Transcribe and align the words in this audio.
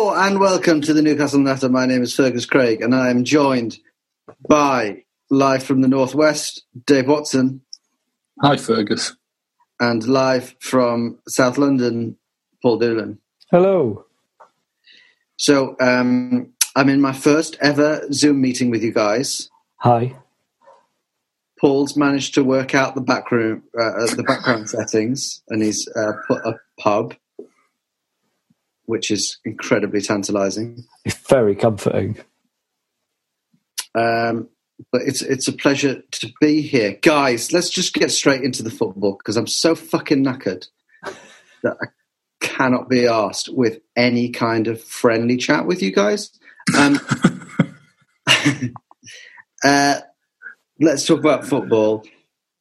Hello 0.00 0.14
and 0.14 0.40
welcome 0.40 0.80
to 0.80 0.94
the 0.94 1.02
Newcastle 1.02 1.40
Natter. 1.40 1.68
My 1.68 1.84
name 1.84 2.02
is 2.02 2.14
Fergus 2.14 2.46
Craig 2.46 2.80
and 2.80 2.94
I 2.94 3.10
am 3.10 3.22
joined 3.22 3.78
by, 4.48 5.04
live 5.28 5.62
from 5.62 5.82
the 5.82 5.88
Northwest, 5.88 6.64
Dave 6.86 7.06
Watson. 7.06 7.60
Hi, 8.40 8.56
Fergus. 8.56 9.14
And 9.78 10.02
live 10.08 10.54
from 10.58 11.18
South 11.28 11.58
London, 11.58 12.16
Paul 12.62 12.78
Doolan. 12.78 13.18
Hello. 13.50 14.06
So 15.36 15.76
um, 15.80 16.50
I'm 16.74 16.88
in 16.88 17.02
my 17.02 17.12
first 17.12 17.58
ever 17.60 18.10
Zoom 18.10 18.40
meeting 18.40 18.70
with 18.70 18.82
you 18.82 18.94
guys. 18.94 19.50
Hi. 19.80 20.16
Paul's 21.60 21.94
managed 21.94 22.32
to 22.36 22.42
work 22.42 22.74
out 22.74 22.94
the 22.94 23.02
background, 23.02 23.64
uh, 23.78 24.06
the 24.16 24.24
background 24.26 24.70
settings, 24.70 25.42
and 25.50 25.62
he's 25.62 25.86
uh, 25.94 26.12
put 26.26 26.42
a 26.46 26.58
pub 26.78 27.14
which 28.90 29.10
is 29.10 29.38
incredibly 29.44 30.02
tantalising. 30.02 30.84
It's 31.04 31.16
very 31.28 31.54
comforting. 31.54 32.18
Um, 33.94 34.48
but 34.92 35.02
it's 35.02 35.22
it's 35.22 35.48
a 35.48 35.52
pleasure 35.52 36.02
to 36.10 36.32
be 36.40 36.62
here, 36.62 36.98
guys. 37.00 37.52
Let's 37.52 37.70
just 37.70 37.94
get 37.94 38.10
straight 38.10 38.42
into 38.42 38.62
the 38.62 38.70
football 38.70 39.16
because 39.16 39.36
I'm 39.36 39.46
so 39.46 39.74
fucking 39.74 40.24
knackered 40.24 40.68
that 41.62 41.76
I 41.80 41.86
cannot 42.40 42.88
be 42.88 43.06
asked 43.06 43.48
with 43.48 43.80
any 43.96 44.30
kind 44.30 44.68
of 44.68 44.82
friendly 44.82 45.36
chat 45.36 45.66
with 45.66 45.82
you 45.82 45.92
guys. 45.92 46.30
Um, 46.76 46.98
uh, 49.64 50.00
let's 50.80 51.06
talk 51.06 51.20
about 51.20 51.46
football. 51.46 52.04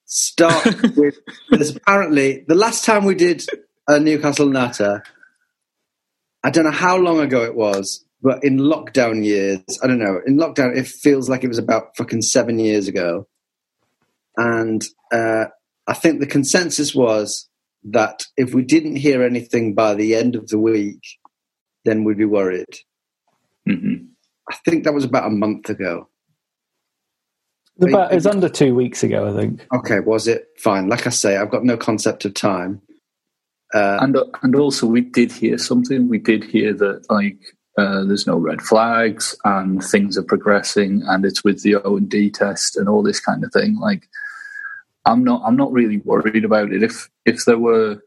Start 0.06 0.66
with 0.95 1.19
there's 1.50 1.75
apparently 1.75 2.44
the 2.47 2.56
last 2.56 2.84
time 2.84 3.06
we 3.06 3.16
did 3.16 3.45
a 3.88 4.00
Newcastle 4.00 4.47
Natter 4.47 5.03
I 6.49 6.51
don't 6.51 6.63
know 6.63 6.71
how 6.71 6.97
long 6.97 7.19
ago 7.19 7.43
it 7.43 7.53
was, 7.53 8.03
but 8.23 8.43
in 8.43 8.57
lockdown 8.57 9.23
years, 9.23 9.61
I 9.83 9.85
don't 9.85 9.99
know. 9.99 10.19
In 10.25 10.35
lockdown, 10.35 10.75
it 10.75 10.87
feels 10.87 11.29
like 11.29 11.43
it 11.43 11.47
was 11.47 11.59
about 11.59 11.95
fucking 11.95 12.23
seven 12.23 12.57
years 12.57 12.87
ago. 12.87 13.27
And 14.35 14.83
uh, 15.13 15.45
I 15.85 15.93
think 15.93 16.19
the 16.19 16.25
consensus 16.25 16.95
was 16.95 17.47
that 17.91 18.25
if 18.35 18.51
we 18.51 18.63
didn't 18.63 18.95
hear 18.95 19.21
anything 19.21 19.75
by 19.75 19.93
the 19.93 20.15
end 20.15 20.35
of 20.35 20.47
the 20.47 20.57
week, 20.57 21.03
then 21.85 22.03
we'd 22.03 22.17
be 22.17 22.25
worried. 22.25 22.79
Mm-hmm. 23.69 24.05
I 24.51 24.55
think 24.65 24.85
that 24.85 24.93
was 24.95 25.05
about 25.05 25.27
a 25.27 25.29
month 25.29 25.69
ago. 25.69 26.09
About, 27.79 28.11
it 28.11 28.15
was 28.15 28.25
under 28.25 28.49
two 28.49 28.73
weeks 28.73 29.03
ago, 29.03 29.31
I 29.31 29.39
think. 29.39 29.67
Okay, 29.71 29.99
was 29.99 30.27
it? 30.27 30.47
Fine. 30.57 30.89
Like 30.89 31.05
I 31.05 31.11
say, 31.11 31.38
I've 31.38 31.51
got 31.51 31.63
no 31.63 31.77
concept 31.77 32.25
of 32.25 32.33
time. 32.33 32.81
Uh, 33.74 34.00
and 34.02 34.18
and 34.41 34.56
also 34.56 34.88
we 34.88 35.02
did 35.02 35.31
hear 35.31 35.57
something. 35.57 36.09
We 36.09 36.18
did 36.18 36.44
hear 36.44 36.74
that 36.74 37.06
like 37.09 37.38
uh, 37.78 38.03
there's 38.03 38.28
no 38.28 38.38
red 38.38 38.62
flags 38.62 39.35
and 39.46 39.84
things 39.84 40.18
are 40.18 40.24
progressing 40.24 41.03
and 41.07 41.24
it's 41.24 41.44
with 41.44 41.62
the 41.62 41.75
O 41.75 41.97
and 41.97 42.09
D 42.09 42.30
test 42.30 42.75
and 42.78 42.90
all 42.90 43.03
this 43.03 43.19
kind 43.19 43.44
of 43.44 43.52
thing. 43.52 43.80
Like 43.80 44.07
I'm 45.06 45.24
not 45.24 45.41
I'm 45.46 45.56
not 45.56 45.72
really 45.72 45.97
worried 45.97 46.46
about 46.46 46.72
it. 46.72 46.84
If 46.84 47.09
if 47.25 47.46
there 47.46 47.59
were 47.59 48.02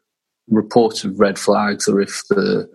reports 0.48 1.04
of 1.04 1.20
red 1.20 1.38
flags 1.38 1.88
or 1.88 2.00
if 2.00 2.22
the 2.28 2.68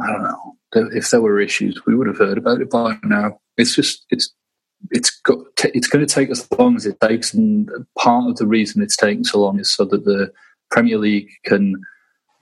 I 0.00 0.06
don't 0.06 0.22
know 0.22 0.54
if 0.74 1.10
there 1.10 1.22
were 1.22 1.40
issues, 1.40 1.84
we 1.86 1.94
would 1.94 2.06
have 2.06 2.18
heard 2.18 2.38
about 2.38 2.60
it 2.60 2.70
by 2.70 2.96
now. 3.02 3.40
It's 3.56 3.74
just 3.74 4.04
it's 4.10 4.32
it's 4.90 5.10
got 5.20 5.38
it's 5.58 5.88
going 5.88 6.06
to 6.06 6.14
take 6.14 6.30
as 6.30 6.46
long 6.58 6.76
as 6.76 6.86
it 6.86 7.00
takes, 7.00 7.34
and 7.34 7.68
part 7.98 8.30
of 8.30 8.36
the 8.36 8.46
reason 8.46 8.82
it's 8.82 8.96
taking 8.96 9.24
so 9.24 9.40
long 9.40 9.58
is 9.58 9.72
so 9.72 9.84
that 9.86 10.04
the 10.04 10.32
Premier 10.70 10.98
League 10.98 11.28
can 11.44 11.74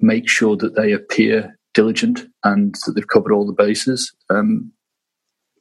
make 0.00 0.28
sure 0.28 0.56
that 0.56 0.74
they 0.74 0.92
appear 0.92 1.58
diligent 1.74 2.26
and 2.44 2.74
that 2.86 2.92
they've 2.92 3.08
covered 3.08 3.32
all 3.32 3.46
the 3.46 3.52
bases. 3.52 4.14
Um, 4.30 4.72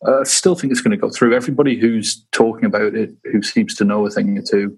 I 0.07 0.23
still 0.23 0.55
think 0.55 0.71
it's 0.71 0.81
going 0.81 0.91
to 0.91 0.97
go 0.97 1.09
through. 1.09 1.35
Everybody 1.35 1.79
who's 1.79 2.25
talking 2.31 2.65
about 2.65 2.95
it, 2.95 3.11
who 3.31 3.41
seems 3.41 3.75
to 3.75 3.85
know 3.85 4.05
a 4.05 4.09
thing 4.09 4.37
or 4.37 4.41
two, 4.41 4.77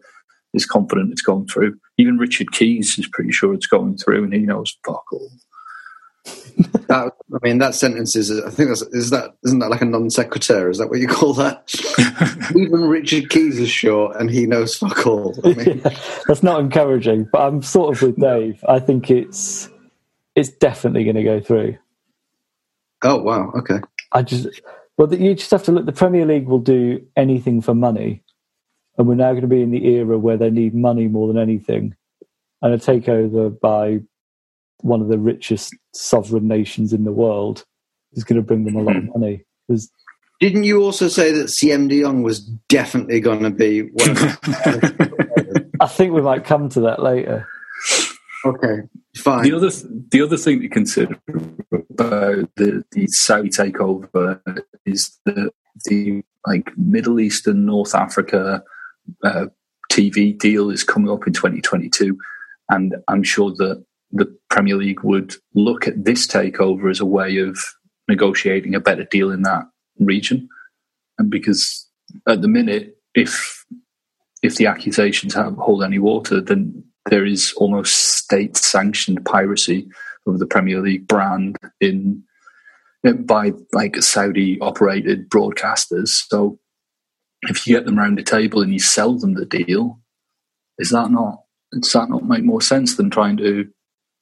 is 0.53 0.66
confident 0.66 1.12
it's 1.12 1.22
going 1.22 1.48
through. 1.48 1.78
Even 1.98 2.18
Richard 2.18 2.52
Keys 2.52 2.98
is 2.98 3.08
pretty 3.08 3.31
sure 3.31 3.53
it's 3.53 3.68
going 3.68 3.98
through, 3.98 4.24
and 4.24 4.34
he 4.34 4.40
knows 4.40 4.78
fuck 4.86 5.04
all. 5.12 5.30
That, 6.88 7.14
I 7.34 7.38
mean, 7.44 7.60
that 7.60 7.76
sentence 7.76 8.16
is. 8.16 8.32
I 8.32 8.50
think 8.50 8.70
that's 8.70 8.82
is 8.82 9.10
that 9.12 9.36
isn't 9.46 9.60
that 9.60 9.70
like 9.70 9.82
a 9.82 9.86
non 9.86 10.10
sequitur? 10.10 10.69
Is 10.69 10.78
that 10.80 10.90
what 10.90 11.00
you 11.00 11.07
call 11.07 11.34
that? 11.34 11.63
Even 12.56 12.81
Richard 12.81 13.30
Keys 13.30 13.60
is 13.60 13.69
short, 13.69 14.16
and 14.16 14.30
he 14.30 14.46
knows 14.46 14.75
fuck 14.75 15.06
all. 15.06 15.36
I 15.44 15.54
mean. 15.54 15.81
yeah, 15.86 15.98
that's 16.28 16.44
not 16.44 16.60
encouraging, 16.60 17.28
but 17.31 17.42
I'm 17.42 17.62
sort 17.62 17.96
of 17.96 18.01
with 18.01 18.19
Dave. 18.19 18.63
I 18.68 18.80
think 18.80 19.12
it's 19.12 19.69
it's 20.36 20.50
definitely 20.50 21.04
going 21.04 21.16
to 21.16 21.24
go 21.24 21.40
through. 21.40 21.78
Oh 23.04 23.18
wow! 23.18 23.51
Okay. 23.57 23.80
I 24.12 24.24
just 24.24 24.48
well, 24.98 25.13
you 25.13 25.36
just 25.36 25.51
have 25.51 25.63
to 25.63 25.72
look. 25.72 25.86
The 25.86 25.92
Premier 25.92 26.25
League 26.25 26.48
will 26.48 26.60
do 26.60 27.06
anything 27.16 27.62
for 27.62 27.75
money, 27.75 28.24
and 28.98 29.07
we're 29.07 29.16
now 29.16 29.31
going 29.31 29.42
to 29.42 29.48
be 29.48 29.62
in 29.62 29.72
the 29.72 29.86
era 29.86 30.18
where 30.18 30.38
they 30.38 30.50
need 30.50 30.74
money 30.74 31.07
more 31.07 31.28
than 31.28 31.38
anything, 31.38 31.96
and 32.62 32.74
a 32.74 32.78
takeover 32.78 33.60
by 33.60 34.00
one 34.81 35.01
of 35.01 35.07
the 35.07 35.18
richest 35.19 35.74
sovereign 35.94 36.47
nations 36.47 36.94
in 36.94 37.03
the 37.03 37.12
world 37.12 37.63
is 38.13 38.24
going 38.24 38.38
to 38.38 38.45
bring 38.45 38.63
them 38.65 38.75
a 38.75 38.81
lot 38.81 38.95
of 38.95 39.03
Hmm. 39.03 39.09
money. 39.19 39.44
There's, 39.68 39.89
Didn't 40.39 40.63
you 40.63 40.81
also 40.81 41.07
say 41.07 41.31
that 41.31 41.50
Siem 41.50 41.88
De 41.88 42.01
Jong 42.01 42.21
was 42.24 42.39
definitely 42.69 43.19
going 43.19 43.41
to 43.44 43.50
be 43.50 43.81
one 43.81 44.09
of 44.12 44.15
the 44.18 45.69
I 45.81 45.88
think 45.88 46.13
we 46.13 46.21
might 46.21 46.44
come 46.45 46.69
to 46.69 46.79
that 46.81 47.01
later. 47.01 47.47
Okay, 48.45 48.81
fine. 49.18 49.44
The 49.44 49.53
other 49.53 49.69
th- 49.71 49.85
the 50.12 50.21
other 50.21 50.38
thing 50.38 50.62
to 50.62 50.69
consider 50.69 51.18
about 51.71 52.50
the, 52.56 52.83
the 52.91 53.07
Saudi 53.07 53.50
takeover 53.50 54.39
is 54.85 55.19
the 55.25 55.51
the 55.85 56.24
like 56.45 56.71
Middle 56.77 57.19
Eastern 57.19 57.65
North 57.65 57.94
Africa 57.95 58.63
uh, 59.24 59.47
TV 59.91 60.38
deal 60.38 60.69
is 60.69 60.83
coming 60.83 61.09
up 61.12 61.25
in 61.27 61.33
2022, 61.33 62.18
and 62.69 62.95
I'm 63.07 63.24
sure 63.24 63.51
that 63.56 63.83
the 64.12 64.38
Premier 64.50 64.75
League 64.75 65.04
would 65.04 65.36
look 65.54 65.88
at 65.88 66.06
this 66.06 66.27
takeover 66.27 66.89
as 66.89 67.00
a 67.00 67.06
way 67.06 67.38
of 67.38 67.57
negotiating 68.07 68.74
a 68.74 68.80
better 68.80 69.04
deal 69.04 69.31
in 69.31 69.42
that 69.44 69.63
region, 70.00 70.48
and 71.18 71.30
because 71.30 71.88
at 72.27 72.42
the 72.42 72.48
minute, 72.48 72.98
if 73.13 73.65
if 74.44 74.56
the 74.56 74.68
accusations 74.68 75.33
have, 75.33 75.56
hold 75.56 75.83
any 75.83 76.00
water, 76.00 76.39
then 76.39 76.83
there 77.09 77.25
is 77.25 77.54
almost 77.57 78.18
state 78.18 78.56
sanctioned 78.56 79.25
piracy 79.25 79.89
of 80.27 80.39
the 80.39 80.45
Premier 80.45 80.81
League 80.81 81.07
brand 81.07 81.57
in 81.81 82.24
uh, 83.06 83.13
by 83.13 83.53
like 83.74 83.95
Saudi 83.98 84.60
operated 84.60 85.30
broadcasters. 85.30 86.10
So 86.30 86.60
if 87.44 87.65
you 87.65 87.75
get 87.75 87.86
them 87.86 88.00
around 88.00 88.18
the 88.18 88.24
table 88.24 88.62
and 88.62 88.74
you 88.74 88.80
sell 88.80 89.18
them 89.18 89.33
the 89.33 89.45
deal, 89.45 90.00
is 90.77 90.89
that 90.92 91.12
not 91.12 91.44
does 91.71 91.92
that 91.94 92.10
not 92.10 92.25
make 92.25 92.44
more 92.44 92.62
sense 92.62 92.95
than 92.95 93.10
trying 93.10 93.38
to 93.38 93.69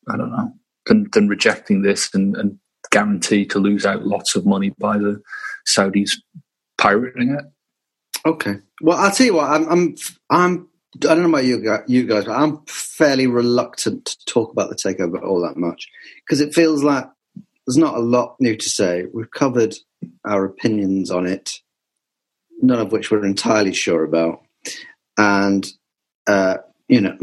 I 0.10 0.18
don't 0.18 0.32
know 0.32 0.54
than, 0.86 1.08
than 1.12 1.28
rejecting 1.28 1.82
this 1.82 2.14
and, 2.14 2.36
and 2.38 2.60
guarantee 2.92 3.46
to 3.48 3.60
lose 3.60 3.86
out 3.86 4.06
lots 4.06 4.36
of 4.36 4.46
money 4.46 4.72
by 4.80 4.98
the 4.98 5.22
Saudis 5.68 6.12
pirating 6.78 7.32
it? 7.32 7.46
Okay. 8.26 8.56
Well, 8.82 8.98
I'll 8.98 9.12
tell 9.12 9.28
you 9.28 9.36
what. 9.36 9.50
I'm. 9.50 9.68
I'm. 9.70 9.96
I'm 10.30 10.68
I 10.96 11.14
don't 11.14 11.24
know 11.24 11.30
about 11.30 11.44
you 11.44 11.60
guys, 11.60 11.82
you 11.88 12.08
guys, 12.08 12.24
but 12.24 12.40
I'm 12.40 12.64
fairly 12.68 13.28
reluctant 13.28 14.06
to 14.06 14.26
talk 14.26 14.52
about 14.52 14.70
the 14.70 14.76
takeover 14.76 15.22
all 15.22 15.42
that 15.42 15.58
much 15.58 15.90
because 16.26 16.40
it 16.40 16.54
feels 16.54 16.84
like 16.84 17.06
there's 17.68 17.78
not 17.78 17.96
a 17.96 18.00
lot 18.00 18.38
new 18.40 18.56
to 18.56 18.70
say. 18.70 19.06
We've 19.14 19.30
covered 19.30 19.76
our 20.26 20.46
opinions 20.46 21.12
on 21.12 21.26
it, 21.26 21.60
none 22.62 22.80
of 22.80 22.94
which 22.94 23.12
we're 23.12 23.26
entirely 23.26 23.74
sure 23.74 24.04
about, 24.04 24.42
and 25.18 25.68
uh, 26.28 26.58
you 26.88 27.02
know. 27.02 27.18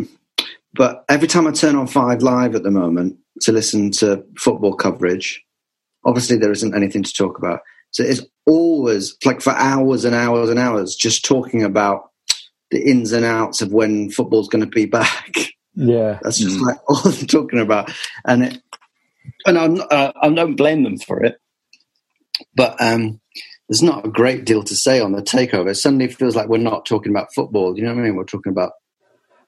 But 0.74 1.04
every 1.08 1.28
time 1.28 1.46
I 1.46 1.52
turn 1.52 1.76
on 1.76 1.86
Five 1.86 2.22
Live 2.22 2.54
at 2.54 2.62
the 2.62 2.70
moment 2.70 3.18
to 3.42 3.52
listen 3.52 3.90
to 3.92 4.24
football 4.38 4.74
coverage, 4.74 5.42
obviously 6.04 6.36
there 6.38 6.52
isn't 6.52 6.74
anything 6.74 7.02
to 7.02 7.12
talk 7.12 7.38
about. 7.38 7.60
So 7.90 8.02
it's 8.02 8.22
always 8.46 9.16
like 9.24 9.42
for 9.42 9.52
hours 9.52 10.04
and 10.04 10.14
hours 10.14 10.48
and 10.48 10.58
hours 10.58 10.94
just 10.94 11.24
talking 11.24 11.62
about 11.62 12.10
the 12.70 12.82
ins 12.82 13.12
and 13.12 13.24
outs 13.24 13.60
of 13.60 13.72
when 13.72 14.10
football's 14.10 14.48
going 14.48 14.64
to 14.64 14.70
be 14.70 14.86
back. 14.86 15.34
Yeah, 15.74 16.18
that's 16.22 16.38
just 16.38 16.58
mm. 16.58 16.66
like 16.66 16.78
all 16.88 17.02
they're 17.02 17.26
talking 17.26 17.60
about, 17.60 17.92
and 18.26 18.44
it, 18.44 18.62
and 19.46 19.58
I'm, 19.58 19.80
uh, 19.90 20.12
I 20.20 20.28
don't 20.30 20.56
blame 20.56 20.82
them 20.82 20.98
for 20.98 21.22
it, 21.22 21.36
but 22.54 22.80
um, 22.80 23.20
there's 23.68 23.82
not 23.82 24.04
a 24.04 24.10
great 24.10 24.44
deal 24.44 24.62
to 24.64 24.74
say 24.74 25.00
on 25.00 25.12
the 25.12 25.22
takeover. 25.22 25.70
It 25.70 25.76
suddenly 25.76 26.08
feels 26.08 26.36
like 26.36 26.48
we're 26.48 26.58
not 26.58 26.84
talking 26.84 27.12
about 27.12 27.32
football. 27.34 27.76
You 27.76 27.84
know 27.84 27.94
what 27.94 28.00
I 28.00 28.04
mean? 28.04 28.16
We're 28.16 28.24
talking 28.24 28.52
about. 28.52 28.72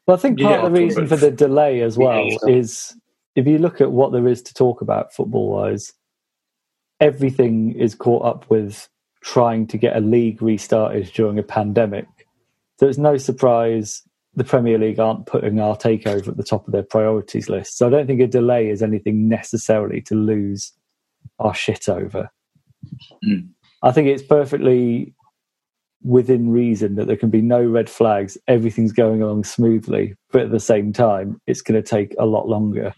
Well, 0.06 0.16
I 0.16 0.20
think 0.20 0.40
part 0.40 0.60
yeah, 0.60 0.66
of 0.66 0.72
the 0.72 0.80
reason 0.80 1.06
for 1.06 1.16
the 1.16 1.30
delay 1.30 1.80
as 1.80 1.96
well 1.96 2.24
yeah, 2.24 2.54
is 2.54 2.94
if 3.34 3.46
you 3.46 3.58
look 3.58 3.80
at 3.80 3.90
what 3.90 4.12
there 4.12 4.28
is 4.28 4.42
to 4.42 4.54
talk 4.54 4.80
about 4.80 5.14
football 5.14 5.50
wise, 5.50 5.92
everything 7.00 7.72
is 7.72 7.94
caught 7.94 8.24
up 8.24 8.48
with 8.50 8.88
trying 9.22 9.66
to 9.68 9.78
get 9.78 9.96
a 9.96 10.00
league 10.00 10.42
restarted 10.42 11.10
during 11.14 11.38
a 11.38 11.42
pandemic. 11.42 12.06
So 12.78 12.86
it's 12.86 12.98
no 12.98 13.16
surprise 13.16 14.02
the 14.36 14.44
Premier 14.44 14.78
League 14.78 14.98
aren't 14.98 15.26
putting 15.26 15.60
our 15.60 15.76
takeover 15.76 16.28
at 16.28 16.36
the 16.36 16.42
top 16.42 16.66
of 16.66 16.72
their 16.72 16.82
priorities 16.82 17.48
list. 17.48 17.78
So 17.78 17.86
I 17.86 17.90
don't 17.90 18.06
think 18.06 18.20
a 18.20 18.26
delay 18.26 18.68
is 18.68 18.82
anything 18.82 19.28
necessarily 19.28 20.00
to 20.02 20.14
lose 20.14 20.72
our 21.38 21.54
shit 21.54 21.88
over. 21.88 22.30
Mm. 23.24 23.48
I 23.82 23.92
think 23.92 24.08
it's 24.08 24.22
perfectly 24.22 25.14
within 26.04 26.50
reason 26.50 26.96
that 26.96 27.06
there 27.06 27.16
can 27.16 27.30
be 27.30 27.40
no 27.40 27.64
red 27.64 27.88
flags, 27.88 28.36
everything's 28.46 28.92
going 28.92 29.22
along 29.22 29.44
smoothly, 29.44 30.14
but 30.30 30.42
at 30.42 30.50
the 30.50 30.60
same 30.60 30.92
time, 30.92 31.40
it's 31.46 31.62
going 31.62 31.82
to 31.82 31.88
take 31.88 32.14
a 32.18 32.26
lot 32.26 32.46
longer 32.46 32.94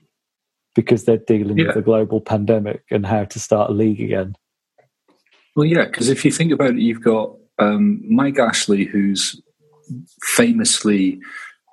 because 0.75 1.05
they're 1.05 1.17
dealing 1.17 1.57
yeah. 1.57 1.69
with 1.69 1.77
a 1.77 1.83
global 1.83 2.21
pandemic 2.21 2.83
and 2.91 3.07
how 3.07 3.25
to 3.25 3.39
start 3.39 3.71
a 3.71 3.73
league 3.73 4.01
again. 4.01 4.35
Well, 5.55 5.65
yeah, 5.65 5.87
because 5.87 6.09
if 6.09 6.25
you 6.25 6.31
think 6.31 6.53
about 6.53 6.71
it, 6.71 6.79
you've 6.79 7.03
got 7.03 7.35
um, 7.59 8.03
Mike 8.05 8.39
Ashley, 8.39 8.85
who's 8.85 9.41
famously 10.23 11.19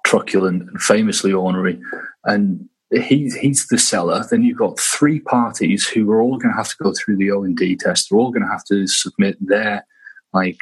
truculent 0.05 0.69
and 0.69 0.81
famously 0.81 1.33
ornery, 1.33 1.81
and 2.23 2.69
he's 2.91 3.35
he's 3.35 3.67
the 3.67 3.77
seller. 3.77 4.23
Then 4.29 4.43
you've 4.43 4.57
got 4.57 4.79
three 4.79 5.19
parties 5.19 5.85
who 5.85 6.09
are 6.11 6.21
all 6.21 6.37
going 6.37 6.53
to 6.53 6.57
have 6.57 6.69
to 6.69 6.75
go 6.81 6.93
through 6.93 7.17
the 7.17 7.31
O 7.31 7.43
and 7.43 7.57
D 7.57 7.75
test. 7.75 8.09
They're 8.09 8.19
all 8.19 8.31
going 8.31 8.45
to 8.45 8.51
have 8.51 8.63
to 8.65 8.87
submit 8.87 9.35
their 9.41 9.85
like 10.31 10.59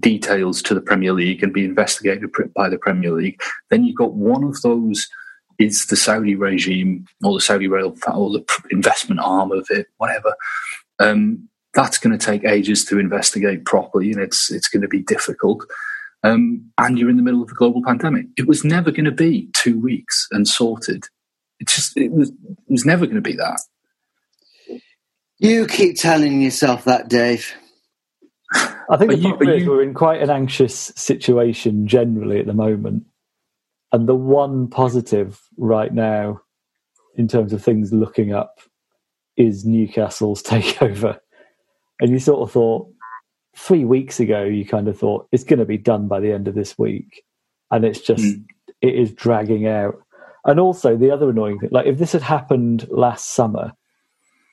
details 0.00 0.62
to 0.62 0.74
the 0.74 0.80
Premier 0.80 1.12
League 1.12 1.42
and 1.42 1.52
be 1.52 1.64
investigated 1.64 2.30
by 2.54 2.68
the 2.68 2.78
Premier 2.78 3.12
League. 3.12 3.40
Then 3.70 3.84
you've 3.84 3.96
got 3.96 4.14
one 4.14 4.44
of 4.44 4.60
those 4.62 5.08
is 5.58 5.86
the 5.86 5.96
Saudi 5.96 6.34
regime 6.34 7.06
or 7.22 7.34
the 7.34 7.40
Saudi 7.40 7.68
rail 7.68 7.96
or 8.12 8.30
the 8.30 8.44
investment 8.70 9.20
arm 9.22 9.52
of 9.52 9.66
it, 9.70 9.86
whatever. 9.98 10.34
Um, 10.98 11.48
that's 11.74 11.98
going 11.98 12.16
to 12.16 12.24
take 12.24 12.44
ages 12.44 12.84
to 12.86 12.98
investigate 12.98 13.64
properly, 13.64 14.12
and 14.12 14.20
it's 14.20 14.50
it's 14.50 14.68
going 14.68 14.82
to 14.82 14.88
be 14.88 15.02
difficult 15.02 15.64
um, 16.24 16.70
and 16.78 16.98
you're 16.98 17.10
in 17.10 17.16
the 17.16 17.22
middle 17.22 17.42
of 17.42 17.50
a 17.50 17.54
global 17.54 17.82
pandemic. 17.82 18.26
It 18.38 18.48
was 18.48 18.64
never 18.64 18.90
going 18.90 19.04
to 19.04 19.12
be 19.12 19.50
two 19.52 19.78
weeks 19.78 20.26
and 20.32 20.48
sorted. 20.48 21.04
It 21.60 21.68
just 21.68 21.96
it 21.98 22.10
was 22.10 22.30
it 22.30 22.70
was 22.70 22.86
never 22.86 23.04
going 23.04 23.16
to 23.16 23.20
be 23.20 23.36
that. 23.36 23.60
You 25.38 25.66
keep 25.66 25.98
telling 25.98 26.40
yourself 26.40 26.84
that, 26.84 27.08
Dave. 27.08 27.54
I 28.54 28.96
think 28.96 29.10
the 29.10 29.18
you, 29.18 29.28
problem 29.28 29.50
is 29.50 29.62
you... 29.62 29.70
we're 29.70 29.82
in 29.82 29.94
quite 29.94 30.22
an 30.22 30.30
anxious 30.30 30.92
situation 30.96 31.86
generally 31.86 32.38
at 32.38 32.46
the 32.46 32.54
moment, 32.54 33.04
and 33.92 34.08
the 34.08 34.14
one 34.14 34.68
positive 34.68 35.40
right 35.56 35.92
now, 35.92 36.40
in 37.16 37.28
terms 37.28 37.52
of 37.52 37.62
things 37.62 37.92
looking 37.92 38.32
up, 38.32 38.60
is 39.36 39.64
Newcastle's 39.64 40.42
takeover. 40.44 41.18
And 42.00 42.10
you 42.10 42.18
sort 42.18 42.42
of 42.42 42.52
thought, 42.52 42.88
three 43.56 43.84
weeks 43.84 44.20
ago, 44.20 44.42
you 44.44 44.64
kind 44.64 44.88
of 44.88 44.98
thought 44.98 45.28
it's 45.32 45.44
going 45.44 45.60
to 45.60 45.64
be 45.64 45.78
done 45.78 46.08
by 46.08 46.20
the 46.20 46.32
end 46.32 46.48
of 46.48 46.54
this 46.54 46.78
week, 46.78 47.24
and 47.70 47.84
it's 47.84 48.00
just 48.00 48.24
mm. 48.24 48.44
it 48.80 48.94
is 48.94 49.12
dragging 49.12 49.66
out. 49.66 49.96
And 50.44 50.60
also 50.60 50.96
the 50.96 51.10
other 51.10 51.30
annoying 51.30 51.58
thing, 51.58 51.70
like 51.72 51.86
if 51.86 51.98
this 51.98 52.12
had 52.12 52.22
happened 52.22 52.86
last 52.90 53.32
summer, 53.34 53.72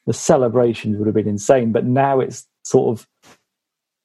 the 0.05 0.13
celebrations 0.13 0.97
would 0.97 1.07
have 1.07 1.15
been 1.15 1.27
insane. 1.27 1.71
But 1.71 1.85
now 1.85 2.19
it's 2.19 2.47
sort 2.63 2.97
of 2.97 3.07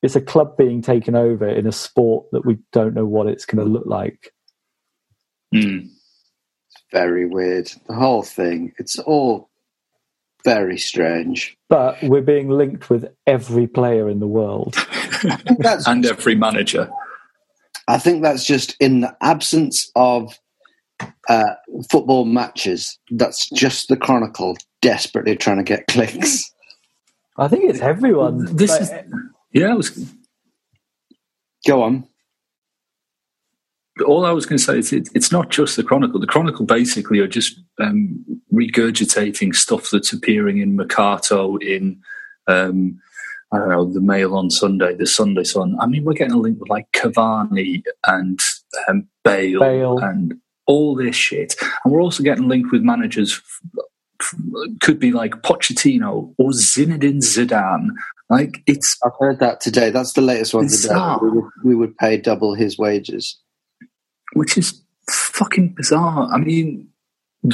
it's 0.02 0.16
a 0.16 0.20
club 0.20 0.56
being 0.56 0.82
taken 0.82 1.14
over 1.14 1.48
in 1.48 1.66
a 1.66 1.72
sport 1.72 2.26
that 2.32 2.44
we 2.44 2.58
don't 2.72 2.94
know 2.94 3.06
what 3.06 3.26
it's 3.26 3.44
going 3.44 3.64
to 3.64 3.70
look 3.70 3.86
like. 3.86 4.32
Mm. 5.54 5.86
It's 5.86 6.84
very 6.92 7.26
weird. 7.26 7.70
The 7.86 7.94
whole 7.94 8.22
thing. 8.22 8.72
It's 8.78 8.98
all 8.98 9.48
very 10.44 10.78
strange. 10.78 11.56
But 11.68 11.98
we're 12.02 12.22
being 12.22 12.48
linked 12.48 12.88
with 12.88 13.06
every 13.26 13.66
player 13.66 14.08
in 14.08 14.20
the 14.20 14.28
world. 14.28 14.76
and 15.86 16.06
every 16.06 16.34
manager. 16.34 16.90
I 17.88 17.98
think 17.98 18.22
that's 18.22 18.44
just 18.44 18.76
in 18.80 19.00
the 19.00 19.16
absence 19.20 19.90
of 19.96 20.38
uh, 21.28 21.54
football 21.90 22.24
matches. 22.24 22.98
That's 23.10 23.48
just 23.50 23.88
the 23.88 23.96
Chronicle 23.96 24.56
desperately 24.82 25.36
trying 25.36 25.58
to 25.58 25.64
get 25.64 25.86
clicks. 25.88 26.52
I 27.38 27.48
think 27.48 27.64
it's 27.64 27.80
everyone. 27.80 28.56
This 28.56 28.72
is, 28.80 28.90
yeah. 29.52 29.74
Was, 29.74 30.14
Go 31.66 31.82
on 31.82 32.08
all 34.04 34.26
I 34.26 34.32
was 34.32 34.46
going 34.46 34.58
to 34.58 34.64
say 34.64 34.78
is 34.78 34.92
it, 34.92 35.08
it's 35.14 35.32
not 35.32 35.50
just 35.50 35.76
the 35.76 35.82
Chronicle. 35.82 36.20
The 36.20 36.26
Chronicle 36.26 36.66
basically 36.66 37.18
are 37.20 37.26
just 37.26 37.58
um, 37.80 38.24
regurgitating 38.52 39.54
stuff 39.54 39.90
that's 39.90 40.12
appearing 40.12 40.58
in 40.58 40.76
Mercato, 40.76 41.56
in 41.56 42.00
um, 42.46 43.00
I 43.52 43.58
don't 43.58 43.68
know, 43.68 43.92
the 43.92 44.00
Mail 44.00 44.34
on 44.34 44.50
Sunday, 44.50 44.94
the 44.94 45.06
Sunday 45.06 45.44
Sun. 45.44 45.76
I 45.80 45.86
mean, 45.86 46.04
we're 46.04 46.14
getting 46.14 46.34
a 46.34 46.38
link 46.38 46.60
with 46.60 46.68
like 46.68 46.90
Cavani 46.92 47.82
and 48.06 48.38
um, 48.88 49.08
Bale, 49.24 49.60
Bale, 49.60 49.98
and 49.98 50.34
all 50.66 50.94
this 50.94 51.16
shit, 51.16 51.54
and 51.84 51.92
we're 51.92 52.02
also 52.02 52.22
getting 52.22 52.48
linked 52.48 52.72
with 52.72 52.82
managers. 52.82 53.40
Could 54.80 54.98
be 54.98 55.12
like 55.12 55.42
Pochettino 55.42 56.34
or 56.38 56.50
Zinedine 56.50 57.22
Zidane. 57.22 57.88
Like 58.28 58.62
it's. 58.66 58.98
I've 59.04 59.12
heard 59.18 59.38
that 59.40 59.60
today. 59.60 59.90
That's 59.90 60.14
the 60.14 60.20
latest 60.20 60.54
one 60.54 60.68
today. 60.68 60.94
We 61.22 61.30
would, 61.30 61.50
we 61.64 61.74
would 61.74 61.96
pay 61.96 62.16
double 62.16 62.54
his 62.54 62.76
wages 62.76 63.38
which 64.36 64.58
is 64.58 64.82
fucking 65.10 65.74
bizarre. 65.76 66.28
I 66.32 66.38
mean, 66.38 66.88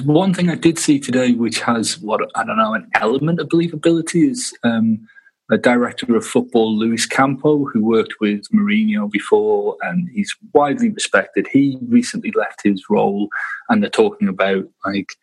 one 0.04 0.34
thing 0.34 0.48
I 0.48 0.56
did 0.56 0.78
see 0.78 0.98
today, 0.98 1.32
which 1.32 1.60
has 1.60 1.98
what 1.98 2.20
I 2.34 2.44
don't 2.44 2.56
know, 2.56 2.74
an 2.74 2.88
element 2.94 3.40
of 3.40 3.48
believability, 3.48 4.30
is 4.30 4.52
um, 4.64 5.06
a 5.50 5.58
director 5.58 6.16
of 6.16 6.26
football, 6.26 6.76
Luis 6.76 7.06
Campos, 7.06 7.68
who 7.72 7.84
worked 7.84 8.14
with 8.20 8.48
Mourinho 8.52 9.10
before, 9.10 9.76
and 9.82 10.08
he's 10.12 10.34
widely 10.54 10.90
respected. 10.90 11.46
He 11.46 11.78
recently 11.88 12.32
left 12.32 12.60
his 12.64 12.84
role, 12.88 13.28
and 13.68 13.82
they're 13.82 13.90
talking 13.90 14.28
about 14.28 14.64
like 14.84 15.14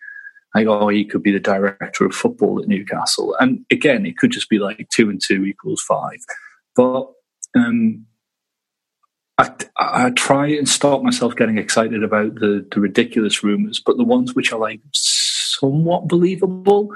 like, 0.56 0.68
oh, 0.68 0.88
he 0.88 1.06
could 1.06 1.24
be 1.24 1.32
the 1.32 1.40
director 1.40 2.06
of 2.06 2.14
football 2.14 2.60
at 2.62 2.68
Newcastle. 2.68 3.36
And 3.40 3.66
again, 3.72 4.06
it 4.06 4.18
could 4.18 4.32
just 4.32 4.50
be 4.50 4.60
like 4.60 4.88
two 4.90 5.10
and 5.10 5.22
two 5.24 5.46
equals 5.46 5.82
five. 5.82 6.20
But 6.76 7.08
um, 7.56 8.06
I, 9.38 9.52
I 9.78 10.10
try 10.12 10.48
and 10.48 10.68
stop 10.68 11.04
myself 11.04 11.36
getting 11.36 11.58
excited 11.58 12.04
about 12.04 12.36
the, 12.36 12.68
the 12.72 12.80
ridiculous 12.80 13.44
rumours, 13.44 13.82
but 13.84 13.98
the 13.98 14.04
ones 14.04 14.36
which 14.36 14.52
are 14.52 14.60
like 14.60 14.82
somewhat 14.94 16.08
believable, 16.08 16.90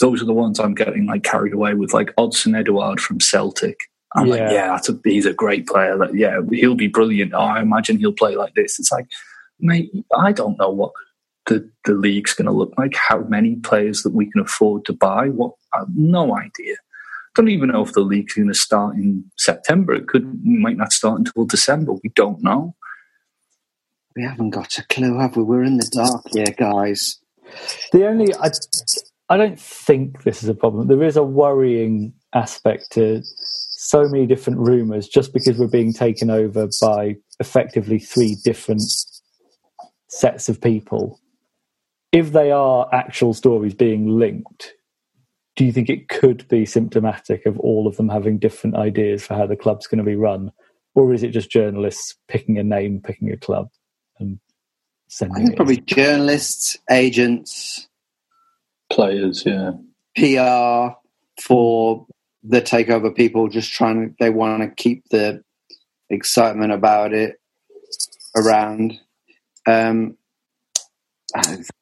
those 0.00 0.20
are 0.20 0.26
the 0.26 0.34
ones 0.34 0.58
I'm 0.58 0.74
getting 0.74 1.06
like 1.06 1.22
carried 1.22 1.52
away 1.52 1.74
with, 1.74 1.94
like 1.94 2.14
Odsonne 2.16 2.58
Edouard 2.58 3.00
from 3.00 3.20
Celtic. 3.20 3.78
I'm 4.14 4.26
yeah. 4.26 4.32
like, 4.32 4.52
yeah, 4.52 4.66
that's 4.68 4.88
a, 4.88 4.98
he's 5.04 5.26
a 5.26 5.32
great 5.32 5.66
player. 5.66 5.96
That 5.98 6.14
yeah, 6.14 6.40
he'll 6.50 6.74
be 6.74 6.88
brilliant. 6.88 7.34
Oh, 7.34 7.40
I 7.40 7.60
imagine 7.60 7.98
he'll 7.98 8.12
play 8.12 8.36
like 8.36 8.54
this. 8.54 8.78
It's 8.78 8.92
like, 8.92 9.06
mate, 9.60 9.90
I 10.16 10.32
don't 10.32 10.58
know 10.58 10.70
what 10.70 10.92
the, 11.46 11.68
the 11.84 11.94
league's 11.94 12.34
going 12.34 12.46
to 12.46 12.52
look 12.52 12.72
like, 12.76 12.94
how 12.94 13.20
many 13.20 13.56
players 13.56 14.02
that 14.02 14.14
we 14.14 14.30
can 14.30 14.42
afford 14.42 14.84
to 14.86 14.92
buy. 14.92 15.28
What, 15.28 15.52
I 15.74 15.80
have 15.80 15.88
no 15.94 16.36
idea. 16.36 16.76
Don't 17.34 17.48
even 17.48 17.70
know 17.70 17.82
if 17.82 17.92
the 17.92 18.00
league's 18.00 18.34
going 18.34 18.48
to 18.48 18.54
start 18.54 18.96
in 18.96 19.24
September. 19.36 19.92
It 19.92 20.08
could 20.08 20.44
might 20.44 20.76
not 20.76 20.92
start 20.92 21.18
until 21.18 21.44
December. 21.44 21.92
We 21.92 22.10
don't 22.14 22.42
know. 22.42 22.74
We 24.14 24.22
haven't 24.22 24.50
got 24.50 24.78
a 24.78 24.84
clue, 24.84 25.18
have 25.18 25.36
we? 25.36 25.42
We're 25.42 25.62
in 25.62 25.76
the 25.76 25.90
dark 25.92 26.24
here, 26.32 26.54
guys. 26.56 27.18
The 27.92 28.06
only 28.06 28.34
I, 28.34 28.50
I 29.28 29.36
don't 29.36 29.60
think 29.60 30.22
this 30.22 30.42
is 30.42 30.48
a 30.48 30.54
problem. 30.54 30.88
There 30.88 31.02
is 31.02 31.16
a 31.16 31.22
worrying 31.22 32.14
aspect 32.34 32.92
to 32.92 33.22
so 33.22 34.08
many 34.08 34.26
different 34.26 34.58
rumours 34.58 35.06
just 35.06 35.34
because 35.34 35.58
we're 35.58 35.68
being 35.68 35.92
taken 35.92 36.30
over 36.30 36.68
by 36.80 37.16
effectively 37.38 37.98
three 37.98 38.36
different 38.42 38.82
sets 40.08 40.48
of 40.48 40.60
people 40.60 41.20
if 42.12 42.32
they 42.32 42.50
are 42.50 42.88
actual 42.92 43.34
stories 43.34 43.74
being 43.74 44.18
linked, 44.18 44.74
do 45.56 45.64
you 45.64 45.72
think 45.72 45.88
it 45.88 46.08
could 46.08 46.46
be 46.48 46.66
symptomatic 46.66 47.46
of 47.46 47.58
all 47.60 47.86
of 47.86 47.96
them 47.96 48.08
having 48.08 48.38
different 48.38 48.76
ideas 48.76 49.26
for 49.26 49.34
how 49.34 49.46
the 49.46 49.56
club's 49.56 49.86
going 49.86 49.98
to 49.98 50.04
be 50.04 50.16
run? 50.16 50.52
Or 50.94 51.12
is 51.12 51.22
it 51.22 51.30
just 51.30 51.50
journalists 51.50 52.14
picking 52.28 52.58
a 52.58 52.62
name, 52.62 53.00
picking 53.02 53.32
a 53.32 53.36
club, 53.36 53.68
and 54.18 54.38
sending 55.08 55.36
I 55.36 55.44
think 55.44 55.56
probably 55.56 55.78
journalists, 55.78 56.78
agents, 56.90 57.88
players, 58.90 59.44
yeah. 59.44 59.72
PR 60.14 60.94
for 61.40 62.06
the 62.42 62.62
takeover 62.62 63.14
people 63.14 63.48
just 63.48 63.72
trying 63.72 64.08
to, 64.08 64.14
they 64.18 64.30
want 64.30 64.62
to 64.62 64.82
keep 64.82 65.08
the 65.10 65.42
excitement 66.08 66.72
about 66.72 67.12
it 67.12 67.40
around. 68.36 69.00
Um, 69.66 70.16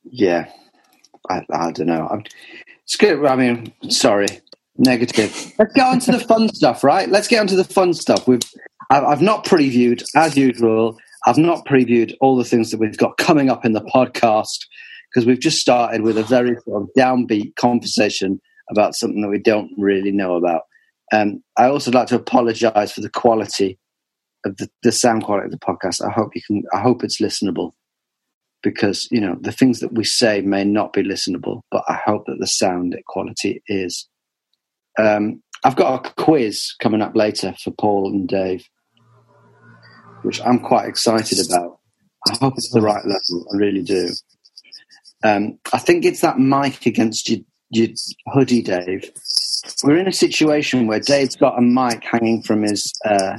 yeah, 0.04 0.50
I, 1.28 1.42
I 1.52 1.72
don't 1.72 1.86
know. 1.86 2.08
I'm, 2.10 2.24
it's 2.84 2.96
good. 2.96 3.24
I 3.24 3.36
mean, 3.36 3.72
sorry, 3.88 4.26
negative. 4.76 5.52
Let's 5.58 5.72
get 5.74 5.86
on 5.86 6.00
to 6.00 6.12
the 6.12 6.20
fun 6.20 6.48
stuff, 6.48 6.84
right? 6.84 7.08
Let's 7.08 7.28
get 7.28 7.40
on 7.40 7.46
to 7.48 7.56
the 7.56 7.64
fun 7.64 7.94
stuff. 7.94 8.28
We've, 8.28 8.40
I've 8.90 9.22
not 9.22 9.44
previewed, 9.44 10.04
as 10.14 10.36
usual, 10.36 10.98
I've 11.26 11.38
not 11.38 11.64
previewed 11.64 12.14
all 12.20 12.36
the 12.36 12.44
things 12.44 12.70
that 12.70 12.78
we've 12.78 12.96
got 12.96 13.16
coming 13.16 13.50
up 13.50 13.64
in 13.64 13.72
the 13.72 13.80
podcast 13.80 14.66
because 15.10 15.26
we've 15.26 15.40
just 15.40 15.58
started 15.58 16.02
with 16.02 16.18
a 16.18 16.24
very 16.24 16.56
sort 16.64 16.82
of 16.82 16.88
downbeat 16.96 17.56
conversation 17.56 18.40
about 18.70 18.94
something 18.94 19.22
that 19.22 19.28
we 19.28 19.38
don't 19.38 19.70
really 19.78 20.10
know 20.10 20.34
about. 20.34 20.62
Um, 21.12 21.42
I 21.56 21.66
also 21.66 21.90
like 21.90 22.08
to 22.08 22.16
apologise 22.16 22.92
for 22.92 23.00
the 23.00 23.10
quality 23.10 23.78
of 24.44 24.56
the, 24.56 24.68
the 24.82 24.92
sound 24.92 25.24
quality 25.24 25.46
of 25.46 25.52
the 25.52 25.58
podcast. 25.58 26.04
I 26.06 26.10
hope 26.10 26.34
you 26.34 26.42
can. 26.46 26.64
I 26.74 26.80
hope 26.80 27.04
it's 27.04 27.20
listenable 27.20 27.72
because 28.64 29.06
you 29.10 29.20
know 29.20 29.36
the 29.40 29.52
things 29.52 29.78
that 29.80 29.92
we 29.92 30.02
say 30.02 30.40
may 30.40 30.64
not 30.64 30.92
be 30.92 31.02
listenable, 31.02 31.60
but 31.70 31.84
I 31.86 32.00
hope 32.04 32.24
that 32.26 32.38
the 32.40 32.46
sound 32.46 32.96
quality 33.06 33.62
is. 33.68 34.08
Um, 34.98 35.42
I've 35.62 35.76
got 35.76 36.06
a 36.06 36.22
quiz 36.22 36.74
coming 36.80 37.02
up 37.02 37.14
later 37.14 37.54
for 37.62 37.70
Paul 37.70 38.10
and 38.10 38.26
Dave, 38.26 38.64
which 40.22 40.40
I'm 40.40 40.58
quite 40.58 40.88
excited 40.88 41.38
about. 41.46 41.78
I 42.28 42.36
hope 42.40 42.54
it's 42.56 42.72
the 42.72 42.80
right 42.80 43.04
level. 43.04 43.46
I 43.52 43.56
really 43.56 43.82
do. 43.82 44.08
Um, 45.22 45.58
I 45.72 45.78
think 45.78 46.04
it's 46.04 46.20
that 46.22 46.38
mic 46.38 46.86
against 46.86 47.28
your, 47.28 47.40
your 47.70 47.88
hoodie, 48.32 48.62
Dave. 48.62 49.10
We're 49.82 49.98
in 49.98 50.08
a 50.08 50.12
situation 50.12 50.86
where 50.86 51.00
Dave's 51.00 51.36
got 51.36 51.58
a 51.58 51.62
mic 51.62 52.02
hanging 52.04 52.42
from 52.42 52.62
his 52.62 52.92
uh, 53.04 53.38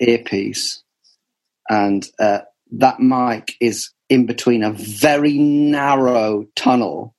earpiece, 0.00 0.82
and 1.70 2.06
uh, 2.18 2.40
that 2.72 3.00
mic 3.00 3.56
is 3.60 3.90
in 4.08 4.26
between 4.26 4.62
a 4.62 4.72
very 4.72 5.38
narrow 5.38 6.46
tunnel 6.56 7.14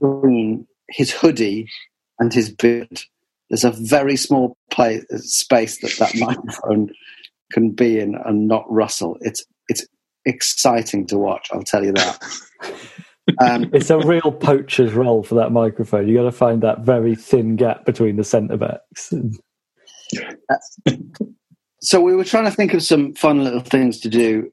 between 0.00 0.66
his 0.88 1.12
hoodie 1.12 1.68
and 2.18 2.32
his 2.32 2.50
beard. 2.50 3.02
There's 3.48 3.64
a 3.64 3.70
very 3.70 4.16
small 4.16 4.56
place, 4.70 5.04
space 5.10 5.80
that 5.80 5.96
that 5.98 6.14
microphone 6.18 6.90
can 7.52 7.70
be 7.70 8.00
in 8.00 8.14
and 8.14 8.48
not 8.48 8.64
rustle. 8.68 9.16
It's 9.20 9.44
it's 9.68 9.86
exciting 10.24 11.06
to 11.08 11.18
watch. 11.18 11.48
I'll 11.52 11.62
tell 11.62 11.84
you 11.84 11.92
that. 11.92 12.18
Um, 13.40 13.70
it's 13.72 13.90
a 13.90 13.98
real 13.98 14.30
poacher's 14.30 14.92
role 14.92 15.24
for 15.24 15.34
that 15.34 15.50
microphone. 15.50 16.06
You 16.06 16.14
got 16.14 16.22
to 16.22 16.32
find 16.32 16.62
that 16.62 16.82
very 16.82 17.16
thin 17.16 17.56
gap 17.56 17.84
between 17.84 18.14
the 18.14 18.22
centre 18.22 18.56
backs. 18.56 19.12
so 21.86 22.00
we 22.00 22.16
were 22.16 22.24
trying 22.24 22.46
to 22.46 22.50
think 22.50 22.74
of 22.74 22.82
some 22.82 23.14
fun 23.14 23.44
little 23.44 23.60
things 23.60 24.00
to 24.00 24.08
do, 24.08 24.50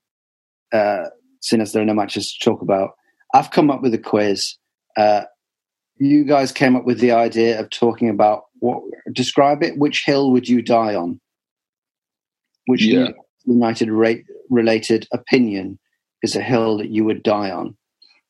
uh, 0.72 1.06
seeing 1.42 1.64
as 1.64 1.74
there 1.74 1.82
are 1.82 1.86
no 1.86 1.96
matches 1.96 2.32
to 2.32 2.46
talk 2.46 2.62
about. 2.62 2.92
I've 3.34 3.50
come 3.50 3.72
up 3.72 3.82
with 3.82 3.92
a 3.96 3.98
quiz. 3.98 4.56
Uh, 4.96 5.24
you 5.98 6.26
guys 6.26 6.52
came 6.52 6.76
up 6.76 6.86
with 6.86 7.00
the 7.00 7.12
idea 7.12 7.60
of 7.60 7.72
talking 7.72 8.08
about 8.08 8.44
what 8.60 8.84
describe 9.14 9.64
it. 9.64 9.80
Which 9.80 10.06
hill 10.06 10.32
would 10.32 10.48
you 10.48 10.62
die 10.62 10.94
on? 10.94 11.20
Which 12.68 12.86
yeah. 12.86 13.08
United 13.46 13.90
rate, 13.90 14.26
related 14.52 15.08
opinion 15.12 15.80
is 16.22 16.36
a 16.36 16.42
hill 16.42 16.78
that 16.78 16.90
you 16.90 17.04
would 17.04 17.24
die 17.24 17.50
on? 17.50 17.76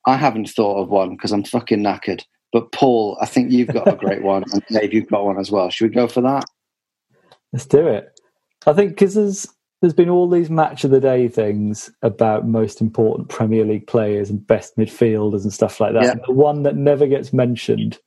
I 0.07 0.15
haven't 0.15 0.49
thought 0.49 0.81
of 0.81 0.87
one 0.87 1.09
because 1.09 1.33
I'm 1.33 1.43
fucking 1.43 1.83
knackered. 1.83 2.23
But 2.53 2.71
Paul, 2.71 3.17
I 3.19 3.25
think 3.25 3.51
you've 3.51 3.67
got 3.67 3.91
a 3.91 3.97
great 3.97 4.23
one, 4.23 4.45
and 4.53 4.63
Dave, 4.69 4.93
you've 4.93 5.09
got 5.09 5.25
one 5.25 5.39
as 5.39 5.51
well. 5.51 5.69
Should 5.69 5.89
we 5.89 5.95
go 5.95 6.07
for 6.07 6.21
that? 6.21 6.45
Let's 7.51 7.65
do 7.65 7.85
it. 7.85 8.12
I 8.65 8.73
think 8.73 8.91
because 8.91 9.15
there's 9.15 9.47
there's 9.81 9.93
been 9.93 10.09
all 10.09 10.29
these 10.29 10.49
match 10.49 10.85
of 10.85 10.91
the 10.91 11.01
day 11.01 11.27
things 11.27 11.91
about 12.01 12.47
most 12.47 12.79
important 12.79 13.27
Premier 13.27 13.65
League 13.65 13.85
players 13.85 14.29
and 14.29 14.45
best 14.47 14.77
midfielders 14.77 15.43
and 15.43 15.51
stuff 15.51 15.81
like 15.81 15.93
that. 15.93 16.03
Yeah. 16.03 16.15
The 16.25 16.31
one 16.31 16.63
that 16.63 16.77
never 16.77 17.05
gets 17.05 17.33
mentioned, 17.33 17.99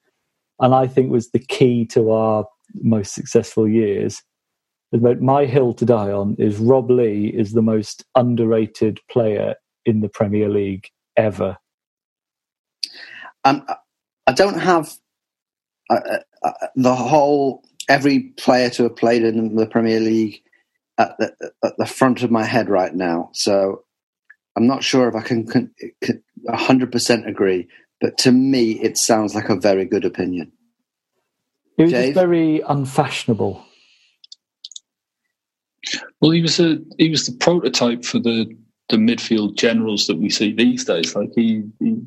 and 0.59 0.75
I 0.75 0.87
think 0.87 1.11
was 1.11 1.31
the 1.31 1.39
key 1.39 1.85
to 1.89 2.11
our 2.13 2.47
most 2.83 3.15
successful 3.15 3.69
years, 3.69 4.23
about 4.95 5.21
my 5.21 5.45
hill 5.45 5.75
to 5.75 5.85
die 5.85 6.11
on 6.11 6.35
is 6.39 6.57
Rob 6.57 6.91
Lee 6.91 7.27
is 7.27 7.53
the 7.53 7.63
most 7.63 8.05
underrated 8.15 8.99
player 9.11 9.55
in 9.85 10.01
the 10.01 10.09
Premier 10.09 10.49
League 10.49 10.89
ever. 11.17 11.59
Um, 13.45 13.67
I 14.27 14.33
don't 14.33 14.59
have 14.59 14.97
uh, 15.91 15.95
uh, 15.95 16.19
uh 16.43 16.67
the 16.75 16.95
whole 16.95 17.63
every 17.89 18.21
player 18.39 18.71
to 18.71 18.85
have 18.85 18.97
played 18.97 19.23
in 19.23 19.57
the 19.57 19.67
Premier 19.67 20.01
League 20.01 20.43
at 20.99 21.17
the, 21.19 21.53
at 21.65 21.77
the 21.79 21.87
front 21.87 22.23
of 22.23 22.31
my 22.31 22.45
head 22.45 22.69
right 22.69 22.95
now. 22.95 23.31
So 23.33 23.85
I'm 24.57 24.67
not 24.67 24.83
sure 24.83 25.09
if 25.09 25.15
I 25.15 25.21
can, 25.21 25.47
can, 25.47 25.71
can 26.03 26.23
100% 26.49 27.29
agree, 27.29 27.69
but 28.01 28.19
to 28.19 28.33
me, 28.33 28.73
it 28.73 28.97
sounds 28.97 29.35
like 29.35 29.49
a 29.49 29.57
very 29.57 29.85
good 29.85 30.05
opinion. 30.05 30.53
It 31.79 31.83
was 31.83 31.93
just 31.93 32.15
very 32.15 32.61
unfashionable. 32.61 33.63
Well, 36.21 36.31
he 36.31 36.43
was 36.43 36.59
a 36.59 36.79
he 36.99 37.11
was 37.11 37.27
the 37.27 37.37
prototype 37.37 38.05
for 38.05 38.19
the 38.19 38.47
the 38.89 38.97
midfield 38.97 39.57
generals 39.57 40.07
that 40.07 40.19
we 40.19 40.31
see 40.31 40.53
these 40.53 40.85
days. 40.85 41.15
Like 41.15 41.31
he, 41.35 41.65
he 41.81 41.99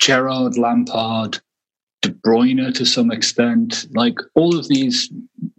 Gerrard, 0.00 0.56
Lampard, 0.56 1.40
De 2.02 2.10
Bruyne 2.10 2.72
to 2.74 2.84
some 2.84 3.10
extent. 3.10 3.86
Like 3.94 4.18
all 4.34 4.56
of 4.56 4.68
these 4.68 5.10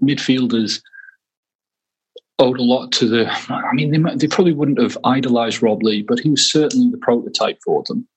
midfielders 0.02 0.82
owed 2.40 2.60
a 2.60 2.64
lot 2.64 2.92
to 2.94 3.08
the. 3.08 3.30
I 3.50 3.74
mean, 3.74 3.92
they, 3.92 4.16
they 4.16 4.28
probably 4.28 4.54
wouldn't 4.54 4.82
have 4.82 4.98
idolized 5.04 5.62
Rob 5.62 5.84
Lee, 5.84 6.04
but 6.04 6.20
he 6.20 6.30
was 6.30 6.52
certainly 6.52 6.92
the 6.92 6.98
prototype 6.98 7.60
for 7.64 7.84
them. 7.88 8.08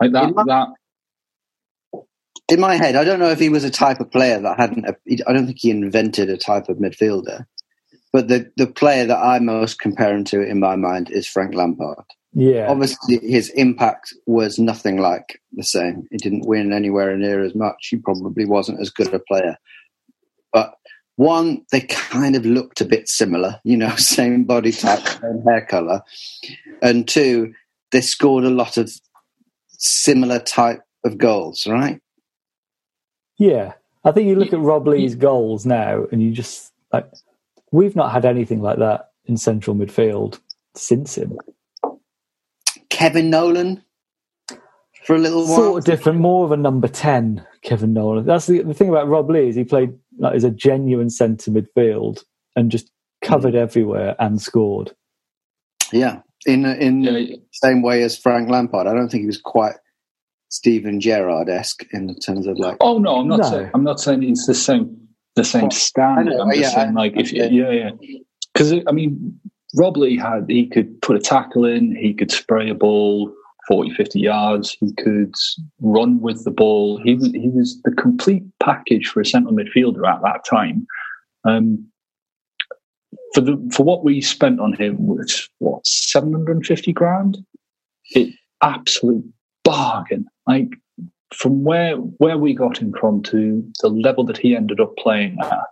Like 0.00 0.12
that. 0.12 0.28
In 0.28 0.34
my, 0.34 0.44
that. 0.44 0.68
In 2.48 2.60
my 2.60 2.76
head, 2.76 2.96
I 2.96 3.04
don't 3.04 3.18
know 3.18 3.30
if 3.30 3.40
he 3.40 3.48
was 3.48 3.64
a 3.64 3.70
type 3.70 4.00
of 4.00 4.10
player 4.10 4.40
that 4.40 4.58
hadn't. 4.58 4.86
I 4.86 5.32
don't 5.32 5.46
think 5.46 5.58
he 5.58 5.70
invented 5.70 6.30
a 6.30 6.36
type 6.36 6.68
of 6.68 6.78
midfielder, 6.78 7.44
but 8.12 8.28
the 8.28 8.50
the 8.56 8.66
player 8.66 9.06
that 9.06 9.18
I 9.18 9.40
most 9.40 9.80
compare 9.80 10.14
him 10.16 10.24
to 10.24 10.40
in 10.42 10.60
my 10.60 10.76
mind 10.76 11.10
is 11.10 11.26
Frank 11.26 11.54
Lampard. 11.54 12.04
Yeah. 12.38 12.66
Obviously, 12.68 13.18
his 13.18 13.48
impact 13.50 14.12
was 14.26 14.58
nothing 14.58 14.98
like 14.98 15.40
the 15.52 15.64
same. 15.64 16.06
He 16.10 16.18
didn't 16.18 16.46
win 16.46 16.70
anywhere 16.70 17.16
near 17.16 17.42
as 17.42 17.54
much. 17.54 17.88
He 17.90 17.96
probably 17.96 18.44
wasn't 18.44 18.80
as 18.80 18.90
good 18.90 19.12
a 19.14 19.18
player. 19.18 19.56
But 21.16 21.24
one, 21.24 21.64
they 21.72 21.80
kind 21.82 22.36
of 22.36 22.44
looked 22.44 22.80
a 22.80 22.84
bit 22.84 23.08
similar, 23.08 23.60
you 23.64 23.76
know, 23.76 23.94
same 23.96 24.44
body 24.44 24.72
type, 24.72 25.06
same 25.06 25.42
hair 25.42 25.66
color. 25.66 26.02
And 26.82 27.06
two, 27.06 27.54
they 27.90 28.00
scored 28.00 28.44
a 28.44 28.50
lot 28.50 28.76
of 28.76 28.90
similar 29.68 30.38
type 30.38 30.82
of 31.04 31.18
goals, 31.18 31.66
right? 31.66 32.00
Yeah, 33.38 33.74
I 34.04 34.12
think 34.12 34.28
you 34.28 34.36
look 34.36 34.52
at 34.52 34.60
Rob 34.60 34.86
Lee's 34.86 35.14
goals 35.14 35.66
now, 35.66 36.06
and 36.10 36.22
you 36.22 36.32
just 36.32 36.72
like 36.92 37.06
we've 37.70 37.96
not 37.96 38.12
had 38.12 38.24
anything 38.24 38.62
like 38.62 38.78
that 38.78 39.10
in 39.26 39.36
central 39.36 39.76
midfield 39.76 40.40
since 40.74 41.16
him. 41.16 41.38
Kevin 42.88 43.28
Nolan 43.28 43.82
for 45.04 45.14
a 45.14 45.18
little 45.18 45.46
while. 45.46 45.56
Sort 45.56 45.78
of 45.78 45.84
different, 45.84 46.18
more 46.18 46.44
of 46.44 46.52
a 46.52 46.56
number 46.56 46.88
ten, 46.88 47.46
Kevin 47.62 47.92
Nolan. 47.92 48.24
That's 48.24 48.46
the, 48.46 48.62
the 48.62 48.74
thing 48.74 48.88
about 48.88 49.08
Rob 49.08 49.28
Lee 49.28 49.48
is 49.48 49.56
he 49.56 49.64
played 49.64 49.94
like 50.18 50.34
as 50.34 50.44
a 50.44 50.50
genuine 50.50 51.10
centre 51.10 51.50
midfield 51.50 52.22
and 52.54 52.70
just 52.70 52.90
covered 53.22 53.54
mm. 53.54 53.58
everywhere 53.58 54.16
and 54.18 54.40
scored. 54.40 54.94
Yeah, 55.92 56.20
in 56.46 56.64
in 56.64 57.02
yeah. 57.02 57.12
the 57.12 57.42
same 57.52 57.82
way 57.82 58.02
as 58.02 58.18
Frank 58.18 58.48
Lampard. 58.48 58.86
I 58.86 58.94
don't 58.94 59.08
think 59.08 59.22
he 59.22 59.26
was 59.26 59.40
quite 59.40 59.74
Steven 60.50 61.00
Gerrard 61.00 61.48
esque 61.48 61.84
in 61.92 62.14
terms 62.18 62.46
of 62.46 62.58
like. 62.58 62.76
Oh 62.80 62.98
no, 62.98 63.16
I'm 63.16 63.28
not 63.28 63.40
no. 63.40 63.50
saying 63.50 63.70
I'm 63.74 63.84
not 63.84 64.00
saying 64.00 64.22
it's 64.22 64.46
the 64.46 64.54
same 64.54 65.08
the 65.34 65.44
same 65.44 65.70
standard. 65.70 66.34
I'm 66.40 66.50
just 66.50 66.62
yeah, 66.62 66.70
saying 66.70 66.94
like 66.94 67.12
if 67.16 67.32
yeah 67.32 67.46
yeah 67.46 67.90
because 68.52 68.72
I 68.86 68.92
mean 68.92 69.38
Rob 69.76 69.96
Lee 69.96 70.16
had 70.16 70.46
he 70.48 70.66
could 70.66 71.00
put 71.02 71.16
a 71.16 71.20
tackle 71.20 71.64
in, 71.64 71.94
he 71.94 72.14
could 72.14 72.30
spray 72.30 72.70
a 72.70 72.74
ball 72.74 73.32
40, 73.66 73.94
50 73.94 74.20
yards, 74.20 74.76
he 74.78 74.92
could 74.94 75.34
run 75.80 76.20
with 76.20 76.44
the 76.44 76.50
ball. 76.50 77.00
He 77.02 77.14
was 77.14 77.32
he 77.32 77.48
was 77.48 77.80
the 77.82 77.90
complete 77.92 78.44
package 78.60 79.08
for 79.08 79.20
a 79.20 79.26
central 79.26 79.54
midfielder 79.54 80.06
at 80.06 80.22
that 80.22 80.44
time. 80.48 80.86
Um, 81.44 81.86
for 83.34 83.40
the 83.40 83.70
for 83.74 83.84
what 83.84 84.04
we 84.04 84.20
spent 84.20 84.60
on 84.60 84.72
him 84.72 85.06
was 85.06 85.48
what 85.58 85.86
seven 85.86 86.32
hundred 86.32 86.56
and 86.56 86.66
fifty 86.66 86.92
grand. 86.92 87.38
It 88.10 88.34
absolute 88.62 89.24
bargain. 89.64 90.26
Like 90.46 90.70
from 91.34 91.64
where 91.64 91.96
where 91.96 92.38
we 92.38 92.54
got 92.54 92.78
him 92.78 92.94
from 92.98 93.22
to 93.24 93.68
the 93.82 93.88
level 93.88 94.24
that 94.24 94.38
he 94.38 94.56
ended 94.56 94.80
up 94.80 94.96
playing 94.96 95.38
at, 95.42 95.68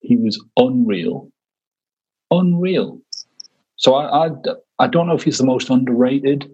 he 0.00 0.16
was 0.16 0.42
unreal, 0.56 1.30
unreal. 2.30 3.00
So 3.76 3.94
I, 3.94 4.26
I, 4.26 4.30
I 4.78 4.86
don't 4.86 5.06
know 5.06 5.14
if 5.14 5.24
he's 5.24 5.38
the 5.38 5.44
most 5.44 5.70
underrated, 5.70 6.50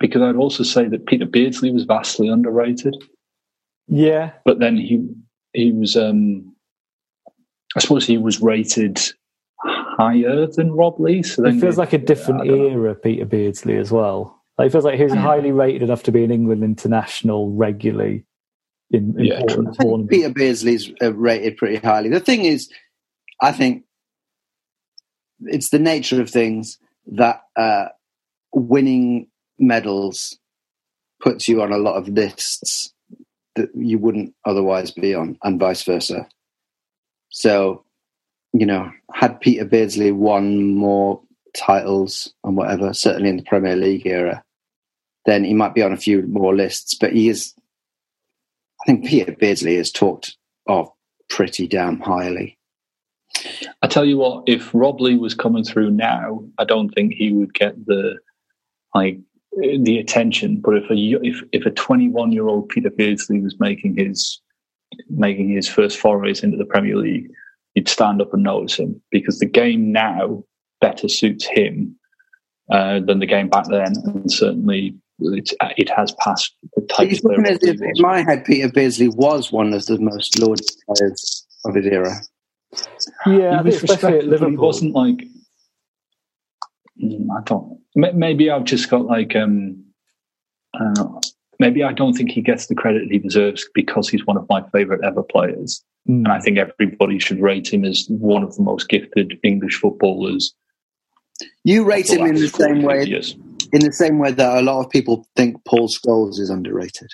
because 0.00 0.22
I'd 0.22 0.36
also 0.36 0.62
say 0.62 0.88
that 0.88 1.06
Peter 1.06 1.26
Beardsley 1.26 1.70
was 1.70 1.84
vastly 1.84 2.28
underrated. 2.28 2.94
Yeah, 3.86 4.32
but 4.44 4.58
then 4.58 4.76
he 4.76 5.06
he 5.52 5.72
was 5.72 5.96
um, 5.96 6.54
I 7.76 7.80
suppose 7.80 8.06
he 8.06 8.18
was 8.18 8.40
rated 8.40 9.00
higher 9.62 10.46
than 10.46 10.72
Rob 10.72 11.00
Lee. 11.00 11.22
So 11.22 11.42
then 11.42 11.56
it 11.56 11.60
feels 11.60 11.78
like 11.78 11.92
a 11.92 11.98
different 11.98 12.46
era, 12.46 12.90
know. 12.90 12.94
Peter 12.94 13.24
Beardsley 13.24 13.76
as 13.76 13.90
well. 13.90 14.42
Like, 14.58 14.68
it 14.68 14.72
feels 14.72 14.84
like 14.84 14.96
he 14.98 15.04
was 15.04 15.12
highly 15.12 15.52
rated 15.52 15.82
enough 15.82 16.04
to 16.04 16.12
be 16.12 16.22
an 16.22 16.30
England 16.30 16.62
international 16.62 17.50
regularly 17.50 18.24
in, 18.90 19.14
in 19.18 19.24
yeah, 19.24 19.40
tournaments. 19.42 19.78
Peter 20.08 20.30
Beardsley's 20.30 20.92
uh, 21.02 21.12
rated 21.12 21.56
pretty 21.56 21.76
highly. 21.76 22.08
The 22.08 22.20
thing 22.20 22.44
is, 22.44 22.70
I 23.42 23.50
think 23.52 23.84
it's 25.40 25.70
the 25.70 25.80
nature 25.80 26.20
of 26.20 26.30
things 26.30 26.78
that 27.06 27.42
uh, 27.56 27.86
winning 28.52 29.26
medals 29.58 30.38
puts 31.20 31.48
you 31.48 31.62
on 31.62 31.72
a 31.72 31.78
lot 31.78 31.96
of 31.96 32.08
lists 32.08 32.92
that 33.56 33.70
you 33.74 33.98
wouldn't 33.98 34.34
otherwise 34.44 34.90
be 34.90 35.14
on, 35.14 35.38
and 35.42 35.60
vice 35.60 35.82
versa. 35.84 36.28
So, 37.30 37.84
you 38.52 38.66
know, 38.66 38.90
had 39.12 39.40
Peter 39.40 39.64
Beardsley 39.64 40.12
won 40.12 40.74
more 40.74 41.20
titles 41.56 42.32
and 42.42 42.56
whatever, 42.56 42.92
certainly 42.92 43.28
in 43.28 43.36
the 43.36 43.44
Premier 43.44 43.76
League 43.76 44.06
era, 44.06 44.42
then 45.24 45.44
he 45.44 45.54
might 45.54 45.74
be 45.74 45.82
on 45.82 45.92
a 45.92 45.96
few 45.96 46.22
more 46.22 46.54
lists. 46.54 46.94
But 46.94 47.12
he 47.12 47.28
is, 47.28 47.54
I 48.82 48.86
think 48.86 49.06
Peter 49.06 49.32
Beardsley 49.32 49.76
is 49.76 49.92
talked 49.92 50.36
of 50.66 50.90
pretty 51.28 51.66
damn 51.66 52.00
highly. 52.00 52.58
I 53.82 53.86
tell 53.86 54.04
you 54.04 54.18
what, 54.18 54.44
if 54.46 54.70
Rob 54.74 55.00
Lee 55.00 55.16
was 55.16 55.34
coming 55.34 55.64
through 55.64 55.90
now, 55.90 56.44
I 56.58 56.64
don't 56.64 56.90
think 56.90 57.14
he 57.14 57.32
would 57.32 57.54
get 57.54 57.86
the 57.86 58.18
like 58.94 59.18
the 59.56 59.98
attention. 59.98 60.60
But 60.60 60.76
if 60.76 60.90
a 60.90 60.94
if 60.94 61.42
if 61.52 61.66
a 61.66 61.70
21 61.70 62.32
year 62.32 62.46
old 62.46 62.68
Peter 62.68 62.90
Beardsley 62.90 63.40
was 63.40 63.58
making 63.58 63.96
his 63.96 64.40
making 65.08 65.48
his 65.50 65.68
first 65.68 65.98
forays 65.98 66.42
into 66.42 66.56
the 66.56 66.64
Premier 66.64 66.96
League, 66.96 67.28
you'd 67.74 67.88
stand 67.88 68.20
up 68.20 68.32
and 68.32 68.42
notice 68.42 68.76
him 68.78 69.00
because 69.10 69.38
the 69.38 69.46
game 69.46 69.92
now 69.92 70.44
better 70.80 71.08
suits 71.08 71.46
him 71.46 71.96
uh, 72.70 73.00
than 73.00 73.18
the 73.18 73.26
game 73.26 73.48
back 73.48 73.66
then, 73.68 73.94
and 74.04 74.30
certainly 74.30 74.94
it 75.18 75.88
has 75.90 76.12
passed 76.18 76.54
the 76.74 76.82
type 76.82 77.10
of 77.10 77.20
player. 77.20 77.58
In 77.62 77.92
my 77.98 78.22
head, 78.22 78.44
Peter 78.44 78.70
Beardsley 78.70 79.08
was 79.08 79.52
one 79.52 79.72
of 79.72 79.86
the 79.86 79.98
most 79.98 80.38
lauded 80.38 80.66
players 80.86 81.46
of 81.64 81.74
his 81.74 81.86
era. 81.86 82.14
Yeah, 83.26 83.62
he 83.62 83.66
was 83.66 83.82
respected, 83.82 84.40
he 84.40 84.56
wasn't 84.56 84.94
like 84.94 85.24
mm, 87.02 87.26
I 87.36 87.42
don't. 87.44 87.83
Maybe 87.94 88.50
I've 88.50 88.64
just 88.64 88.90
got 88.90 89.06
like 89.06 89.36
um, 89.36 89.84
uh, 90.78 91.20
maybe 91.58 91.84
I 91.84 91.92
don't 91.92 92.14
think 92.14 92.30
he 92.30 92.40
gets 92.40 92.66
the 92.66 92.74
credit 92.74 93.10
he 93.10 93.18
deserves 93.18 93.68
because 93.74 94.08
he's 94.08 94.26
one 94.26 94.36
of 94.36 94.46
my 94.48 94.62
favourite 94.72 95.04
ever 95.04 95.22
players. 95.22 95.84
Mm. 96.08 96.24
And 96.24 96.28
I 96.28 96.40
think 96.40 96.58
everybody 96.58 97.18
should 97.18 97.40
rate 97.40 97.72
him 97.72 97.84
as 97.84 98.06
one 98.08 98.42
of 98.42 98.54
the 98.56 98.62
most 98.62 98.88
gifted 98.88 99.38
English 99.42 99.76
footballers. 99.76 100.54
You 101.64 101.84
rate 101.84 102.10
him 102.10 102.26
in 102.26 102.34
the 102.34 102.48
same 102.48 102.82
way, 102.82 103.04
years. 103.04 103.34
in 103.72 103.80
the 103.80 103.92
same 103.92 104.18
way 104.18 104.32
that 104.32 104.58
a 104.58 104.62
lot 104.62 104.84
of 104.84 104.90
people 104.90 105.26
think 105.36 105.64
Paul 105.64 105.88
Scholes 105.88 106.38
is 106.38 106.50
underrated. 106.50 107.10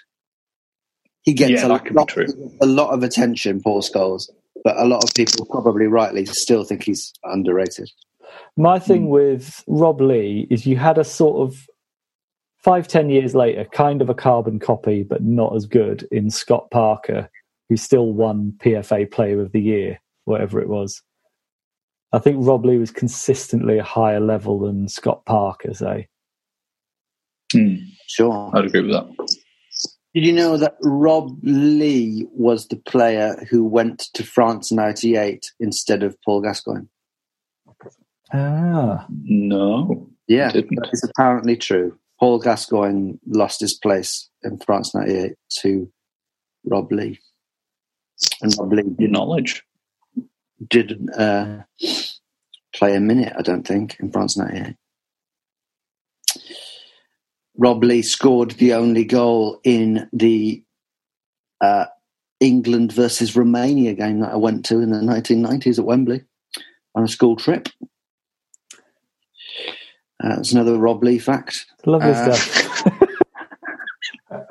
He 1.23 1.35
gets 1.35 1.63
yeah, 1.63 1.67
a, 1.67 1.69
lot, 1.69 1.87
a 2.63 2.67
lot 2.67 2.91
of 2.91 3.03
attention, 3.03 3.61
Paul 3.61 3.83
Scholes, 3.83 4.31
but 4.65 4.77
a 4.77 4.87
lot 4.87 5.05
of 5.05 5.15
people 5.15 5.47
probably 5.47 5.87
rightly 5.87 6.25
still 6.27 6.65
think 6.65 6.85
he's 6.85 7.13
underrated. 7.25 7.91
My 8.57 8.79
thing 8.79 9.07
mm. 9.07 9.11
with 9.11 9.65
Rob 9.67 10.01
Lee 10.01 10.47
is 10.51 10.67
you 10.67 10.77
had 10.77 10.99
a 10.99 11.05
sort 11.05 11.49
of 11.49 11.67
five, 12.59 12.89
ten 12.89 13.11
years 13.11 13.35
later, 13.35 13.65
kind 13.65 14.03
of 14.03 14.11
a 14.11 14.15
carbon 14.15 14.59
copy, 14.59 15.03
but 15.03 15.23
not 15.23 15.55
as 15.55 15.67
good 15.67 16.07
in 16.11 16.31
Scott 16.31 16.71
Parker, 16.71 17.31
who 17.69 17.77
still 17.77 18.13
won 18.13 18.55
PFA 18.59 19.11
Player 19.11 19.41
of 19.41 19.53
the 19.53 19.61
Year, 19.61 20.01
whatever 20.25 20.61
it 20.61 20.69
was. 20.69 21.03
I 22.13 22.19
think 22.19 22.45
Rob 22.45 22.65
Lee 22.65 22.79
was 22.79 22.91
consistently 22.91 23.79
a 23.79 23.85
higher 23.85 24.21
level 24.21 24.59
than 24.59 24.89
Scott 24.89 25.25
Parker, 25.27 25.73
say. 25.75 26.09
Mm, 27.55 27.79
sure. 28.09 28.51
I'd 28.55 28.67
agree 28.67 28.83
with 28.83 28.93
that. 28.93 29.39
Did 30.13 30.25
you 30.25 30.33
know 30.33 30.57
that 30.57 30.77
Rob 30.83 31.39
Lee 31.43 32.27
was 32.33 32.67
the 32.67 32.77
player 32.77 33.37
who 33.49 33.65
went 33.65 34.09
to 34.15 34.25
France 34.25 34.73
in 34.73 34.77
98 34.77 35.53
instead 35.61 36.03
of 36.03 36.21
Paul 36.23 36.41
Gascoigne? 36.41 36.87
Ah. 38.33 39.07
No. 39.23 40.09
Yeah, 40.29 40.53
that 40.53 40.91
is 40.93 41.05
apparently 41.05 41.57
true. 41.57 41.99
Paul 42.21 42.39
Gascoigne 42.39 43.15
lost 43.27 43.61
his 43.61 43.75
place 43.75 44.29
in 44.43 44.59
France 44.59 44.95
98 44.95 45.33
to 45.61 45.91
Rob 46.65 46.93
Lee. 46.93 47.19
And 48.43 48.55
Rob 48.59 48.73
Lee 48.73 48.83
did, 48.83 49.11
knowledge. 49.11 49.65
didn't 50.69 51.11
uh, 51.11 51.63
play 52.75 52.95
a 52.95 53.01
minute, 53.01 53.33
I 53.37 53.43
don't 53.43 53.67
think, 53.67 53.97
in 53.99 54.13
France 54.13 54.37
98. 54.37 54.77
Rob 57.57 57.83
Lee 57.83 58.03
scored 58.03 58.53
the 58.53 58.75
only 58.75 59.05
goal 59.05 59.61
in 59.65 60.09
the 60.13 60.63
uh, 61.61 61.87
England 62.39 62.93
versus 62.93 63.37
Romania 63.37 63.95
game 63.95 64.21
that 64.21 64.33
I 64.33 64.37
went 64.37 64.65
to 64.67 64.81
in 64.81 64.91
the 64.91 64.99
1990s 64.99 65.79
at 65.79 65.85
Wembley 65.85 66.25
on 66.95 67.05
a 67.05 67.09
school 67.09 67.37
trip. 67.37 67.69
Uh, 70.23 70.37
that's 70.37 70.53
another 70.53 70.77
Rob 70.77 71.03
Lee 71.03 71.19
fact. 71.19 71.67
Lovely 71.87 72.11
uh, 72.11 72.33
stuff. 72.33 72.83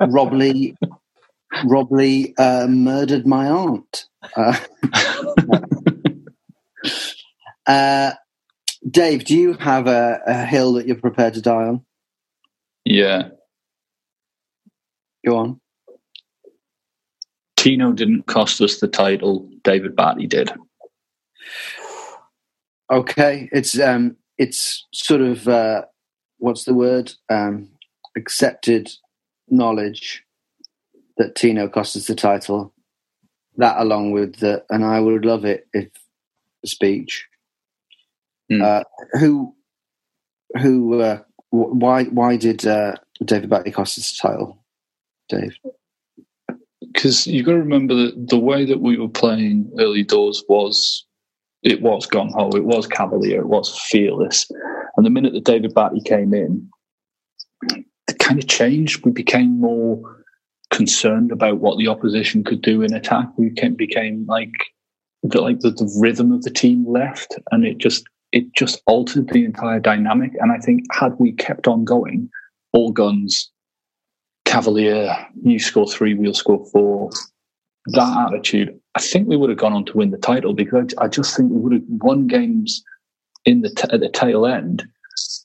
Rob 0.08 0.32
Lee, 0.32 0.76
Rob 1.64 1.92
Lee 1.92 2.34
uh, 2.38 2.66
murdered 2.68 3.26
my 3.26 3.48
aunt. 3.48 4.06
Uh, 4.36 4.58
uh, 7.66 8.12
Dave, 8.88 9.24
do 9.24 9.36
you 9.36 9.54
have 9.54 9.86
a, 9.86 10.20
a, 10.26 10.44
hill 10.44 10.74
that 10.74 10.86
you're 10.86 10.96
prepared 10.96 11.34
to 11.34 11.42
die 11.42 11.52
on? 11.52 11.84
Yeah. 12.84 13.28
Go 15.26 15.36
on. 15.36 15.60
Tino 17.56 17.92
didn't 17.92 18.26
cost 18.26 18.60
us 18.62 18.78
the 18.78 18.88
title. 18.88 19.48
David 19.62 19.94
Batty 19.94 20.26
did. 20.26 20.50
Okay, 22.90 23.48
it's 23.52 23.78
um, 23.78 24.16
it's 24.40 24.86
sort 24.90 25.20
of 25.20 25.46
uh, 25.46 25.82
what's 26.38 26.64
the 26.64 26.72
word 26.72 27.12
um, 27.28 27.68
accepted 28.16 28.90
knowledge 29.48 30.24
that 31.18 31.34
Tino 31.34 31.68
cost 31.68 31.94
us 31.94 32.06
the 32.06 32.14
title. 32.14 32.72
That 33.58 33.78
along 33.78 34.12
with 34.12 34.36
the 34.36 34.64
and 34.70 34.82
I 34.82 34.98
would 34.98 35.26
love 35.26 35.44
it 35.44 35.68
if 35.74 35.88
speech. 36.64 37.26
Mm. 38.50 38.62
Uh, 38.62 38.84
who 39.18 39.54
who 40.58 41.00
uh, 41.02 41.20
why 41.50 42.04
why 42.04 42.38
did 42.38 42.66
uh, 42.66 42.94
David 43.22 43.50
Batty 43.50 43.70
cost 43.72 43.98
us 43.98 44.10
the 44.10 44.28
title, 44.28 44.64
Dave? 45.28 45.54
Because 46.80 47.26
you've 47.26 47.44
got 47.44 47.52
to 47.52 47.58
remember 47.58 47.94
that 47.94 48.28
the 48.28 48.38
way 48.38 48.64
that 48.64 48.80
we 48.80 48.96
were 48.96 49.08
playing 49.08 49.70
early 49.78 50.02
doors 50.02 50.42
was 50.48 51.04
it 51.62 51.82
was 51.82 52.06
gung 52.06 52.32
ho, 52.32 52.50
it 52.50 52.64
was 52.64 52.86
cavalier, 52.86 53.40
it 53.40 53.48
was 53.48 53.78
fearless. 53.78 54.50
And 54.96 55.04
the 55.04 55.10
minute 55.10 55.32
that 55.34 55.44
David 55.44 55.74
Batty 55.74 56.00
came 56.00 56.34
in, 56.34 56.68
it 58.08 58.18
kind 58.18 58.38
of 58.38 58.48
changed. 58.48 59.04
We 59.04 59.12
became 59.12 59.60
more 59.60 60.00
concerned 60.70 61.32
about 61.32 61.58
what 61.58 61.78
the 61.78 61.88
opposition 61.88 62.44
could 62.44 62.62
do 62.62 62.82
in 62.82 62.94
attack. 62.94 63.26
We 63.36 63.50
became, 63.50 63.74
became 63.74 64.26
like 64.26 64.52
the, 65.22 65.40
like 65.40 65.60
the, 65.60 65.70
the 65.70 65.90
rhythm 66.00 66.32
of 66.32 66.42
the 66.42 66.50
team 66.50 66.86
left, 66.88 67.36
and 67.50 67.64
it 67.64 67.78
just 67.78 68.04
it 68.32 68.54
just 68.54 68.80
altered 68.86 69.28
the 69.28 69.44
entire 69.44 69.80
dynamic. 69.80 70.32
And 70.38 70.52
I 70.52 70.58
think 70.58 70.84
had 70.92 71.18
we 71.18 71.32
kept 71.32 71.66
on 71.66 71.84
going, 71.84 72.30
all 72.72 72.92
guns, 72.92 73.50
Cavalier, 74.44 75.16
you 75.42 75.58
score 75.58 75.88
three, 75.88 76.14
we'll 76.14 76.34
score 76.34 76.64
four. 76.72 77.10
That 77.86 78.28
attitude, 78.28 78.78
I 78.94 79.00
think 79.00 79.26
we 79.26 79.36
would 79.36 79.50
have 79.50 79.58
gone 79.58 79.72
on 79.72 79.84
to 79.86 79.96
win 79.96 80.10
the 80.10 80.18
title 80.18 80.52
because 80.52 80.94
I, 80.98 81.08
just 81.08 81.36
think 81.36 81.50
we 81.50 81.58
would 81.58 81.72
have 81.72 81.82
won 81.88 82.26
games 82.26 82.82
in 83.46 83.62
the 83.62 83.70
t- 83.70 83.88
at 83.90 84.00
the 84.00 84.10
tail 84.10 84.46
end, 84.46 84.84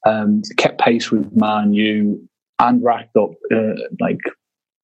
um, 0.05 0.41
kept 0.57 0.81
pace 0.81 1.11
with 1.11 1.33
Man 1.35 1.73
U, 1.73 2.27
and 2.59 2.83
racked 2.83 3.15
up 3.15 3.31
uh, 3.53 3.73
like 3.99 4.19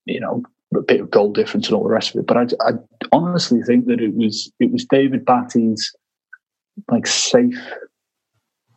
you 0.06 0.20
know 0.20 0.44
a 0.76 0.82
bit 0.82 1.02
of 1.02 1.12
goal 1.12 1.32
difference 1.34 1.68
and 1.68 1.76
all 1.76 1.84
the 1.84 1.90
rest 1.90 2.16
of 2.16 2.22
it. 2.22 2.28
But 2.28 2.38
I, 2.38 2.70
I 2.70 2.72
honestly 3.12 3.62
think 3.64 3.88
that 3.88 4.02
it 4.02 4.16
was 4.16 4.52
it 4.60 4.72
was 4.72 4.86
David 4.86 5.26
Batty's 5.26 5.94
like 6.90 7.06
safe 7.06 7.60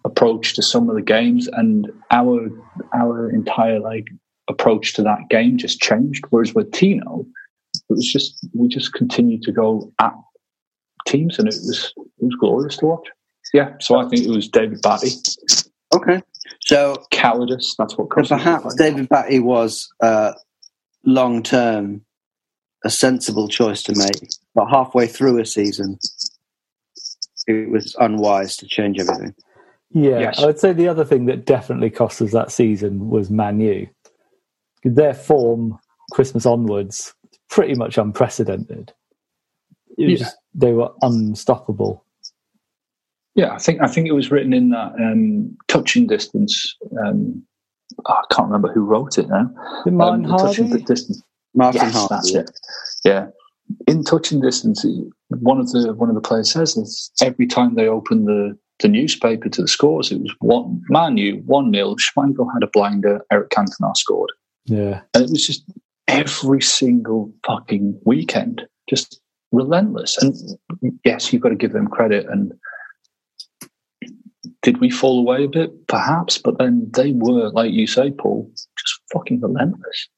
approach 0.05 0.55
to 0.55 0.63
some 0.63 0.91
of 0.91 0.97
the 0.97 1.03
games, 1.03 1.49
and 1.49 1.91
our 2.11 2.49
our 2.93 3.31
entire 3.31 3.79
like 3.79 4.07
approach 4.49 4.95
to 4.95 5.03
that 5.03 5.29
game 5.31 5.59
just 5.59 5.81
changed. 5.81 6.25
Whereas 6.31 6.55
with 6.55 6.73
Tino, 6.73 7.27
it 7.91 7.95
was 7.95 8.11
just 8.11 8.47
we 8.53 8.69
just 8.69 8.93
continued 8.93 9.43
to 9.43 9.53
go 9.53 9.93
at 10.01 10.13
teams, 11.07 11.39
and 11.39 11.49
it 11.49 11.55
was 11.55 11.93
it 11.97 12.25
was 12.25 12.37
glorious 12.41 12.77
to 12.79 12.87
watch. 12.87 13.09
Yeah, 13.53 13.75
so 13.81 13.97
I 13.97 14.09
think 14.09 14.25
it 14.27 14.31
was 14.31 14.49
David 14.49 14.81
Batty. 14.83 15.11
Okay, 15.95 16.23
so 16.61 17.05
cowardice. 17.11 17.75
That's 17.79 17.97
what. 17.97 18.11
Perhaps 18.11 18.75
David 18.77 19.09
Batty 19.09 19.39
was 19.39 19.89
uh, 20.01 20.33
long 21.05 21.43
term 21.43 22.05
a 22.85 22.91
sensible 22.91 23.49
choice 23.49 23.83
to 23.85 23.95
make, 23.97 24.31
but 24.55 24.67
halfway 24.67 25.07
through 25.07 25.41
a 25.41 25.47
season, 25.47 25.99
it 27.47 27.71
was 27.71 27.95
unwise 27.99 28.57
to 28.57 28.67
change 28.67 28.99
everything. 28.99 29.35
Yeah, 29.91 30.19
yes. 30.19 30.43
I 30.43 30.47
would 30.47 30.59
say 30.59 30.73
the 30.73 30.89
other 30.89 31.05
thing 31.05 31.27
that 31.27 31.47
definitely 31.47 31.91
cost 31.91 32.21
us 32.21 32.33
that 32.33 32.51
season 32.51 33.11
was 33.11 33.31
Manu. 33.31 33.87
Their 34.83 35.15
form, 35.15 35.79
Christmas 36.11 36.45
onwards, 36.45 37.15
pretty 37.55 37.75
much 37.75 37.97
unprecedented. 37.97 38.93
Yeah. 39.97 40.27
They 40.55 40.73
were 40.73 40.91
unstoppable. 41.03 42.05
Yeah, 43.37 43.53
I 43.53 43.59
think 43.59 43.81
I 43.81 43.87
think 43.87 44.09
it 44.09 44.13
was 44.13 44.31
written 44.31 44.53
in 44.53 44.71
that 44.71 44.93
um, 45.01 45.57
touching 45.69 46.09
distance. 46.09 46.77
Um, 47.05 47.45
oh, 48.07 48.13
I 48.13 48.23
can't 48.35 48.49
remember 48.49 48.73
who 48.73 48.85
wrote 48.85 49.19
it 49.19 49.29
now. 49.29 49.51
Martin 49.87 50.27
um, 50.27 50.39
Touching 50.39 50.69
distance. 50.85 51.23
Martin 51.55 51.81
yes, 51.83 51.95
Hardy. 51.95 52.15
That's 52.15 52.35
it. 52.35 52.51
Yeah, 53.05 53.27
in 53.87 54.05
touching 54.05 54.41
distance, 54.41 54.85
one 55.29 55.59
of 55.59 55.71
the 55.71 55.95
one 55.95 56.09
of 56.09 56.15
the 56.15 56.21
players 56.21 56.53
says 56.53 56.77
is 56.77 57.11
every 57.23 57.47
time 57.47 57.75
they 57.75 57.89
open 57.89 58.25
the 58.25 58.57
the 58.81 58.89
newspaper 58.89 59.49
to 59.49 59.63
the 59.63 59.69
scores, 59.69 60.13
it 60.13 60.21
was 60.21 60.35
one 60.39 60.81
Man 60.89 61.17
U 61.17 61.43
one 61.47 61.73
0 61.73 61.97
Schmeichel 61.97 62.53
had 62.53 62.63
a 62.63 62.71
blinder. 62.73 63.25
Eric 63.33 63.51
Cantona 63.51 63.97
scored. 63.97 64.31
Yeah, 64.67 65.03
and 65.13 65.25
it 65.25 65.31
was 65.31 65.45
just 65.45 65.65
every 66.09 66.61
single 66.61 67.33
fucking 67.47 68.01
weekend, 68.05 68.63
just 68.89 69.21
relentless. 69.53 70.19
And 70.19 70.35
yes, 71.05 71.33
you've 71.33 71.43
got 71.43 71.51
to 71.51 71.57
give 71.57 71.73
them 71.73 71.89
credit 71.89 72.27
and 72.27 72.53
did 74.65 74.81
we 74.81 74.91
fall 74.91 75.19
away 75.21 75.45
a 75.45 75.49
bit? 75.49 75.87
Perhaps, 75.87 76.39
but 76.39 76.59
then 76.59 76.91
they 76.95 77.13
were, 77.13 77.51
like 77.51 77.73
you 77.73 77.87
say, 77.87 78.11
Paul, 78.11 78.51
just 78.55 79.01
fucking 79.13 79.41
relentless. 79.41 80.09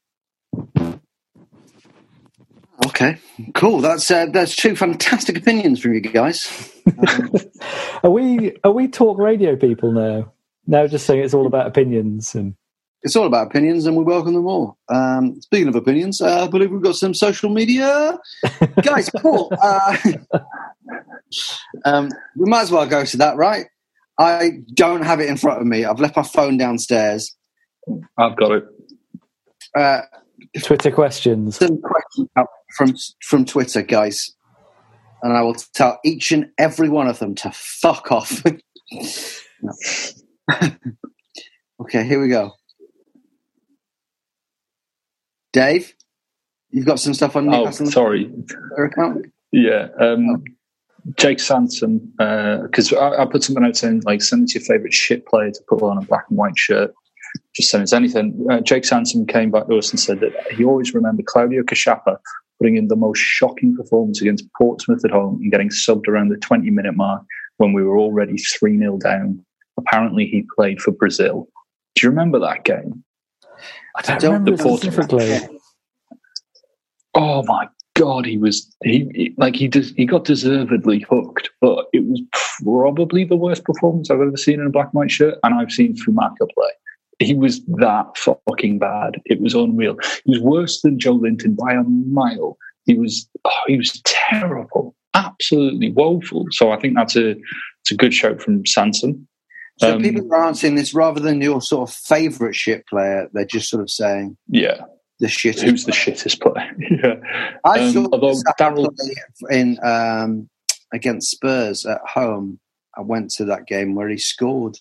Okay, 2.85 3.17
cool. 3.53 3.81
That's 3.81 4.09
uh, 4.09 4.27
that's 4.27 4.55
two 4.55 4.75
fantastic 4.75 5.37
opinions 5.37 5.81
from 5.81 5.95
you 5.95 6.01
guys. 6.01 6.73
Um, 6.97 7.31
are 8.03 8.09
we 8.09 8.55
are 8.63 8.71
we 8.71 8.87
talk 8.87 9.17
radio 9.19 9.55
people 9.57 9.91
now? 9.91 10.31
Now, 10.65 10.87
just 10.87 11.05
saying 11.05 11.23
it's 11.23 11.33
all 11.33 11.47
about 11.47 11.67
opinions 11.67 12.33
and 12.33 12.55
it's 13.03 13.15
all 13.15 13.27
about 13.27 13.47
opinions, 13.47 13.85
and 13.85 13.95
we 13.95 14.03
welcome 14.03 14.33
them 14.33 14.47
all. 14.47 14.77
Um, 14.89 15.39
speaking 15.41 15.67
of 15.67 15.75
opinions, 15.75 16.21
uh, 16.21 16.45
I 16.45 16.47
believe 16.47 16.71
we've 16.71 16.81
got 16.81 16.95
some 16.95 17.13
social 17.13 17.49
media 17.49 18.17
guys. 18.81 19.09
Paul, 19.21 19.51
uh, 19.61 19.97
um, 21.85 22.09
we 22.35 22.49
might 22.49 22.61
as 22.61 22.71
well 22.71 22.85
go 22.87 23.05
to 23.05 23.17
that, 23.17 23.37
right? 23.37 23.67
I 24.19 24.59
don't 24.73 25.03
have 25.03 25.19
it 25.19 25.29
in 25.29 25.37
front 25.37 25.61
of 25.61 25.67
me. 25.67 25.85
I've 25.85 25.99
left 25.99 26.15
my 26.15 26.23
phone 26.23 26.57
downstairs. 26.57 27.35
I've 28.17 28.35
got 28.35 28.51
it. 28.51 28.63
Uh, 29.75 30.01
Twitter 30.63 30.91
questions. 30.91 31.57
Some 31.57 31.79
questions 31.81 32.29
from 32.75 32.95
from 33.21 33.45
Twitter, 33.45 33.83
guys, 33.83 34.31
and 35.21 35.33
I 35.33 35.41
will 35.41 35.55
tell 35.73 35.99
each 36.03 36.31
and 36.31 36.49
every 36.57 36.89
one 36.89 37.07
of 37.07 37.19
them 37.19 37.35
to 37.35 37.51
fuck 37.53 38.11
off. 38.11 38.43
okay, 41.81 42.05
here 42.05 42.21
we 42.21 42.29
go. 42.29 42.53
Dave, 45.53 45.93
you've 46.69 46.85
got 46.85 46.99
some 46.99 47.13
stuff 47.13 47.35
on 47.35 47.45
Newcastle. 47.47 47.87
Oh, 47.87 47.89
sorry. 47.89 48.31
Account. 48.77 49.27
Yeah. 49.51 49.87
Um, 49.99 50.29
oh. 50.29 50.43
Jake 51.15 51.39
Sansom, 51.39 51.99
because 52.17 52.91
uh, 52.91 52.97
I, 52.97 53.23
I, 53.23 53.25
put 53.25 53.43
something 53.43 53.63
out 53.63 53.77
saying 53.77 54.01
like 54.05 54.21
send 54.21 54.43
us 54.43 54.55
your 54.55 54.63
favourite 54.63 54.93
shit 54.93 55.25
player 55.25 55.51
to 55.51 55.59
put 55.69 55.81
on 55.81 55.97
a 55.97 56.01
black 56.01 56.25
and 56.29 56.37
white 56.37 56.57
shirt. 56.57 56.93
Just 57.55 57.69
send 57.69 57.83
us 57.83 57.93
anything. 57.93 58.45
Uh, 58.51 58.59
Jake 58.59 58.83
Sansom 58.83 59.25
came 59.25 59.51
back 59.51 59.67
to 59.67 59.77
us 59.77 59.89
and 59.89 59.99
said 59.99 60.19
that 60.19 60.33
he 60.51 60.65
always 60.65 60.93
remembered 60.93 61.25
Claudio 61.25 61.63
Cacapa 61.63 62.17
putting 62.59 62.75
in 62.75 62.87
the 62.87 62.95
most 62.95 63.19
shocking 63.19 63.75
performance 63.75 64.21
against 64.21 64.51
Portsmouth 64.57 65.05
at 65.05 65.11
home 65.11 65.39
and 65.41 65.51
getting 65.51 65.69
subbed 65.69 66.07
around 66.07 66.29
the 66.29 66.37
20 66.37 66.69
minute 66.71 66.95
mark 66.95 67.23
when 67.57 67.73
we 67.73 67.83
were 67.83 67.97
already 67.97 68.37
3 68.37 68.77
0 68.77 68.97
down. 68.97 69.43
Apparently, 69.77 70.25
he 70.25 70.45
played 70.55 70.81
for 70.81 70.91
Brazil. 70.91 71.47
Do 71.95 72.05
you 72.05 72.09
remember 72.09 72.39
that 72.39 72.63
game? 72.63 73.03
I 73.95 74.01
don't, 74.01 74.15
I 74.15 74.19
don't 74.19 74.33
remember 74.33 74.57
specifically. 74.57 75.39
Oh 77.13 77.43
my 77.43 77.67
God, 77.95 78.27
he 78.27 78.37
was 78.37 78.71
he, 78.83 79.33
like 79.37 79.55
he 79.55 79.67
does 79.67 79.91
he 79.91 80.05
got 80.05 80.23
deservedly 80.23 81.05
hooked, 81.09 81.49
but 81.61 81.87
it 81.93 82.05
was 82.05 82.21
probably 82.63 83.23
the 83.23 83.35
worst 83.35 83.63
performance 83.63 84.11
I've 84.11 84.21
ever 84.21 84.37
seen 84.37 84.59
in 84.59 84.67
a 84.67 84.69
black 84.69 84.87
and 84.87 84.93
white 84.93 85.11
shirt, 85.11 85.39
and 85.43 85.55
I've 85.55 85.71
seen 85.71 85.95
Fumaca 85.95 86.47
play. 86.53 86.69
He 87.19 87.33
was 87.33 87.65
that 87.65 88.15
fucking 88.15 88.77
bad. 88.77 89.19
It 89.25 89.41
was 89.41 89.55
unreal. 89.55 89.97
He 90.25 90.31
was 90.31 90.41
worse 90.41 90.81
than 90.81 90.99
Joelinton 90.99 91.57
by 91.57 91.73
a 91.73 91.83
mile. 91.83 92.57
He 92.85 92.93
was 92.93 93.27
oh, 93.45 93.61
he 93.65 93.77
was 93.77 93.99
terrible, 94.05 94.95
absolutely 95.15 95.91
woeful. 95.91 96.45
So 96.51 96.71
I 96.71 96.79
think 96.79 96.95
that's 96.95 97.15
a 97.15 97.31
it's 97.31 97.91
a 97.91 97.95
good 97.95 98.13
shout 98.13 98.41
from 98.41 98.63
Sansom. 98.67 99.27
So 99.79 99.95
um, 99.95 100.01
people 100.01 100.27
are 100.33 100.45
answering 100.45 100.75
this 100.75 100.93
rather 100.93 101.19
than 101.19 101.41
your 101.41 101.61
sort 101.61 101.89
of 101.89 101.95
favourite 101.95 102.55
shit 102.55 102.87
player. 102.87 103.29
They're 103.31 103.45
just 103.45 103.69
sort 103.69 103.83
of 103.83 103.89
saying, 103.89 104.37
yeah, 104.47 104.81
the 105.19 105.27
shit." 105.27 105.61
Who's 105.61 105.85
the 105.85 105.91
shittest 105.91 106.41
player? 106.41 106.71
yeah. 107.03 107.59
I 107.63 107.85
um, 107.85 107.93
saw 107.93 108.07
although 108.11 108.41
Daryl 108.59 108.89
in 109.51 109.77
um, 109.83 110.49
against 110.93 111.31
Spurs 111.31 111.85
at 111.85 112.01
home. 112.05 112.59
I 112.97 113.01
went 113.01 113.29
to 113.31 113.45
that 113.45 113.67
game 113.67 113.93
where 113.93 114.09
he 114.09 114.17
scored, 114.17 114.79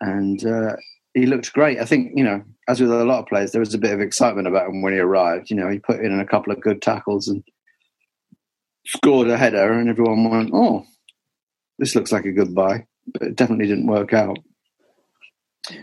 and 0.00 0.44
uh, 0.44 0.74
he 1.14 1.26
looked 1.26 1.52
great. 1.52 1.78
I 1.78 1.84
think 1.84 2.12
you 2.16 2.24
know, 2.24 2.42
as 2.68 2.80
with 2.80 2.90
a 2.90 3.04
lot 3.04 3.20
of 3.20 3.26
players, 3.26 3.52
there 3.52 3.60
was 3.60 3.74
a 3.74 3.78
bit 3.78 3.92
of 3.92 4.00
excitement 4.00 4.48
about 4.48 4.68
him 4.68 4.82
when 4.82 4.92
he 4.92 4.98
arrived. 4.98 5.50
You 5.50 5.56
know, 5.56 5.70
he 5.70 5.78
put 5.78 6.00
in 6.00 6.18
a 6.18 6.26
couple 6.26 6.52
of 6.52 6.60
good 6.60 6.82
tackles 6.82 7.28
and 7.28 7.44
scored 8.84 9.28
a 9.28 9.38
header, 9.38 9.72
and 9.72 9.88
everyone 9.88 10.28
went, 10.28 10.50
"Oh, 10.52 10.84
this 11.78 11.94
looks 11.94 12.10
like 12.10 12.24
a 12.24 12.32
good 12.32 12.52
buy," 12.52 12.86
but 13.12 13.22
it 13.22 13.36
definitely 13.36 13.66
didn't 13.66 13.86
work 13.86 14.12
out. 14.12 14.38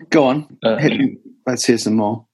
Go 0.09 0.25
on, 0.25 0.57
uh, 0.63 0.77
let's 1.45 1.65
hear 1.65 1.77
some 1.77 1.95
more 1.95 2.25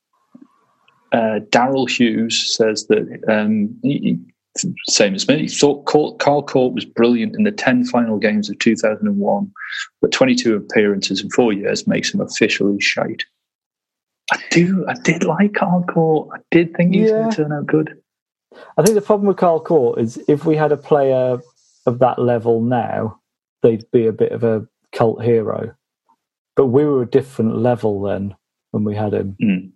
uh, 1.12 1.40
Daryl 1.50 1.90
Hughes 1.90 2.56
says 2.56 2.88
that 2.88 3.24
um, 3.28 3.78
he, 3.84 4.20
same 4.90 5.16
as 5.16 5.28
me. 5.28 5.42
He 5.42 5.48
thought 5.48 5.86
Carl 5.86 6.44
Cort 6.44 6.74
was 6.74 6.86
brilliant 6.86 7.36
in 7.36 7.44
the 7.44 7.52
10 7.52 7.86
final 7.86 8.18
games 8.18 8.50
of 8.50 8.60
2001, 8.60 9.52
but 10.02 10.12
22 10.12 10.56
appearances 10.56 11.22
in 11.22 11.30
four 11.30 11.54
years 11.54 11.88
makes 11.88 12.14
him 12.14 12.22
officially 12.22 12.80
shite. 12.82 13.24
I 14.32 14.40
do. 14.52 14.86
I 14.88 14.94
did 14.94 15.24
like 15.24 15.54
Carl 15.54 15.84
Cort. 15.84 16.30
I 16.34 16.40
did 16.52 16.76
think 16.76 16.94
he 16.94 17.02
was 17.02 17.12
yeah. 17.12 17.18
going 17.18 17.32
to 17.32 17.36
turn 17.36 17.54
out 17.54 17.66
good. 17.66 18.02
I 18.78 18.82
think 18.82 18.96
the 18.96 19.02
problem 19.02 19.28
with 19.28 19.38
Carl 19.38 19.62
Cort 19.62 20.00
is 20.00 20.20
if 20.28 20.44
we 20.44 20.56
had 20.56 20.72
a 20.72 20.78
player 20.78 21.40
of 21.86 22.00
that 22.00 22.20
level 22.20 22.62
now, 22.62 23.22
they'd 23.62 23.90
be 23.92 24.08
a 24.08 24.12
bit 24.12 24.32
of 24.34 24.44
a 24.44 24.68
cult 24.94 25.24
hero. 25.24 25.76
But 26.56 26.68
we 26.68 26.86
were 26.86 27.04
a 27.04 27.10
different 27.10 27.58
level 27.58 28.02
then. 28.02 28.36
when 28.72 28.84
we 28.84 28.96
had 28.96 29.14
him. 29.14 29.36
Mm. 29.42 29.72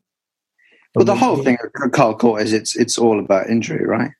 Well, 0.96 1.06
the 1.06 1.16
whole 1.16 1.42
thing 1.44 1.58
of 1.64 1.92
Carl 1.94 2.16
Cort 2.16 2.42
is 2.42 2.54
it's 2.54 2.76
it's 2.76 2.98
all 2.98 3.20
about 3.20 3.50
injury, 3.50 3.86
right? 3.86 4.12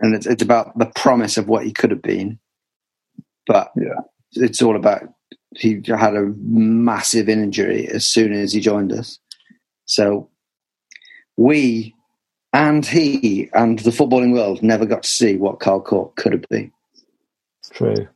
And 0.00 0.14
it's 0.14 0.26
it's 0.26 0.42
about 0.42 0.78
the 0.78 0.86
promise 0.94 1.36
of 1.36 1.48
what 1.48 1.64
he 1.64 1.72
could 1.72 1.90
have 1.90 2.02
been, 2.02 2.38
but 3.46 3.72
Yeah. 3.76 4.00
it's 4.34 4.62
all 4.62 4.76
about 4.76 5.02
he 5.56 5.82
had 5.86 6.14
a 6.16 6.32
massive 6.38 7.28
injury 7.28 7.88
as 7.88 8.04
soon 8.04 8.32
as 8.32 8.52
he 8.52 8.60
joined 8.60 8.92
us. 8.92 9.18
So 9.86 10.30
we 11.36 11.94
and 12.52 12.86
he 12.86 13.50
and 13.54 13.78
the 13.80 13.90
footballing 13.90 14.32
world 14.34 14.62
never 14.62 14.86
got 14.86 15.02
to 15.02 15.08
see 15.08 15.36
what 15.36 15.60
Carl 15.60 15.80
Cort 15.80 16.14
could 16.16 16.32
have 16.32 16.48
been. 16.48 16.70
True. 17.72 18.08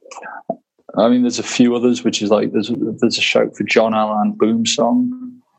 I 0.96 1.08
mean, 1.08 1.22
there's 1.22 1.38
a 1.38 1.44
few 1.44 1.74
others, 1.74 2.04
which 2.04 2.22
is 2.22 2.30
like 2.30 2.52
there's 2.52 2.70
a, 2.70 2.74
there's 2.76 3.18
a 3.18 3.22
shout 3.22 3.56
for 3.56 3.64
Jean-Alain 3.64 4.36
Boumsong. 4.36 5.10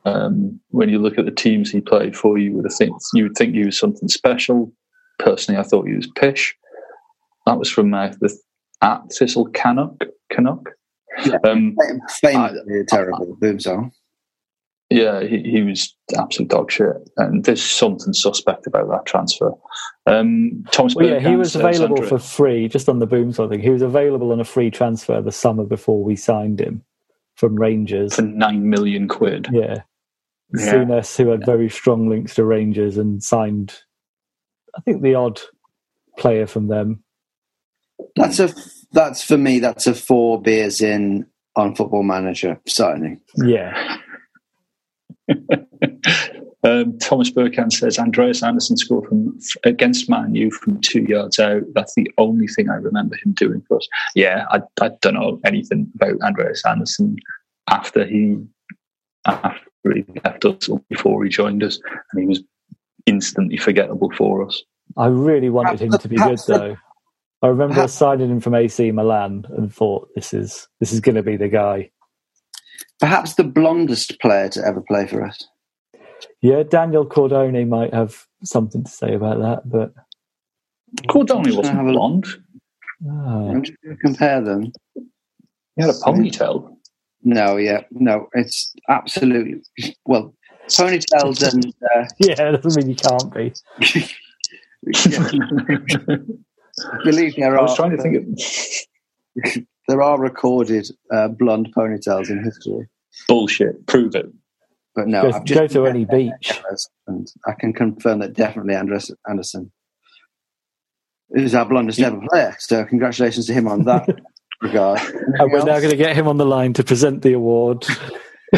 Um, 0.05 0.59
when 0.69 0.89
you 0.89 0.99
look 0.99 1.17
at 1.17 1.25
the 1.25 1.31
teams 1.31 1.69
he 1.69 1.81
played 1.81 2.15
for, 2.15 2.37
you 2.37 2.53
would 2.53 2.65
have 2.65 2.75
think 2.75 2.93
you 3.13 3.23
would 3.23 3.35
think 3.35 3.53
he 3.53 3.65
was 3.65 3.77
something 3.77 4.07
special. 4.07 4.71
Personally, 5.19 5.59
I 5.59 5.63
thought 5.63 5.87
he 5.87 5.95
was 5.95 6.07
pish. 6.15 6.55
That 7.45 7.59
was 7.59 7.69
from 7.69 7.93
uh, 7.93 8.13
the 8.19 8.35
at 8.81 9.01
Thistle 9.11 9.47
Canuck. 9.47 10.03
Canuck. 10.31 10.69
Yeah. 11.25 11.37
Um, 11.43 11.75
Famously 12.21 12.85
terrible 12.87 13.37
Boumsong. 13.41 13.91
Yeah, 14.89 15.21
he, 15.21 15.43
he 15.43 15.61
was 15.63 15.95
absolute 16.17 16.49
dog 16.49 16.71
shit, 16.71 16.95
and 17.17 17.43
there's 17.43 17.63
something 17.63 18.13
suspect 18.13 18.67
about 18.67 18.89
that 18.89 19.05
transfer. 19.05 19.51
Um, 20.05 20.63
Thomas. 20.71 20.95
Well, 20.95 21.05
yeah, 21.05 21.19
he 21.19 21.35
was 21.35 21.55
available 21.55 21.95
Andre- 21.97 22.09
for 22.09 22.19
free, 22.19 22.67
just 22.69 22.87
on 22.87 22.99
the 22.99 23.07
boom 23.07 23.33
sort 23.33 23.45
of 23.45 23.51
thing. 23.51 23.61
He 23.61 23.69
was 23.69 23.81
available 23.81 24.31
on 24.31 24.39
a 24.39 24.45
free 24.45 24.71
transfer 24.71 25.21
the 25.21 25.31
summer 25.31 25.65
before 25.65 26.03
we 26.03 26.15
signed 26.15 26.61
him 26.61 26.83
from 27.35 27.55
Rangers. 27.55 28.15
for 28.15 28.21
nine 28.21 28.69
million 28.69 29.07
quid. 29.07 29.47
Yeah. 29.51 29.81
Yeah. 30.57 30.73
Souness, 30.73 31.17
who 31.17 31.29
had 31.29 31.45
very 31.45 31.69
strong 31.69 32.09
links 32.09 32.35
to 32.35 32.45
Rangers 32.45 32.97
and 32.97 33.21
signed, 33.21 33.75
I 34.77 34.81
think, 34.81 35.01
the 35.01 35.15
odd 35.15 35.41
player 36.17 36.47
from 36.47 36.67
them. 36.67 37.03
That's 38.15 38.39
a 38.39 38.53
that's 38.93 39.21
for 39.23 39.37
me. 39.37 39.59
That's 39.59 39.87
a 39.87 39.93
four 39.93 40.41
beers 40.41 40.81
in 40.81 41.27
on 41.57 41.75
Football 41.75 42.03
Manager 42.03 42.61
signing. 42.65 43.19
Yeah. 43.35 43.97
um, 46.63 46.97
Thomas 46.99 47.31
Burkhan 47.31 47.71
says 47.71 47.99
Andreas 47.99 48.43
Andersson 48.43 48.77
scored 48.77 49.07
from 49.07 49.37
against 49.63 50.09
Man 50.09 50.35
U 50.35 50.51
from 50.51 50.79
two 50.81 51.03
yards 51.03 51.39
out. 51.39 51.63
That's 51.73 51.95
the 51.95 52.09
only 52.17 52.47
thing 52.47 52.69
I 52.69 52.75
remember 52.75 53.15
him 53.15 53.33
doing 53.33 53.61
for 53.67 53.77
us. 53.77 53.87
Yeah, 54.15 54.45
I, 54.49 54.61
I 54.81 54.91
don't 55.01 55.15
know 55.15 55.39
anything 55.45 55.91
about 55.95 56.21
Andreas 56.21 56.63
Andersson 56.65 57.17
after 57.69 58.05
he 58.05 58.37
after 59.25 59.59
he 59.93 60.05
left 60.23 60.45
us 60.45 60.69
or 60.69 60.81
before 60.89 61.23
he 61.23 61.29
joined 61.29 61.63
us, 61.63 61.79
and 62.11 62.21
he 62.21 62.27
was 62.27 62.41
instantly 63.05 63.57
forgettable 63.57 64.11
for 64.17 64.45
us. 64.45 64.61
I 64.95 65.07
really 65.07 65.49
wanted 65.49 65.81
him 65.81 65.91
to 65.91 66.07
be 66.07 66.15
good, 66.15 66.39
though. 66.47 66.77
I 67.41 67.47
remember 67.47 67.75
perhaps- 67.75 67.93
signing 67.93 68.29
him 68.29 68.39
from 68.39 68.55
AC 68.55 68.91
Milan 68.91 69.45
and 69.49 69.73
thought 69.73 70.09
this 70.15 70.33
is 70.33 70.67
this 70.79 70.91
is 70.91 70.99
going 70.99 71.15
to 71.15 71.23
be 71.23 71.37
the 71.37 71.49
guy. 71.49 71.91
Perhaps 72.99 73.35
the 73.35 73.43
blondest 73.43 74.19
player 74.19 74.49
to 74.49 74.65
ever 74.65 74.81
play 74.81 75.05
for 75.07 75.23
us. 75.23 75.47
Yeah, 76.41 76.63
Daniel 76.63 77.05
Cordone 77.05 77.67
might 77.67 77.93
have 77.93 78.25
something 78.43 78.83
to 78.83 78.91
say 78.91 79.13
about 79.13 79.39
that, 79.39 79.69
but 79.69 79.93
Cordoni 81.07 81.47
Have 81.47 81.57
wasn't 81.57 81.79
a- 81.79 81.83
blonde; 81.91 82.25
ah, 83.09 83.49
I'm 83.49 83.63
just 83.63 83.77
going 83.83 83.95
to 83.95 84.01
compare 84.01 84.41
them. 84.41 84.71
he 84.95 85.81
had 85.81 85.89
a 85.89 85.93
ponytail. 85.93 86.75
No, 87.23 87.57
yeah, 87.57 87.81
no, 87.91 88.27
it's 88.33 88.73
absolutely 88.89 89.61
well 90.05 90.33
ponytails 90.69 91.41
and 91.53 91.73
uh, 91.95 92.05
yeah, 92.19 92.51
that 92.51 92.61
doesn't 92.61 92.85
mean 92.85 92.89
you 92.89 92.95
can't 92.95 93.33
be. 93.33 93.53
Believe 97.03 97.37
me, 97.37 97.43
I 97.43 97.61
was 97.61 97.75
trying 97.75 97.91
to 97.91 97.97
think 97.97 98.15
of 98.15 98.25
there 99.87 100.01
are 100.01 100.19
recorded 100.19 100.87
uh, 101.13 101.27
blonde 101.29 101.69
ponytails 101.75 102.29
in 102.29 102.43
history, 102.43 102.87
bullshit. 103.27 103.85
Prove 103.87 104.15
it. 104.15 104.27
but 104.95 105.07
no, 105.07 105.23
go, 105.23 105.31
I've 105.37 105.43
just 105.45 105.59
go 105.59 105.67
to 105.67 105.85
any 105.87 106.05
beach. 106.05 106.59
and 107.07 107.27
I 107.45 107.53
can 107.53 107.73
confirm 107.73 108.19
that 108.19 108.33
definitely 108.33 108.75
Andreas 108.75 109.11
Andersson 109.29 109.71
is 111.31 111.53
our 111.55 111.65
blondest 111.65 111.99
ever 111.99 112.21
player. 112.29 112.55
So 112.59 112.85
congratulations 112.85 113.47
to 113.47 113.53
him 113.53 113.67
on 113.67 113.83
that 113.83 114.07
regard. 114.61 114.99
And 115.01 115.51
we're 115.51 115.59
now 115.65 115.79
going 115.79 115.89
to 115.91 115.97
get 115.97 116.15
him 116.15 116.27
on 116.27 116.37
the 116.37 116.45
line 116.45 116.73
to 116.73 116.83
present 116.83 117.21
the 117.21 117.33
award. 117.33 117.85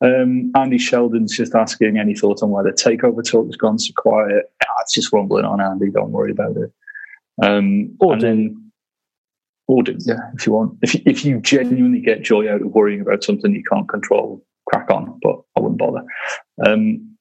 um, 0.00 0.52
Andy 0.56 0.78
Sheldon's 0.78 1.36
just 1.36 1.54
asking 1.54 1.98
any 1.98 2.14
thoughts 2.14 2.42
on 2.42 2.50
why 2.50 2.62
the 2.62 2.70
takeover 2.70 3.24
talk 3.24 3.46
has 3.46 3.56
gone 3.56 3.78
so 3.78 3.92
quiet. 3.96 4.44
Ah, 4.62 4.80
it's 4.82 4.92
just 4.94 5.12
rumbling 5.12 5.44
on, 5.44 5.60
Andy. 5.60 5.90
Don't 5.90 6.10
worry 6.12 6.32
about 6.32 6.56
it. 6.56 6.72
Um, 7.42 7.96
Or 8.00 8.12
and 8.12 8.20
do. 8.20 8.26
then, 8.26 8.61
do, 9.82 9.96
yeah, 10.00 10.18
if 10.34 10.46
you 10.46 10.52
want. 10.52 10.76
If 10.82 10.94
you, 10.94 11.02
if 11.06 11.24
you 11.24 11.40
genuinely 11.40 12.00
get 12.00 12.22
joy 12.22 12.52
out 12.52 12.62
of 12.62 12.68
worrying 12.68 13.00
about 13.00 13.24
something 13.24 13.54
you 13.54 13.62
can't 13.70 13.88
control, 13.88 14.44
crack 14.68 14.90
on. 14.90 15.18
But 15.22 15.40
I 15.56 15.60
wouldn't 15.60 15.78
bother. 15.78 16.02
Um, 16.66 17.12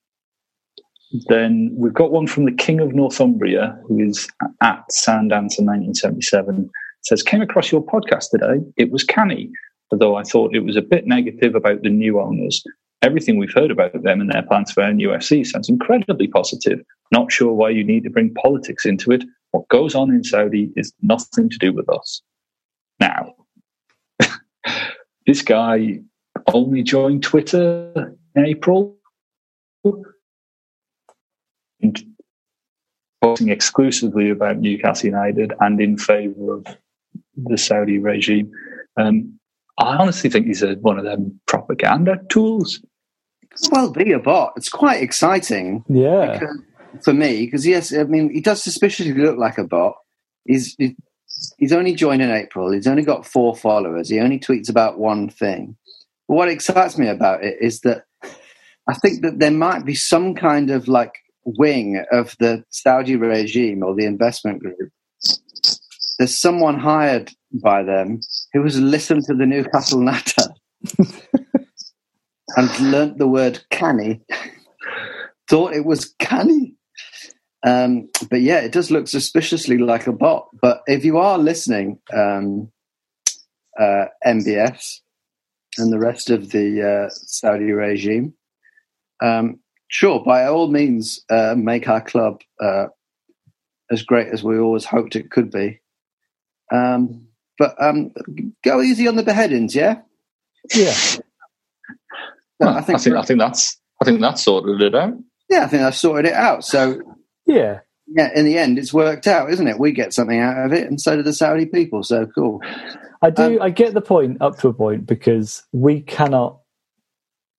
then 1.27 1.73
we've 1.75 1.93
got 1.93 2.11
one 2.11 2.27
from 2.27 2.45
the 2.45 2.51
King 2.51 2.79
of 2.79 2.93
Northumbria, 2.93 3.77
who 3.87 3.99
is 3.99 4.27
at 4.61 4.83
Sandancer 4.89 5.63
1977. 5.63 6.69
Says, 7.03 7.23
came 7.23 7.41
across 7.41 7.71
your 7.71 7.83
podcast 7.83 8.29
today. 8.29 8.63
It 8.77 8.91
was 8.91 9.03
canny, 9.03 9.49
although 9.91 10.15
I 10.15 10.23
thought 10.23 10.55
it 10.55 10.63
was 10.63 10.75
a 10.75 10.81
bit 10.81 11.07
negative 11.07 11.55
about 11.55 11.81
the 11.81 11.89
new 11.89 12.19
owners. 12.19 12.63
Everything 13.01 13.37
we've 13.37 13.53
heard 13.53 13.71
about 13.71 14.03
them 14.03 14.21
and 14.21 14.31
their 14.31 14.43
plans 14.43 14.71
for 14.71 14.83
NUFC 14.83 15.45
sounds 15.45 15.67
incredibly 15.67 16.27
positive. 16.27 16.79
Not 17.11 17.31
sure 17.31 17.51
why 17.53 17.71
you 17.71 17.83
need 17.83 18.03
to 18.03 18.11
bring 18.11 18.33
politics 18.35 18.85
into 18.85 19.11
it. 19.11 19.23
What 19.51 19.67
goes 19.69 19.95
on 19.95 20.11
in 20.11 20.23
Saudi 20.23 20.71
is 20.75 20.93
nothing 21.01 21.49
to 21.49 21.57
do 21.57 21.73
with 21.73 21.89
us. 21.89 22.21
Now, 23.01 23.33
this 25.27 25.41
guy 25.41 25.99
only 26.53 26.83
joined 26.83 27.23
Twitter 27.23 28.15
in 28.35 28.45
April 28.45 28.95
and 31.81 32.03
posting 33.21 33.49
exclusively 33.49 34.29
about 34.29 34.59
Newcastle 34.59 35.09
United 35.09 35.51
and 35.59 35.81
in 35.81 35.97
favour 35.97 36.55
of 36.57 36.65
the 37.35 37.57
Saudi 37.57 37.97
regime. 37.97 38.51
Um, 38.97 39.39
I 39.79 39.95
honestly 39.97 40.29
think 40.29 40.45
he's 40.45 40.61
a, 40.61 40.75
one 40.75 40.99
of 40.99 41.05
them 41.05 41.39
propaganda 41.47 42.19
tools. 42.29 42.79
Well, 43.71 43.91
be 43.91 44.11
a 44.11 44.19
bot. 44.19 44.53
It's 44.55 44.69
quite 44.69 45.01
exciting 45.01 45.83
Yeah. 45.89 46.39
for 47.03 47.13
me 47.13 47.45
because 47.45 47.65
yes, 47.65 47.91
I 47.93 48.03
mean 48.03 48.31
he 48.31 48.41
does 48.41 48.61
suspiciously 48.63 49.13
look 49.13 49.37
like 49.39 49.57
a 49.57 49.63
bot. 49.63 49.95
He's 50.45 50.75
he- 50.77 50.95
he's 51.57 51.73
only 51.73 51.93
joined 51.93 52.21
in 52.21 52.31
April. 52.31 52.71
He's 52.71 52.87
only 52.87 53.03
got 53.03 53.25
four 53.25 53.55
followers. 53.55 54.09
He 54.09 54.19
only 54.19 54.39
tweets 54.39 54.69
about 54.69 54.99
one 54.99 55.29
thing. 55.29 55.75
But 56.27 56.35
what 56.35 56.49
excites 56.49 56.97
me 56.97 57.07
about 57.07 57.43
it 57.43 57.57
is 57.61 57.81
that 57.81 58.05
I 58.87 58.93
think 58.93 59.21
that 59.21 59.39
there 59.39 59.51
might 59.51 59.85
be 59.85 59.95
some 59.95 60.35
kind 60.35 60.71
of 60.71 60.87
like 60.87 61.13
wing 61.45 62.03
of 62.11 62.35
the 62.39 62.63
Saudi 62.69 63.15
regime 63.15 63.83
or 63.83 63.95
the 63.95 64.05
investment 64.05 64.59
group. 64.59 64.91
There's 66.17 66.39
someone 66.39 66.77
hired 66.77 67.31
by 67.63 67.83
them 67.83 68.19
who 68.53 68.63
has 68.63 68.79
listened 68.79 69.23
to 69.25 69.33
the 69.33 69.45
Newcastle 69.45 70.01
Natter 70.01 70.49
and 72.57 72.79
learnt 72.91 73.17
the 73.17 73.27
word 73.27 73.63
canny. 73.69 74.21
Thought 75.49 75.73
it 75.73 75.85
was 75.85 76.13
canny. 76.19 76.75
Um, 77.63 78.09
but 78.29 78.41
yeah, 78.41 78.59
it 78.59 78.71
does 78.71 78.91
look 78.91 79.07
suspiciously 79.07 79.77
like 79.77 80.07
a 80.07 80.11
bot. 80.11 80.49
But 80.61 80.81
if 80.87 81.05
you 81.05 81.17
are 81.17 81.37
listening, 81.37 81.99
um, 82.13 82.71
uh, 83.79 84.05
MBS 84.25 84.99
and 85.77 85.93
the 85.93 85.99
rest 85.99 86.29
of 86.29 86.51
the 86.51 87.07
uh, 87.07 87.09
Saudi 87.13 87.71
regime, 87.71 88.33
um, 89.21 89.59
sure, 89.87 90.23
by 90.23 90.45
all 90.47 90.67
means, 90.67 91.23
uh, 91.29 91.55
make 91.55 91.87
our 91.87 92.01
club 92.01 92.41
uh, 92.59 92.87
as 93.91 94.03
great 94.03 94.27
as 94.29 94.43
we 94.43 94.57
always 94.57 94.85
hoped 94.85 95.15
it 95.15 95.29
could 95.29 95.51
be. 95.51 95.79
Um, 96.71 97.27
but 97.59 97.75
um, 97.79 98.11
go 98.63 98.81
easy 98.81 99.07
on 99.07 99.17
the 99.17 99.23
beheadings, 99.23 99.75
yeah. 99.75 100.01
Yeah. 100.73 100.95
Well, 102.59 102.77
I 102.77 102.81
think, 102.81 102.99
I 102.99 103.01
think 103.01 103.15
I 103.15 103.21
think 103.23 103.39
that's 103.39 103.77
I 104.01 104.05
think 104.05 104.21
that 104.21 104.37
sorted 104.37 104.81
it 104.81 104.93
out. 104.95 105.13
yeah, 105.49 105.63
I 105.63 105.67
think 105.67 105.83
I've 105.83 105.95
sorted 105.95 106.31
it 106.31 106.35
out. 106.35 106.63
So 106.63 107.01
Yeah. 107.51 107.79
yeah, 108.07 108.29
in 108.35 108.45
the 108.45 108.57
end, 108.57 108.79
it's 108.79 108.93
worked 108.93 109.27
out, 109.27 109.51
isn't 109.51 109.67
it? 109.67 109.79
We 109.79 109.91
get 109.91 110.13
something 110.13 110.39
out 110.39 110.65
of 110.65 110.73
it, 110.73 110.87
and 110.87 110.99
so 110.99 111.15
do 111.15 111.23
the 111.23 111.33
Saudi 111.33 111.65
people. 111.65 112.03
So 112.03 112.25
cool. 112.27 112.61
I 113.21 113.29
do. 113.29 113.43
Um, 113.43 113.61
I 113.61 113.69
get 113.69 113.93
the 113.93 114.01
point 114.01 114.41
up 114.41 114.57
to 114.59 114.69
a 114.69 114.73
point 114.73 115.05
because 115.05 115.63
we 115.71 116.01
cannot 116.01 116.59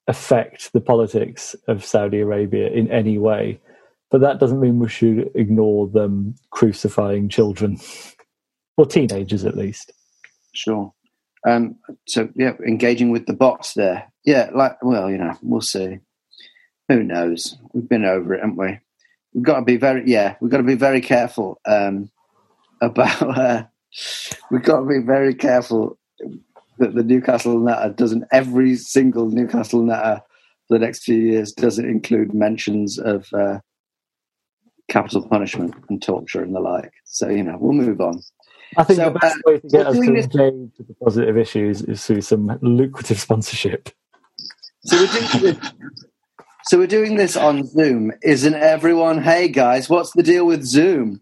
affect 0.09 0.73
the 0.73 0.81
politics 0.81 1.55
of 1.69 1.85
Saudi 1.85 2.21
Arabia 2.21 2.69
in 2.69 2.91
any 2.91 3.19
way, 3.19 3.61
but 4.11 4.21
that 4.23 4.41
doesn't 4.41 4.61
mean 4.61 4.79
we 4.79 4.89
should 4.89 5.31
ignore 5.35 5.87
them 5.87 6.35
crucifying 6.51 7.29
children 7.29 7.79
or 8.77 8.87
teenagers 8.87 9.45
at 9.45 9.57
least. 9.57 9.93
Sure. 10.55 10.93
Um, 11.47 11.77
so 12.07 12.29
yeah, 12.35 12.53
engaging 12.67 13.11
with 13.11 13.27
the 13.27 13.33
bots 13.33 13.75
there. 13.75 14.13
Yeah, 14.25 14.51
like 14.55 14.83
well, 14.83 15.11
you 15.11 15.19
know, 15.19 15.37
we'll 15.43 15.61
see. 15.61 15.99
Who 16.89 17.03
knows? 17.03 17.57
We've 17.73 17.89
been 17.89 18.05
over 18.05 18.35
it, 18.35 18.41
haven't 18.41 18.57
we? 18.57 18.79
We've 19.35 19.45
got 19.45 19.61
to 19.61 19.65
be 19.65 19.77
very 19.77 20.03
yeah. 20.07 20.37
We've 20.41 20.51
got 20.51 20.59
to 20.59 20.63
be 20.63 20.75
very 20.75 21.01
careful 21.01 21.61
um, 21.67 22.11
about. 22.81 23.23
Uh, 23.39 23.65
we've 24.51 24.63
got 24.63 24.81
to 24.81 24.87
be 24.87 25.01
very 25.01 25.35
careful 25.35 25.99
that 26.79 26.95
the 26.95 27.03
Newcastle 27.03 27.59
Natter 27.59 27.93
doesn't 27.93 28.25
every 28.33 28.75
single 28.75 29.29
Newcastle 29.29 29.83
Natter 29.83 30.23
for 30.67 30.79
the 30.79 30.85
next 30.85 31.05
few 31.05 31.17
years 31.17 31.53
doesn't 31.53 31.85
include 31.85 32.33
mentions 32.33 32.99
of 32.99 33.29
uh, 33.35 33.59
capital 34.89 35.29
punishment 35.29 35.75
and 35.91 36.03
torture 36.03 36.43
and 36.43 36.55
the 36.55 36.61
like. 36.61 36.93
So 37.05 37.29
you 37.29 37.43
know, 37.43 37.59
we'll 37.61 37.75
move 37.75 38.01
on. 38.01 38.23
I 38.79 38.85
think 38.85 38.97
So, 38.97 39.11
the 39.11 39.19
best 39.19 39.37
uh, 39.37 39.41
way 39.45 39.59
to 39.61 39.69
get 39.69 39.87
us 39.87 39.97
to 39.97 40.01
doing 40.01 40.15
this- 40.15 40.25
engage 40.27 40.71
with 40.79 40.89
the 40.89 40.95
positive 40.95 41.37
issues 41.37 41.83
is 41.83 42.07
through 42.07 42.23
some 42.23 42.59
lucrative 42.63 43.21
sponsorship. 43.21 43.91
So 44.85 44.97
we're 44.97 45.39
doing. 45.41 45.61
So 46.65 46.79
we're 46.79 46.87
doing 46.87 47.17
this 47.17 47.37
on 47.37 47.67
Zoom. 47.67 48.13
Isn't 48.23 48.55
everyone? 48.55 49.23
Hey 49.23 49.49
guys, 49.49 49.89
what's 49.91 50.13
the 50.13 50.23
deal 50.23 50.47
with 50.47 50.65
Zoom? 50.65 51.21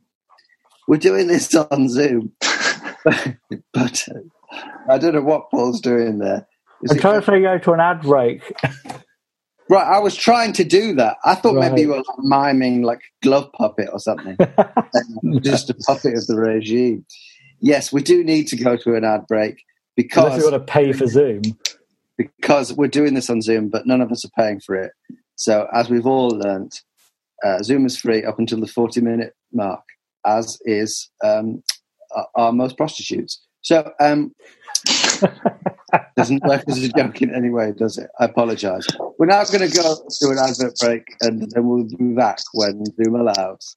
We're 0.86 0.98
doing 0.98 1.28
this 1.28 1.54
on 1.70 1.88
Zoom, 1.88 2.32
but 2.42 4.08
uh, 4.08 4.58
I 4.88 4.98
don't 4.98 5.14
know 5.14 5.22
what 5.22 5.50
Paul's 5.50 5.80
doing 5.80 6.18
there. 6.18 6.46
Is 6.82 6.90
I'm 6.92 6.98
it- 6.98 7.00
trying 7.00 7.20
to 7.20 7.26
figure 7.26 7.48
out 7.48 7.62
to 7.64 7.72
an 7.72 7.80
ad 7.80 8.02
break. 8.02 8.42
right, 9.68 9.86
I 9.86 9.98
was 10.00 10.14
trying 10.16 10.52
to 10.54 10.64
do 10.64 10.94
that. 10.96 11.16
I 11.24 11.34
thought 11.34 11.54
maybe 11.54 11.82
you 11.82 11.88
were 11.88 11.96
like 11.96 12.18
miming 12.18 12.82
like 12.82 13.00
glove 13.22 13.50
puppet 13.52 13.88
or 13.92 13.98
something, 13.98 14.36
just 15.40 15.70
a 15.70 15.74
puppet 15.74 16.14
of 16.16 16.26
the 16.26 16.36
regime. 16.36 17.04
Yes, 17.60 17.92
we 17.92 18.02
do 18.02 18.24
need 18.24 18.48
to 18.48 18.56
go 18.56 18.76
to 18.76 18.94
an 18.94 19.04
ad 19.04 19.26
break 19.26 19.62
Unless 19.96 20.06
because 20.06 20.36
you 20.44 20.50
want 20.50 20.66
to 20.66 20.72
pay 20.72 20.92
for 20.92 21.06
Zoom. 21.06 21.42
because 22.16 22.72
we're 22.72 22.88
doing 22.88 23.12
this 23.14 23.28
on 23.30 23.42
Zoom, 23.42 23.68
but 23.68 23.86
none 23.86 24.00
of 24.00 24.10
us 24.10 24.24
are 24.24 24.30
paying 24.36 24.60
for 24.60 24.74
it. 24.76 24.92
So, 25.40 25.66
as 25.72 25.88
we've 25.88 26.04
all 26.04 26.28
learnt, 26.28 26.82
uh, 27.42 27.62
Zoom 27.62 27.86
is 27.86 27.96
free 27.96 28.22
up 28.26 28.38
until 28.38 28.60
the 28.60 28.66
40 28.66 29.00
minute 29.00 29.34
mark, 29.54 29.80
as 30.26 30.58
is 30.66 31.10
um, 31.24 31.62
our- 32.34 32.52
most 32.52 32.76
prostitutes. 32.76 33.40
So, 33.62 33.90
um, 34.00 34.34
doesn't 36.16 36.44
work 36.44 36.64
as 36.68 36.84
a 36.84 36.88
joke 36.90 37.22
in 37.22 37.34
any 37.34 37.48
way, 37.48 37.72
does 37.72 37.96
it? 37.96 38.10
I 38.20 38.26
apologise. 38.26 38.86
We're 39.18 39.26
now 39.26 39.42
going 39.44 39.66
to 39.66 39.74
go 39.74 39.96
to 40.10 40.28
an 40.28 40.36
advert 40.38 40.76
break 40.78 41.04
and 41.22 41.50
then 41.50 41.66
we'll 41.66 41.84
be 41.84 42.14
back 42.14 42.40
when 42.52 42.84
Zoom 42.84 43.14
allows. 43.14 43.76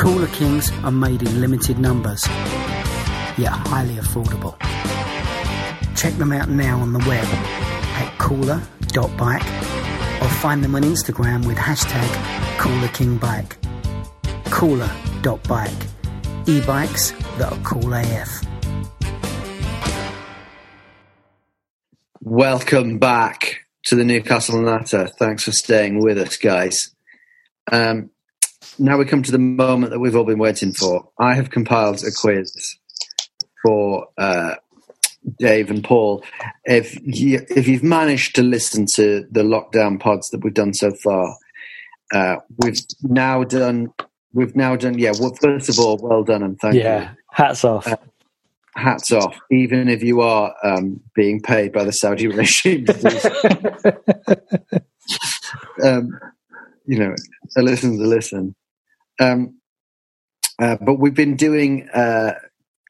Cooler 0.00 0.28
Kings 0.28 0.72
are 0.82 0.90
made 0.90 1.20
in 1.20 1.42
limited 1.42 1.78
numbers, 1.78 2.26
yet 3.36 3.52
highly 3.52 3.96
affordable. 3.96 4.58
Check 5.94 6.14
them 6.14 6.32
out 6.32 6.48
now 6.48 6.80
on 6.80 6.94
the 6.94 7.00
web 7.00 7.26
at 7.26 8.18
cooler.bike 8.18 9.44
or 10.22 10.28
find 10.40 10.64
them 10.64 10.74
on 10.74 10.84
Instagram 10.84 11.46
with 11.46 11.58
hashtag 11.58 12.08
CoolerKingBike. 12.56 13.56
Cooler.bike. 14.46 15.86
E-bikes 16.46 17.10
that 17.36 17.52
are 17.52 17.58
cool 17.62 17.92
AF. 17.92 18.40
Welcome 22.22 22.98
back 22.98 23.66
to 23.84 23.96
the 23.96 24.04
Newcastle 24.04 24.62
Natter. 24.62 25.08
Thanks 25.08 25.44
for 25.44 25.52
staying 25.52 26.02
with 26.02 26.16
us, 26.16 26.38
guys. 26.38 26.94
Um, 27.70 28.08
now 28.78 28.98
we 28.98 29.04
come 29.04 29.22
to 29.22 29.32
the 29.32 29.38
moment 29.38 29.92
that 29.92 29.98
we've 29.98 30.16
all 30.16 30.24
been 30.24 30.38
waiting 30.38 30.72
for. 30.72 31.08
I 31.18 31.34
have 31.34 31.50
compiled 31.50 32.02
a 32.02 32.10
quiz 32.10 32.78
for 33.62 34.08
uh, 34.18 34.56
Dave 35.38 35.70
and 35.70 35.84
Paul. 35.84 36.24
If 36.64 36.98
you, 37.02 37.44
if 37.50 37.68
you've 37.68 37.82
managed 37.82 38.34
to 38.36 38.42
listen 38.42 38.86
to 38.94 39.26
the 39.30 39.42
lockdown 39.42 40.00
pods 40.00 40.30
that 40.30 40.42
we've 40.42 40.54
done 40.54 40.74
so 40.74 40.92
far, 40.92 41.36
uh, 42.12 42.36
we've 42.58 42.80
now 43.02 43.44
done. 43.44 43.92
We've 44.32 44.54
now 44.54 44.76
done. 44.76 44.98
Yeah. 44.98 45.12
Well, 45.18 45.34
first 45.40 45.68
of 45.68 45.78
all, 45.78 45.98
well 45.98 46.24
done 46.24 46.42
and 46.42 46.58
thank 46.60 46.74
you 46.74 46.82
Yeah, 46.82 47.12
hats 47.32 47.64
off. 47.64 47.86
Uh, 47.86 47.96
hats 48.76 49.12
off, 49.12 49.36
even 49.50 49.88
if 49.88 50.02
you 50.02 50.20
are 50.20 50.54
um, 50.62 51.00
being 51.14 51.40
paid 51.40 51.72
by 51.72 51.84
the 51.84 51.92
Saudi 51.92 52.26
regime. 52.28 52.86
to 52.86 52.92
do 52.92 53.10
so. 55.80 55.88
um, 55.88 56.18
you 56.90 56.98
know, 56.98 57.14
a 57.56 57.62
listen's 57.62 58.00
a 58.00 58.04
listen. 58.04 58.56
Um, 59.20 59.60
uh, 60.60 60.76
but 60.80 60.94
we've 60.94 61.14
been 61.14 61.36
doing 61.36 61.88
uh, 61.90 62.32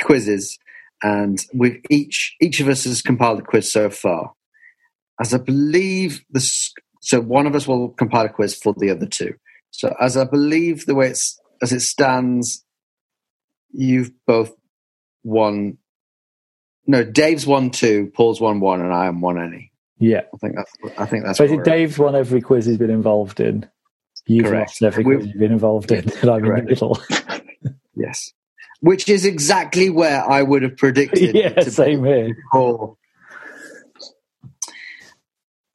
quizzes, 0.00 0.58
and 1.02 1.38
we've 1.52 1.82
each 1.90 2.34
each 2.40 2.60
of 2.60 2.68
us 2.68 2.84
has 2.84 3.02
compiled 3.02 3.40
a 3.40 3.42
quiz 3.42 3.70
so 3.70 3.90
far. 3.90 4.32
As 5.20 5.34
I 5.34 5.38
believe 5.38 6.24
this, 6.30 6.72
so 7.02 7.20
one 7.20 7.46
of 7.46 7.54
us 7.54 7.68
will 7.68 7.90
compile 7.90 8.24
a 8.24 8.30
quiz 8.30 8.54
for 8.54 8.74
the 8.78 8.88
other 8.88 9.04
two. 9.04 9.34
So 9.70 9.94
as 10.00 10.16
I 10.16 10.24
believe 10.24 10.86
the 10.86 10.94
way 10.94 11.08
it's 11.08 11.38
as 11.60 11.70
it 11.74 11.80
stands, 11.80 12.64
you've 13.70 14.12
both 14.26 14.54
won. 15.24 15.76
No, 16.86 17.04
Dave's 17.04 17.46
won 17.46 17.68
two, 17.68 18.10
Paul's 18.14 18.40
won 18.40 18.60
one, 18.60 18.80
and 18.80 18.94
I 18.94 19.08
am 19.08 19.20
one 19.20 19.38
any. 19.38 19.72
yeah. 19.98 20.22
I 20.34 20.38
think 20.38 20.56
that's. 20.56 20.72
I 20.98 21.04
think 21.04 21.24
that's. 21.26 21.38
Basically. 21.38 21.64
Dave's 21.64 21.98
won 21.98 22.16
every 22.16 22.40
quiz 22.40 22.64
he's 22.64 22.78
been 22.78 22.88
involved 22.88 23.40
in. 23.40 23.68
You've 24.26 24.46
Correct. 24.46 24.68
lost 24.70 24.82
every 24.82 25.04
We've- 25.04 25.26
you've 25.26 25.38
been 25.38 25.52
involved 25.52 25.90
in, 25.92 26.08
and 26.22 26.30
I'm 26.30 26.44
in 26.44 26.54
the 26.56 26.62
middle. 26.62 26.98
Yes, 27.96 28.32
which 28.80 29.08
is 29.10 29.26
exactly 29.26 29.90
where 29.90 30.22
I 30.26 30.42
would 30.42 30.62
have 30.62 30.76
predicted. 30.78 31.34
yeah, 31.34 31.50
to 31.50 31.64
be 31.66 31.70
same 31.70 32.02
here. 32.04 32.34
Paul. 32.50 32.96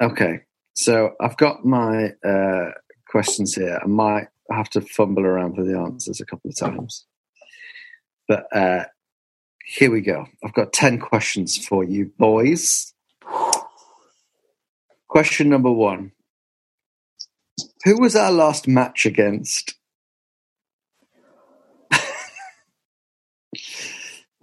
Okay, 0.02 0.40
so 0.74 1.12
I've 1.22 1.38
got 1.38 1.64
my 1.66 2.14
uh, 2.28 2.72
questions 3.08 3.54
here. 3.54 3.80
I 3.84 3.86
might 3.86 4.28
have 4.52 4.70
to 4.72 4.82
fumble 4.82 5.24
around 5.26 5.56
for 5.56 5.64
the 5.64 5.78
answers 5.78 6.20
a 6.20 6.26
couple 6.26 6.50
of 6.50 6.58
times, 6.58 7.06
but 8.28 8.46
uh, 8.52 8.86
here 9.66 9.92
we 9.92 10.02
go. 10.02 10.26
I've 10.44 10.54
got 10.54 10.74
ten 10.74 10.98
questions 11.00 11.64
for 11.64 11.84
you, 11.84 12.12
boys. 12.18 12.92
Question 15.08 15.50
number 15.50 15.72
one: 15.72 16.12
Who 17.86 18.02
was 18.02 18.15
our 18.15 18.32
last 18.32 18.67
match 18.67 19.06
against? 19.08 19.76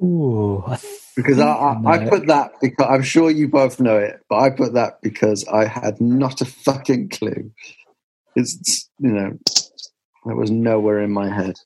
Ooh, 0.02 0.64
I 0.66 0.78
Because 1.16 1.40
I, 1.40 1.48
I, 1.48 1.80
I 1.94 1.98
put 1.98 2.26
that 2.28 2.52
because 2.60 2.86
I'm 2.90 3.02
sure 3.02 3.30
you 3.30 3.48
both 3.48 3.80
know 3.80 3.98
it, 3.98 4.20
but 4.30 4.38
I 4.40 4.50
put 4.50 4.74
that 4.74 5.00
because 5.02 5.46
I 5.48 5.66
had 5.66 6.00
not 6.00 6.40
a 6.40 6.46
fucking 6.46 7.10
clue. 7.10 7.52
It's 8.36 8.90
you 8.98 9.10
know, 9.10 9.38
that 10.26 10.36
was 10.36 10.50
nowhere 10.50 11.00
in 11.02 11.12
my 11.12 11.30
head. 11.30 11.56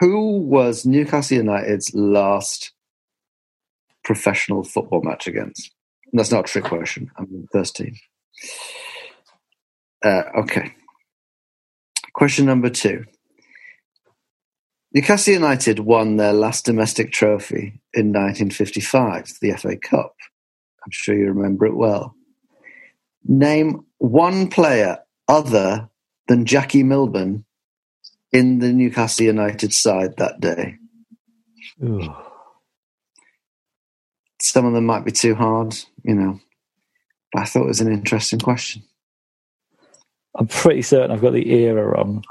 Who 0.00 0.38
was 0.38 0.86
Newcastle 0.86 1.38
United's 1.38 1.94
last 1.94 2.72
professional 4.04 4.64
football 4.64 5.02
match 5.02 5.26
against? 5.26 5.72
That's 6.12 6.32
not 6.32 6.46
a 6.48 6.52
trick 6.52 6.64
question. 6.64 7.10
I'm 7.18 7.26
the 7.30 7.48
first 7.52 7.76
team. 7.76 7.96
Uh, 10.04 10.22
okay. 10.38 10.74
Question 12.18 12.46
number 12.46 12.68
two. 12.68 13.04
Newcastle 14.92 15.34
United 15.34 15.78
won 15.78 16.16
their 16.16 16.32
last 16.32 16.64
domestic 16.64 17.12
trophy 17.12 17.80
in 17.94 18.08
1955, 18.08 19.34
the 19.40 19.52
FA 19.52 19.76
Cup. 19.76 20.16
I'm 20.84 20.90
sure 20.90 21.16
you 21.16 21.28
remember 21.28 21.66
it 21.66 21.76
well. 21.76 22.16
Name 23.24 23.86
one 23.98 24.48
player 24.48 24.98
other 25.28 25.90
than 26.26 26.44
Jackie 26.44 26.82
Milburn 26.82 27.44
in 28.32 28.58
the 28.58 28.72
Newcastle 28.72 29.26
United 29.26 29.72
side 29.72 30.16
that 30.16 30.40
day. 30.40 30.74
ooh. 31.84 32.12
Some 34.42 34.66
of 34.66 34.72
them 34.72 34.86
might 34.86 35.04
be 35.04 35.12
too 35.12 35.36
hard, 35.36 35.76
you 36.02 36.16
know, 36.16 36.40
but 37.32 37.42
I 37.42 37.44
thought 37.44 37.62
it 37.62 37.68
was 37.68 37.80
an 37.80 37.92
interesting 37.92 38.40
question. 38.40 38.82
I'm 40.36 40.46
pretty 40.46 40.82
certain 40.82 41.10
I've 41.10 41.22
got 41.22 41.32
the 41.32 41.50
era 41.52 41.84
wrong. 41.86 42.24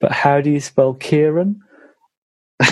But 0.00 0.12
how 0.12 0.40
do 0.40 0.50
you 0.50 0.60
spell 0.60 0.94
Kieran? 0.94 1.60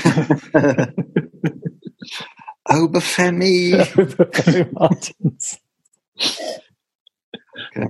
Obafemi. 2.68 4.72
Martins. 4.78 5.58
Okay. 7.76 7.86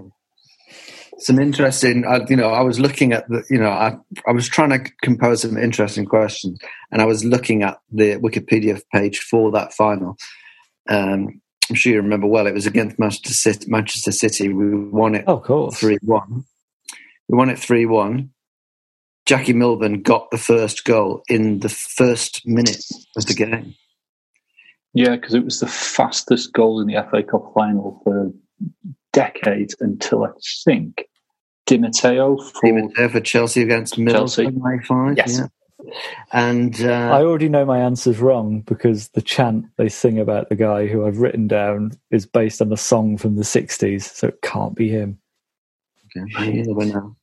Some 1.19 1.39
interesting, 1.39 2.05
uh, 2.07 2.27
you 2.29 2.37
know, 2.37 2.51
I 2.51 2.61
was 2.61 2.79
looking 2.79 3.13
at 3.15 3.27
the, 3.29 3.43
you 3.49 3.59
know, 3.59 3.71
I, 3.71 3.97
I 4.29 4.33
was 4.33 4.49
trying 4.49 4.69
to 4.71 4.85
compose 5.03 5.43
some 5.43 5.57
interesting 5.57 6.05
questions 6.05 6.59
and 6.93 7.01
I 7.01 7.07
was 7.07 7.25
looking 7.25 7.63
at 7.63 7.79
the 7.91 8.17
Wikipedia 8.17 8.81
page 8.93 9.21
for 9.21 9.51
that 9.53 9.73
final. 9.73 10.17
Um, 10.89 11.41
I'm 11.69 11.75
sure 11.75 11.93
you 11.93 12.03
remember 12.03 12.27
well, 12.27 12.47
it 12.47 12.55
was 12.55 12.67
against 12.67 12.99
Manchester 12.99 13.33
City. 13.33 13.65
Manchester 13.69 14.13
City. 14.13 14.53
We 14.53 14.77
won 14.91 15.15
it 15.15 15.25
Oh, 15.27 15.39
of 15.39 15.43
course. 15.43 15.79
3 15.79 15.97
1. 16.03 16.45
We 17.29 17.37
won 17.37 17.51
it 17.51 17.59
3 17.59 17.87
1. 17.87 18.31
Jackie 19.27 19.53
Milburn 19.53 20.03
got 20.03 20.31
the 20.31 20.39
first 20.39 20.85
goal 20.85 21.23
in 21.29 21.59
the 21.59 21.69
first 21.69 22.47
minute 22.47 22.85
of 23.17 23.27
the 23.27 23.35
game. 23.35 23.75
Yeah, 24.95 25.17
because 25.17 25.35
it 25.35 25.45
was 25.45 25.61
the 25.61 25.67
fastest 25.67 26.53
goal 26.53 26.81
in 26.81 26.87
the 26.87 27.05
FA 27.11 27.23
Cup 27.23 27.53
final 27.53 28.01
for 28.05 28.33
decades 29.13 29.75
until 29.81 30.25
I 30.25 30.29
think 30.65 31.09
Di 31.67 31.79
Matteo 31.79 32.39
for 32.39 32.67
He 32.67 32.73
was 32.73 32.93
there 32.97 33.09
for 33.09 33.21
Chelsea 33.21 33.63
against 33.63 33.97
Chelsea. 33.97 34.47
Middlesbrough, 34.47 34.63
95. 34.89 35.17
Yes. 35.17 35.39
Yeah. 35.39 35.47
And 36.33 36.81
uh, 36.81 37.11
I 37.13 37.23
already 37.23 37.49
know 37.49 37.65
my 37.65 37.79
answers 37.79 38.19
wrong 38.19 38.61
because 38.61 39.09
the 39.09 39.23
chant 39.23 39.67
they 39.77 39.89
sing 39.89 40.19
about 40.19 40.49
the 40.49 40.57
guy 40.57 40.87
who 40.87 41.07
I've 41.07 41.19
written 41.19 41.47
down 41.47 41.93
is 42.11 42.27
based 42.27 42.63
on 42.63 42.73
a 42.73 42.77
song 42.77 43.19
from 43.19 43.37
the 43.37 43.43
60s, 43.43 44.03
so 44.03 44.29
it 44.29 44.43
can't 44.43 44.75
be 44.75 44.89
him. 44.89 45.19
Okay, 46.17 46.55
you 46.55 46.65
never 46.65 46.93
know. 46.93 47.17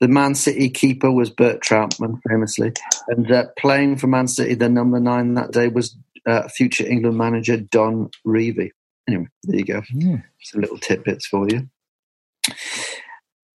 The 0.00 0.08
Man 0.08 0.34
City 0.34 0.70
keeper 0.70 1.10
was 1.10 1.30
Bert 1.30 1.60
Trautmann, 1.60 2.20
famously, 2.28 2.72
and 3.08 3.30
uh, 3.30 3.46
playing 3.58 3.96
for 3.96 4.06
Man 4.06 4.28
City, 4.28 4.54
the 4.54 4.68
number 4.68 5.00
nine 5.00 5.34
that 5.34 5.50
day 5.50 5.68
was 5.68 5.96
uh, 6.26 6.46
future 6.48 6.86
England 6.86 7.18
manager 7.18 7.56
Don 7.56 8.10
Revie. 8.26 8.70
Anyway, 9.08 9.26
there 9.44 9.58
you 9.58 9.64
go. 9.64 9.82
Hmm. 9.90 10.16
Some 10.42 10.60
little 10.60 10.78
tidbits 10.78 11.26
for 11.26 11.48
you. 11.48 11.68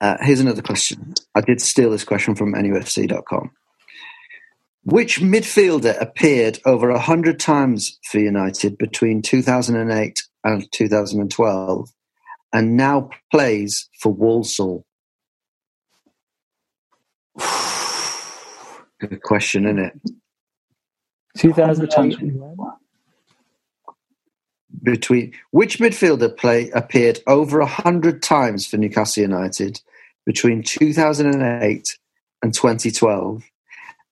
Uh, 0.01 0.17
here's 0.21 0.41
another 0.41 0.61
question. 0.61 1.13
I 1.33 1.41
did 1.41 1.61
steal 1.61 1.91
this 1.91 2.03
question 2.03 2.35
from 2.35 2.53
NUFC.com. 2.53 3.51
Which 4.83 5.21
midfielder 5.21 5.99
appeared 6.01 6.59
over 6.65 6.91
100 6.91 7.39
times 7.39 7.99
for 8.11 8.19
United 8.19 8.77
between 8.77 9.21
2008 9.21 10.23
and 10.43 10.69
2012 10.73 11.89
and 12.53 12.77
now 12.77 13.09
plays 13.31 13.89
for 13.99 14.13
Walsall? 14.13 14.85
Good 18.99 19.21
question, 19.23 19.65
isn't 19.65 19.79
it? 19.79 19.99
2008. 21.37 22.17
Between 24.83 25.33
which 25.51 25.79
midfielder 25.79 26.35
play 26.35 26.69
appeared 26.71 27.19
over 27.27 27.59
100 27.59 28.21
times 28.21 28.67
for 28.67 28.77
Newcastle 28.77 29.23
United 29.23 29.81
between 30.25 30.63
2008 30.63 31.97
and 32.41 32.53
2012 32.53 33.43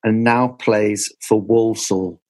and 0.04 0.24
now 0.24 0.48
plays 0.48 1.12
for 1.20 1.40
Walsall? 1.40 2.21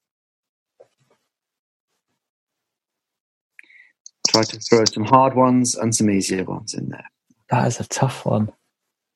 Try 4.32 4.42
to 4.44 4.58
throw 4.58 4.84
some 4.86 5.04
hard 5.04 5.34
ones 5.34 5.74
and 5.74 5.94
some 5.94 6.08
easier 6.10 6.44
ones 6.44 6.74
in 6.74 6.88
there. 6.88 7.04
That 7.50 7.66
is 7.68 7.80
a 7.80 7.84
tough 7.84 8.24
one. 8.24 8.50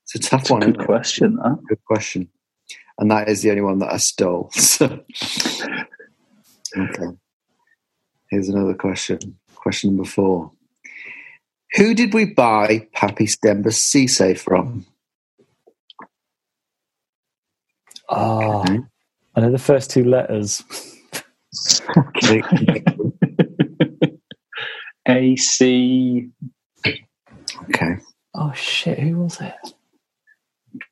It's 0.05 0.15
a 0.15 0.19
tough 0.19 0.43
That's 0.43 0.51
a 0.51 0.55
one. 0.55 0.61
good 0.73 0.79
question. 0.87 1.37
That. 1.37 1.59
Good 1.69 1.85
question. 1.87 2.29
And 2.99 3.11
that 3.11 3.29
is 3.29 3.43
the 3.43 3.51
only 3.51 3.63
one 3.63 3.79
that 3.81 3.93
I 3.93 3.97
stole. 3.99 4.51
So. 4.57 5.01
okay. 6.77 7.17
Here's 8.31 8.49
another 8.49 8.75
question. 8.75 9.39
Question 9.55 9.97
number 9.97 10.09
four. 10.09 10.53
Who 11.77 11.95
did 11.95 12.13
we 12.13 12.27
buy 12.27 12.89
Papiss 12.95 13.39
Demba 13.41 13.71
Cisse 13.71 14.39
from? 14.39 14.85
Oh, 18.09 18.61
Okay. 18.61 18.81
I 19.35 19.41
know 19.41 19.51
the 19.51 19.59
first 19.59 19.91
two 19.91 20.05
letters. 20.05 20.63
Okay. 21.97 22.43
AC. 25.07 26.29
okay. 26.87 27.97
Oh, 28.35 28.53
shit, 28.55 28.99
who 28.99 29.19
was 29.19 29.41
it? 29.41 29.55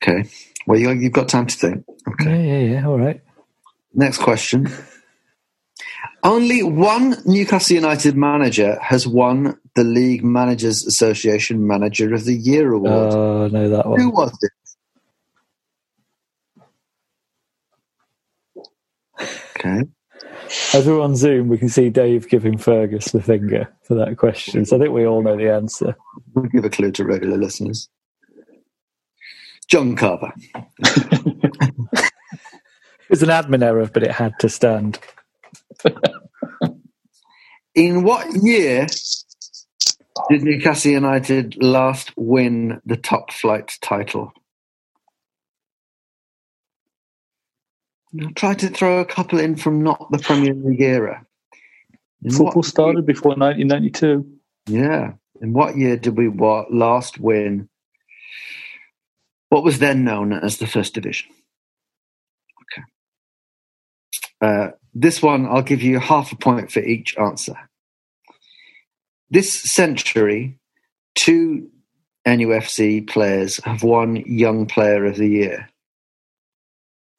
Okay. 0.01 0.29
Well, 0.65 0.79
you, 0.79 0.91
you've 0.91 1.13
got 1.13 1.29
time 1.29 1.45
to 1.45 1.55
think. 1.55 1.85
Okay. 2.07 2.29
Yeah, 2.29 2.57
yeah, 2.57 2.73
yeah, 2.73 2.87
all 2.87 2.97
right. 2.97 3.21
Next 3.93 4.17
question. 4.17 4.67
Only 6.23 6.63
one 6.63 7.17
Newcastle 7.25 7.75
United 7.75 8.17
manager 8.17 8.79
has 8.81 9.07
won 9.07 9.59
the 9.75 9.83
League 9.83 10.23
Managers 10.23 10.85
Association 10.85 11.67
Manager 11.67 12.13
of 12.15 12.25
the 12.25 12.33
Year 12.33 12.73
award. 12.73 13.13
Uh, 13.13 13.17
oh, 13.17 13.45
I 13.45 13.47
know 13.49 13.69
that 13.69 13.85
one. 13.85 13.99
Who 13.99 14.09
was 14.09 14.37
it? 14.41 14.51
Okay. 19.57 19.83
As 20.73 20.85
we're 20.87 21.01
on 21.01 21.15
Zoom, 21.15 21.47
we 21.47 21.57
can 21.57 21.69
see 21.69 21.89
Dave 21.89 22.29
giving 22.29 22.57
Fergus 22.57 23.11
the 23.11 23.21
finger 23.21 23.67
for 23.83 23.95
that 23.95 24.17
question. 24.17 24.65
So 24.65 24.75
I 24.75 24.79
think 24.79 24.91
we 24.91 25.05
all 25.05 25.21
know 25.23 25.37
the 25.37 25.51
answer. 25.51 25.95
We'll 26.33 26.45
give 26.45 26.65
a 26.65 26.69
clue 26.69 26.91
to 26.93 27.05
regular 27.05 27.37
listeners. 27.37 27.89
John 29.67 29.95
Carver. 29.95 30.33
It 33.05 33.11
was 33.11 33.21
an 33.21 33.29
admin 33.29 33.63
error, 33.63 33.87
but 33.93 34.01
it 34.01 34.11
had 34.11 34.33
to 34.39 34.49
stand. 34.49 34.97
In 37.75 38.03
what 38.03 38.25
year 38.41 38.87
did 40.29 40.41
Newcastle 40.41 40.91
United 40.91 41.55
last 41.61 42.11
win 42.17 42.81
the 42.83 42.97
top 42.97 43.31
flight 43.31 43.77
title? 43.81 44.33
I'll 48.21 48.31
try 48.31 48.53
to 48.53 48.69
throw 48.69 48.99
a 48.99 49.05
couple 49.05 49.39
in 49.39 49.55
from 49.55 49.83
not 49.83 50.11
the 50.11 50.19
Premier 50.19 50.53
League 50.53 50.81
era. 50.81 51.25
In 52.23 52.31
Football 52.31 52.61
what- 52.61 52.65
started 52.65 53.05
before 53.05 53.35
1992. 53.35 54.25
Yeah. 54.67 55.13
In 55.41 55.53
what 55.53 55.77
year 55.77 55.97
did 55.97 56.17
we 56.17 56.29
last 56.29 57.19
win 57.19 57.69
what 59.49 59.63
was 59.63 59.79
then 59.79 60.03
known 60.03 60.33
as 60.33 60.57
the 60.57 60.67
First 60.67 60.95
Division? 60.95 61.29
Okay. 62.61 62.85
Uh, 64.41 64.71
this 64.93 65.21
one, 65.21 65.45
I'll 65.45 65.61
give 65.61 65.81
you 65.81 65.99
half 65.99 66.31
a 66.31 66.35
point 66.35 66.71
for 66.71 66.79
each 66.79 67.17
answer. 67.17 67.55
This 69.29 69.53
century, 69.53 70.59
two 71.15 71.69
NUFC 72.27 73.07
players 73.07 73.57
have 73.63 73.83
won 73.83 74.17
Young 74.25 74.65
Player 74.65 75.05
of 75.05 75.15
the 75.15 75.27
Year. 75.27 75.69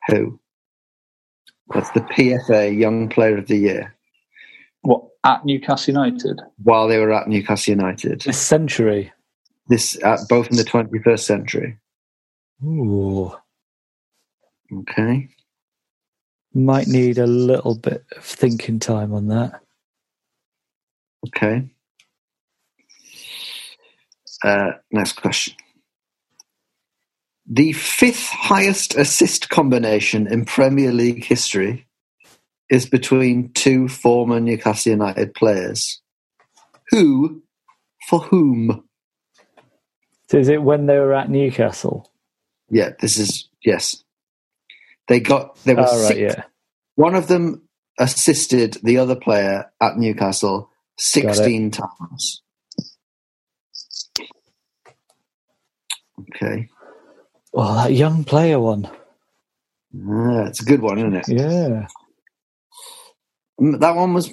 Who? 0.08 0.38
That's 1.74 1.90
the 1.90 2.00
PFA 2.00 2.76
Young 2.78 3.08
Player 3.08 3.38
of 3.38 3.46
the 3.48 3.56
Year 3.56 3.94
What 4.82 5.02
at 5.24 5.44
Newcastle 5.44 5.92
United? 5.94 6.40
while 6.62 6.86
they 6.88 6.98
were 6.98 7.12
at 7.12 7.28
Newcastle 7.28 7.72
United. 7.72 8.20
This 8.22 8.38
century. 8.38 9.12
This 9.68 10.00
uh, 10.02 10.18
both 10.28 10.48
in 10.48 10.56
the 10.56 10.64
21st 10.64 11.20
century. 11.20 11.76
Ooh. 12.64 13.32
Okay. 14.72 15.28
Might 16.54 16.86
need 16.86 17.18
a 17.18 17.26
little 17.26 17.74
bit 17.74 18.04
of 18.16 18.24
thinking 18.24 18.78
time 18.78 19.12
on 19.12 19.28
that. 19.28 19.60
Okay. 21.26 21.68
Uh, 24.44 24.72
next 24.92 25.14
question. 25.14 25.54
The 27.48 27.72
fifth 27.72 28.26
highest 28.28 28.96
assist 28.96 29.48
combination 29.50 30.26
in 30.26 30.44
Premier 30.44 30.92
League 30.92 31.24
history 31.24 31.86
is 32.68 32.86
between 32.86 33.52
two 33.52 33.86
former 33.88 34.40
Newcastle 34.40 34.90
United 34.92 35.34
players. 35.34 36.00
Who 36.90 37.42
for 38.08 38.20
whom? 38.20 38.84
So 40.28 40.38
is 40.38 40.48
it 40.48 40.62
when 40.62 40.86
they 40.86 40.98
were 40.98 41.14
at 41.14 41.30
Newcastle? 41.30 42.10
Yeah, 42.68 42.90
this 43.00 43.16
is 43.16 43.48
yes. 43.64 44.02
They 45.06 45.20
got 45.20 45.56
there 45.64 45.76
was 45.76 45.88
Oh, 45.92 46.08
right, 46.08 46.18
yeah. 46.18 46.42
one 46.96 47.14
of 47.14 47.28
them 47.28 47.62
assisted 47.98 48.76
the 48.82 48.98
other 48.98 49.14
player 49.14 49.70
at 49.80 49.96
Newcastle 49.96 50.70
sixteen 50.98 51.70
times. 51.70 52.42
Okay. 56.34 56.68
Oh, 57.56 57.76
that 57.76 57.94
young 57.94 58.24
player 58.24 58.60
one. 58.60 58.86
Ah, 60.08 60.44
it's 60.46 60.62
a 60.62 60.66
good 60.66 60.82
one, 60.82 60.98
isn't 60.98 61.16
it? 61.16 61.26
Yeah. 61.28 61.88
Mm, 63.60 63.80
That 63.80 63.96
one 63.96 64.14
was. 64.14 64.30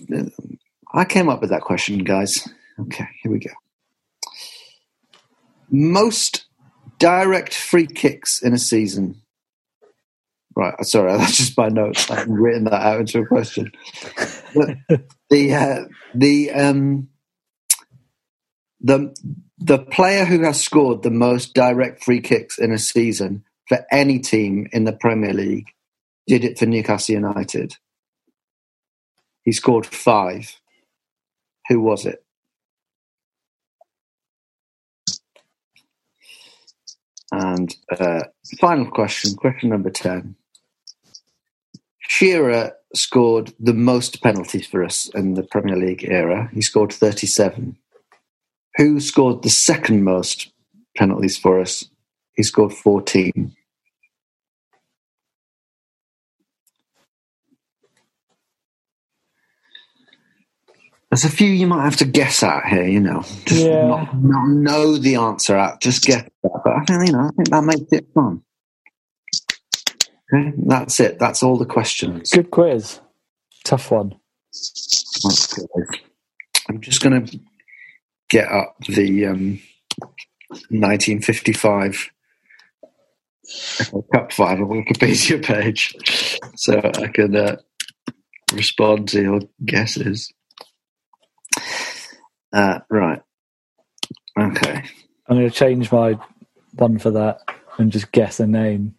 I 0.94 1.06
came 1.06 1.30
up 1.30 1.42
with 1.42 1.52
that 1.52 1.62
question, 1.62 2.00
guys. 2.00 2.48
Okay, 2.80 3.08
here 3.24 3.32
we 3.32 3.40
go. 3.40 3.52
Most 5.72 6.46
direct 7.00 7.54
free 7.56 7.88
kicks 7.88 8.42
in 8.44 8.54
a 8.54 8.60
season 8.60 9.16
Right, 10.56 10.76
sorry, 10.86 11.14
that's 11.18 11.38
just 11.38 11.58
my 11.58 11.70
notes. 11.70 12.12
I 12.12 12.18
haven't 12.18 12.36
written 12.36 12.66
that 12.66 12.84
out 12.84 13.02
into 13.02 13.22
a 13.22 13.28
question. 13.28 13.74
The 15.30 15.54
uh, 15.56 15.86
the 16.16 16.52
um, 16.52 17.10
the 18.82 19.16
the 19.64 19.80
player 19.80 20.26
who 20.26 20.44
has 20.44 20.62
scored 20.62 21.04
the 21.04 21.10
most 21.10 21.54
direct 21.54 22.04
free 22.04 22.20
kicks 22.20 22.58
in 22.60 22.74
a 22.74 22.78
season 22.78 23.46
for 23.70 23.86
any 23.92 24.20
team 24.20 24.68
in 24.74 24.84
the 24.84 24.92
Premier 24.92 25.34
League 25.34 25.70
did 26.28 26.44
it 26.44 26.60
for 26.60 26.66
Newcastle 26.66 27.16
United. 27.16 27.78
He 29.44 29.54
scored 29.54 29.86
five. 29.86 30.60
Who 31.70 31.80
was 31.80 32.06
it? 32.06 32.26
And 37.32 37.74
uh, 37.98 38.24
final 38.60 38.92
question, 38.92 39.36
question 39.36 39.70
number 39.70 39.90
10. 39.90 40.36
Shearer 42.00 42.74
scored 42.94 43.54
the 43.60 43.74
most 43.74 44.22
penalties 44.22 44.68
for 44.68 44.84
us 44.84 45.10
in 45.16 45.36
the 45.36 45.44
Premier 45.44 45.78
League 45.78 46.04
era. 46.04 46.50
He 46.54 46.62
scored 46.62 46.92
37. 46.92 47.78
Who 48.78 49.00
scored 49.00 49.44
the 49.44 49.50
second 49.50 50.04
most 50.04 50.52
penalties 50.98 51.38
for 51.38 51.60
us? 51.60 51.86
He 52.36 52.44
scored 52.44 52.74
14. 52.74 53.56
There's 61.12 61.26
a 61.26 61.30
few 61.30 61.48
you 61.48 61.68
might 61.68 61.84
have 61.84 61.98
to 61.98 62.06
guess 62.06 62.42
at 62.42 62.66
here, 62.66 62.88
you 62.88 63.00
know. 63.00 63.22
Just 63.46 63.66
Yeah. 63.66 63.86
not, 63.86 64.16
not 64.20 64.48
know 64.48 64.98
the 64.98 65.16
answer 65.16 65.56
at, 65.56 65.80
just 65.80 66.04
guess 66.04 66.24
that. 66.42 66.62
But 66.64 66.74
I 66.74 66.84
think, 66.86 67.08
you 67.08 67.14
know, 67.14 67.20
I 67.20 67.30
think 67.36 67.50
that 67.50 67.64
makes 67.64 67.92
it 67.92 68.08
fun. 68.16 68.42
Okay, 70.34 70.54
that's 70.66 71.00
it. 71.00 71.20
That's 71.20 71.44
all 71.44 71.58
the 71.58 71.68
questions. 71.68 72.32
Good 72.32 72.50
quiz. 72.50 73.00
Tough 73.64 73.92
one. 73.92 74.16
I'm 76.68 76.82
just 76.82 77.02
going 77.02 77.26
to 77.26 77.40
get 78.34 78.52
up 78.52 78.76
the 78.90 79.28
um, 79.28 79.60
1955 80.50 82.10
Cup 84.12 84.32
final 84.32 84.68
Wikipedia 84.68 85.44
page 85.44 85.96
so 86.56 86.80
I 86.80 87.08
can 87.10 87.36
uh, 87.36 87.58
respond 88.52 89.10
to 89.10 89.22
your 89.22 89.40
guesses. 89.64 90.34
Uh, 92.52 92.80
right. 92.90 93.22
Okay. 94.40 94.84
I'm 95.28 95.38
going 95.38 95.50
to 95.50 95.56
change 95.56 95.92
my 95.92 96.18
one 96.74 96.98
for 96.98 97.12
that 97.12 97.42
and 97.78 97.92
just 97.92 98.12
guess 98.12 98.40
a 98.40 98.48
name. 98.48 98.96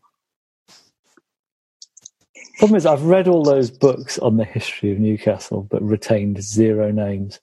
Problem 2.59 2.77
is, 2.77 2.87
I've 2.87 3.03
read 3.03 3.27
all 3.27 3.43
those 3.43 3.73
books 3.73 4.17
on 4.21 4.37
the 4.37 4.45
history 4.45 4.93
of 4.93 5.01
Newcastle, 5.01 5.67
but 5.69 5.83
retained 5.83 6.41
zero 6.41 6.93
names. 6.93 7.41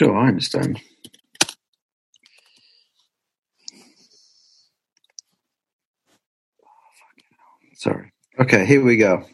Sure, 0.00 0.16
I 0.16 0.28
understand. 0.28 0.80
Sorry. 7.74 8.10
Okay, 8.38 8.64
here 8.64 8.82
we 8.82 8.96
go. 8.96 9.26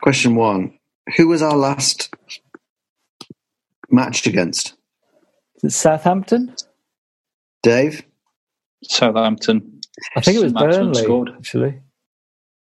Question 0.00 0.36
one 0.36 0.78
Who 1.18 1.28
was 1.28 1.42
our 1.42 1.54
last 1.54 2.14
match 3.90 4.26
against? 4.26 4.72
Is 5.56 5.64
it 5.64 5.70
Southampton? 5.72 6.54
Dave? 7.62 8.06
Southampton. 8.84 9.82
I 10.16 10.22
think 10.22 10.38
it 10.38 10.44
was 10.44 10.54
Maxwell 10.54 10.72
Burnley, 10.72 11.02
scored. 11.02 11.30
actually. 11.36 11.78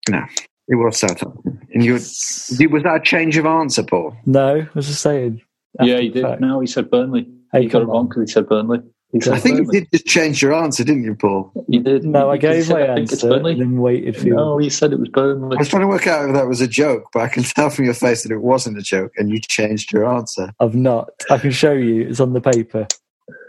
No, 0.08 0.24
it 0.68 0.76
was 0.76 0.98
Southampton. 0.98 1.68
And 1.74 1.84
you, 1.84 1.94
was 1.94 2.84
that 2.84 2.98
a 2.98 3.02
change 3.04 3.38
of 3.38 3.48
answer, 3.48 3.82
Paul? 3.82 4.16
No, 4.28 4.58
I 4.58 4.70
was 4.76 4.86
just 4.86 5.02
saying. 5.02 5.42
Yeah, 5.82 6.00
he 6.00 6.10
did. 6.10 6.24
fact. 6.24 6.42
No, 6.42 6.60
he 6.60 6.68
said 6.68 6.90
Burnley. 6.90 7.28
Hey, 7.52 7.64
he 7.64 7.68
got 7.68 7.82
it 7.82 7.86
wrong 7.86 8.08
because 8.08 8.30
he 8.30 8.34
said 8.34 8.48
Burnley. 8.48 8.80
He 9.12 9.20
said 9.22 9.34
I 9.34 9.40
think 9.40 9.58
you 9.60 9.66
did 9.72 9.88
just 9.92 10.06
change 10.06 10.40
your 10.42 10.54
answer, 10.54 10.84
didn't 10.84 11.04
you, 11.04 11.16
Paul? 11.16 11.52
You 11.68 11.82
did. 11.82 12.04
No, 12.06 12.30
I 12.30 12.36
He 12.36 12.40
gave 12.42 12.66
said, 12.66 12.74
my 12.74 12.84
I 12.84 12.96
think 12.96 13.12
it's 13.12 13.24
answer 13.24 13.36
and 13.38 13.60
then 13.60 13.78
waited 13.82 14.16
for 14.16 14.28
you. 14.28 14.36
No, 14.36 14.60
you 14.60 14.70
said 14.70 14.94
it 14.94 15.00
was 15.00 15.10
Burnley. 15.10 15.58
I 15.58 15.60
was 15.60 15.68
trying 15.70 15.82
to 15.82 15.88
work 15.88 16.06
out 16.06 16.30
if 16.30 16.36
that 16.36 16.48
was 16.48 16.62
a 16.62 16.68
joke, 16.68 17.06
but 17.12 17.22
I 17.24 17.28
can 17.28 17.42
tell 17.44 17.72
from 17.72 17.86
your 17.86 17.96
face 17.96 18.22
that 18.24 18.32
it 18.32 18.42
wasn't 18.42 18.78
a 18.78 18.84
joke, 18.84 19.12
and 19.18 19.32
you 19.32 19.40
changed 19.42 19.92
your 19.92 20.06
answer. 20.06 20.52
I've 20.60 20.76
not. 20.76 21.10
I 21.32 21.40
can 21.40 21.50
show 21.52 21.72
you. 21.74 22.08
It's 22.08 22.20
on 22.20 22.34
the 22.34 22.42
paper. 22.42 22.88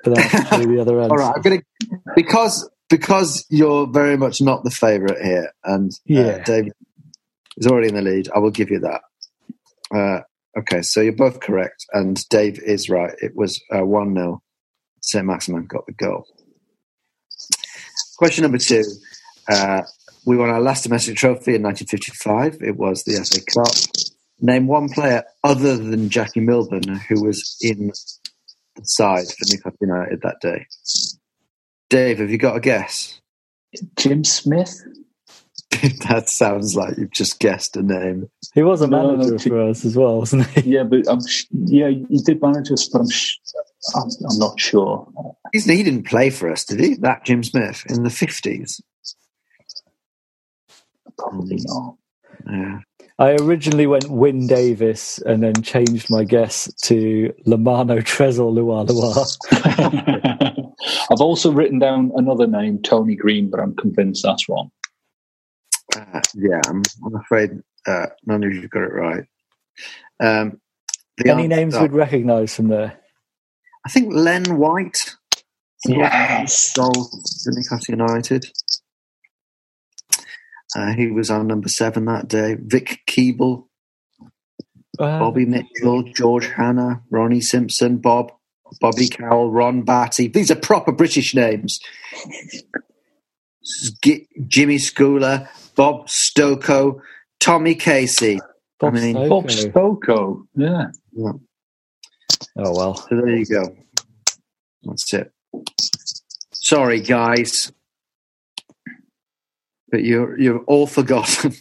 But 0.04 0.14
that's 0.14 0.34
actually 0.52 0.66
the 0.76 0.80
other 0.80 0.98
answer. 1.00 1.12
All 1.12 1.18
right, 1.18 1.32
I'm 1.36 1.42
gonna 1.42 1.58
because 2.16 2.68
because 2.88 3.44
you're 3.50 3.86
very 3.86 4.16
much 4.16 4.40
not 4.40 4.64
the 4.64 4.70
favourite 4.70 5.22
here, 5.22 5.52
and 5.64 5.90
uh, 5.92 5.96
Yeah. 6.06 6.42
David 6.44 6.72
is 7.58 7.66
already 7.66 7.88
in 7.88 7.94
the 7.96 8.02
lead. 8.02 8.30
I 8.34 8.38
will 8.38 8.50
give 8.50 8.70
you 8.70 8.78
that. 8.80 9.02
Uh, 9.94 10.20
okay, 10.58 10.82
so 10.82 11.00
you're 11.00 11.12
both 11.12 11.40
correct, 11.40 11.86
and 11.92 12.26
Dave 12.28 12.58
is 12.62 12.88
right. 12.88 13.14
It 13.18 13.32
was 13.34 13.60
uh, 13.74 13.84
one 13.84 14.14
0 14.14 14.42
Saint 15.02 15.26
Maximin 15.26 15.66
got 15.66 15.86
the 15.86 15.92
goal. 15.92 16.26
Question 18.18 18.42
number 18.42 18.58
two. 18.58 18.84
Uh, 19.48 19.82
we 20.26 20.36
won 20.36 20.50
our 20.50 20.60
last 20.60 20.82
domestic 20.82 21.16
trophy 21.16 21.54
in 21.54 21.62
1955. 21.62 22.58
It 22.60 22.76
was 22.76 23.04
the 23.04 23.14
FA 23.14 23.40
Cup. 23.54 24.12
Name 24.40 24.66
one 24.66 24.88
player 24.88 25.24
other 25.42 25.76
than 25.76 26.10
Jackie 26.10 26.40
Milburn 26.40 26.96
who 27.08 27.24
was 27.24 27.56
in 27.60 27.88
the 28.76 28.84
side 28.84 29.26
for 29.26 29.46
Newcastle 29.48 29.78
United 29.80 30.20
that 30.22 30.36
day. 30.40 30.66
Dave, 31.88 32.18
have 32.18 32.30
you 32.30 32.38
got 32.38 32.56
a 32.56 32.60
guess? 32.60 33.20
Jim 33.96 34.24
Smith. 34.24 34.82
that 36.08 36.28
sounds 36.28 36.74
like 36.74 36.96
you've 36.98 37.12
just 37.12 37.38
guessed 37.38 37.76
a 37.76 37.82
name. 37.82 38.28
He 38.54 38.62
was 38.62 38.82
a 38.82 38.88
No, 38.88 39.02
no, 39.02 39.16
manager 39.16 39.32
no, 39.32 39.38
for 39.38 39.68
us 39.70 39.84
as 39.84 39.96
well, 39.96 40.18
wasn't 40.18 40.46
he? 40.48 40.72
Yeah, 40.72 40.82
but 40.82 41.08
I'm 41.08 41.24
sh- 41.24 41.46
yeah, 41.52 41.88
he 41.88 42.18
did 42.24 42.42
manage 42.42 42.72
us, 42.72 42.88
but 42.88 43.02
I'm 43.02 43.10
sh- 43.10 43.38
I'm, 43.94 44.08
I'm 44.28 44.38
not 44.38 44.58
sure. 44.58 45.06
He's, 45.52 45.66
he 45.66 45.82
didn't 45.82 46.06
play 46.06 46.30
for 46.30 46.50
us, 46.50 46.64
did 46.64 46.80
he? 46.80 46.94
That 46.94 47.24
Jim 47.24 47.44
Smith 47.44 47.84
in 47.88 48.02
the 48.02 48.10
fifties. 48.10 48.80
Probably 51.16 51.56
hmm. 51.56 51.64
not. 51.66 51.96
Yeah. 52.50 52.78
I 53.20 53.32
originally 53.34 53.86
went 53.86 54.08
Wyn 54.08 54.46
Davies 54.46 55.22
and 55.26 55.42
then 55.42 55.62
changed 55.62 56.10
my 56.10 56.24
guess 56.24 56.72
to 56.84 57.32
Lamano 57.46 57.98
Trezor 58.02 58.50
Luar 58.50 58.86
Luar. 58.86 60.74
I've 61.12 61.20
also 61.20 61.52
written 61.52 61.78
down 61.78 62.12
another 62.16 62.46
name, 62.46 62.80
Tony 62.82 63.14
Green, 63.14 63.50
but 63.50 63.60
I'm 63.60 63.76
convinced 63.76 64.22
that's 64.22 64.48
wrong. 64.48 64.70
Uh, 65.96 66.20
yeah, 66.34 66.60
I'm, 66.68 66.82
I'm 67.04 67.14
afraid 67.16 67.50
uh, 67.86 68.06
none 68.26 68.44
of 68.44 68.52
you 68.52 68.62
have 68.62 68.70
got 68.70 68.82
it 68.82 68.92
right. 68.92 69.24
Um, 70.22 70.60
the 71.16 71.30
Any 71.30 71.44
answer- 71.44 71.56
names 71.56 71.78
we'd 71.78 71.92
recognise 71.92 72.54
from 72.54 72.68
there? 72.68 72.98
I 73.86 73.88
think 73.90 74.12
Len 74.14 74.56
White. 74.58 75.16
Yes. 75.86 76.74
Goal 76.76 76.92
for 76.92 77.50
Newcastle 77.52 77.94
United. 77.94 78.44
Uh, 80.76 80.92
he 80.92 81.08
was 81.10 81.30
our 81.30 81.42
number 81.42 81.68
seven 81.68 82.04
that 82.04 82.28
day. 82.28 82.56
Vic 82.60 83.00
Keeble, 83.08 83.64
Uh, 84.98 85.18
Bobby 85.18 85.46
Mitchell, 85.46 86.02
George 86.14 86.46
Hannah, 86.46 87.02
Ronnie 87.10 87.40
Simpson, 87.40 87.96
Bob, 87.96 88.30
Bobby 88.80 89.08
Cowell, 89.08 89.50
Ron 89.50 89.82
Batty. 89.82 90.28
These 90.28 90.50
are 90.50 90.56
proper 90.56 90.92
British 90.92 91.34
names. 91.34 91.80
G- 94.02 94.28
Jimmy 94.46 94.76
Scoular, 94.76 95.48
Bob 95.80 96.08
Stokoe, 96.08 97.00
Tommy 97.38 97.74
Casey. 97.74 98.38
Bob 98.78 98.96
I 98.96 99.00
mean, 99.00 99.16
Stokoe. 99.16 99.28
Bob 99.30 99.46
Stokoe. 99.46 100.46
Yeah. 100.54 100.88
Yeah. 101.12 101.32
Oh 102.58 102.76
well. 102.76 102.96
So 102.96 103.06
there 103.12 103.34
you 103.34 103.46
go. 103.46 103.74
That's 104.82 105.14
it. 105.14 105.32
Sorry, 106.52 107.00
guys, 107.00 107.72
but 109.90 110.04
you're 110.04 110.38
you've 110.38 110.64
all 110.66 110.86
forgotten. 110.86 111.54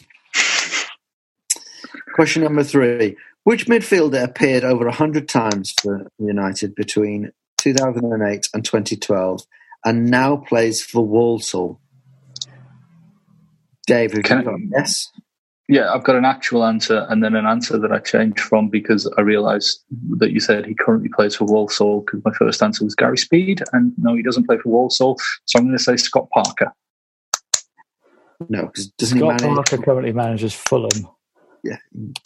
Question 2.14 2.44
number 2.44 2.66
three: 2.66 3.16
Which 3.46 3.68
midfielder 3.68 4.22
appeared 4.22 4.66
over 4.66 4.90
hundred 4.90 5.30
times 5.30 5.74
for 5.82 6.12
United 6.20 6.76
between 6.76 7.32
2008 7.60 8.50
and 8.54 8.66
2012, 8.66 9.44
and 9.86 10.12
now 10.12 10.36
plays 10.36 10.84
for 10.84 11.06
Walsall? 11.06 11.80
Dave, 13.90 14.14
have 14.14 14.24
Can 14.24 14.38
you 14.38 14.42
I- 14.42 14.46
got 14.46 14.54
a 14.56 14.66
guess? 14.82 15.08
Yeah, 15.72 15.94
I've 15.94 16.04
got 16.04 16.16
an 16.16 16.26
actual 16.26 16.66
answer 16.66 17.06
and 17.10 17.24
then 17.24 17.36
an 17.36 17.46
answer 17.46 17.78
that 17.78 17.92
I 17.92 18.00
changed 18.00 18.40
from 18.40 18.70
because 18.70 19.12
I 19.20 19.22
realised 19.22 19.84
that 20.18 20.32
you 20.32 20.40
said 20.40 20.66
he 20.66 20.74
currently 20.74 21.10
plays 21.16 21.36
for 21.36 21.46
Walsall 21.46 22.02
because 22.02 22.22
my 22.26 22.32
first 22.34 22.64
answer 22.64 22.84
was 22.84 22.96
Gary 22.96 23.20
Speed 23.20 23.62
and 23.72 23.94
no, 24.00 24.16
he 24.16 24.24
doesn't 24.24 24.48
play 24.48 24.58
for 24.58 24.70
Walsall. 24.70 25.20
So 25.46 25.60
I'm 25.60 25.66
going 25.66 25.78
to 25.78 25.84
say 25.84 25.96
Scott 25.96 26.28
Parker. 26.34 26.74
No, 28.50 28.64
because 28.66 28.88
doesn't 28.98 29.20
Scott 29.20 29.42
he 29.42 29.48
manage? 29.48 29.56
Parker 29.70 29.84
currently 29.84 30.12
manages 30.14 30.56
Fulham. 30.56 31.08
Yeah. 31.64 31.78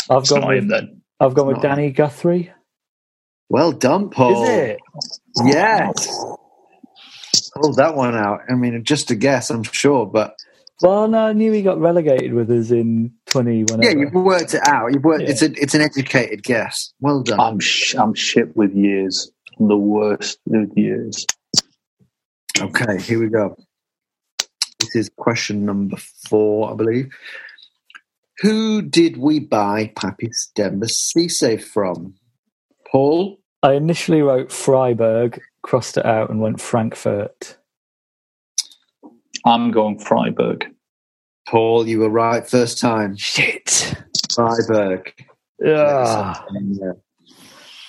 I've 0.09 0.22
It's 0.22 0.30
gone 0.30 0.41
not 0.41 0.53
him 0.55 0.68
with 0.68 0.70
then. 0.70 1.01
I've 1.20 1.34
gone 1.34 1.47
with 1.47 1.57
not 1.57 1.64
Danny 1.64 1.91
Guthrie. 1.91 2.51
Well 3.49 3.74
done, 3.74 4.09
Paul. 4.09 4.43
Is 4.43 4.49
it? 4.49 4.80
Yes. 5.43 6.07
Hold 7.55 7.76
that 7.76 7.95
one 7.95 8.16
out. 8.16 8.39
I 8.49 8.53
mean, 8.53 8.82
just 8.86 9.11
a 9.11 9.16
guess, 9.16 9.49
I'm 9.49 9.64
sure, 9.64 10.05
but 10.05 10.36
Well, 10.82 11.07
no, 11.07 11.28
I 11.28 11.34
knew 11.34 11.51
he 11.51 11.61
got 11.61 11.80
relegated 11.80 12.34
with 12.34 12.49
us 12.51 12.71
in 12.71 13.13
twenty. 13.28 13.63
Whenever. 13.63 13.84
Yeah, 13.84 13.97
you've 14.05 14.13
worked 14.13 14.53
it 14.53 14.67
out. 14.67 14.93
You've 14.93 15.03
worked. 15.03 15.24
Yeah. 15.24 15.30
It's 15.30 15.41
a, 15.41 15.51
it's 15.53 15.74
an 15.76 15.82
educated 15.82 16.43
guess. 16.43 16.93
Well 16.99 17.21
done. 17.24 17.39
I'm 17.39 17.59
sh- 17.59 17.95
I'm 17.95 18.13
shit 18.13 18.55
with 18.57 18.74
years. 18.74 19.32
I'm 19.59 19.67
the 19.67 19.78
worst 19.78 20.39
with 20.45 20.76
years. 20.76 21.26
Okay, 22.59 22.99
here 22.99 23.19
we 23.19 23.28
go. 23.28 23.55
This 24.80 24.95
is 24.95 25.09
question 25.15 25.65
number 25.65 25.97
four, 26.28 26.71
I 26.71 26.76
believe. 26.76 27.09
Who 28.39 28.82
did 28.82 29.17
we 29.17 29.39
buy 29.39 29.91
Papiss 29.95 30.51
Demba 30.55 30.88
Cisse 30.88 31.61
from? 31.61 32.15
Paul? 32.91 33.39
I 33.61 33.74
initially 33.74 34.21
wrote 34.21 34.51
Freiburg, 34.51 35.39
crossed 35.61 35.97
it 35.97 36.05
out, 36.05 36.30
and 36.30 36.41
went 36.41 36.59
Frankfurt. 36.59 37.57
I'm 39.45 39.71
going 39.71 39.99
Freiburg. 39.99 40.65
Paul, 41.47 41.87
you 41.87 41.99
were 41.99 42.09
right 42.09 42.47
first 42.47 42.79
time. 42.79 43.15
Shit. 43.17 43.95
Freiburg. 44.33 45.13
Yeah, 45.59 46.41
Yeah. 46.61 46.91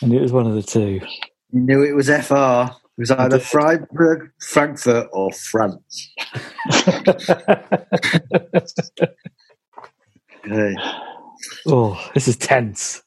I 0.02 0.06
knew 0.06 0.18
it 0.18 0.22
was 0.22 0.32
one 0.32 0.46
of 0.46 0.54
the 0.54 0.62
two. 0.62 1.00
You 1.50 1.60
knew 1.60 1.82
it 1.82 1.94
was 1.94 2.08
FR. 2.08 2.70
It 2.96 3.00
was 3.00 3.10
either. 3.10 3.38
Freiburg, 3.38 4.30
Frankfurt, 4.40 5.08
or 5.12 5.30
France. 5.32 6.12
Okay. 10.46 10.74
oh, 11.68 12.10
this 12.12 12.28
is 12.28 12.36
tense. 12.36 13.02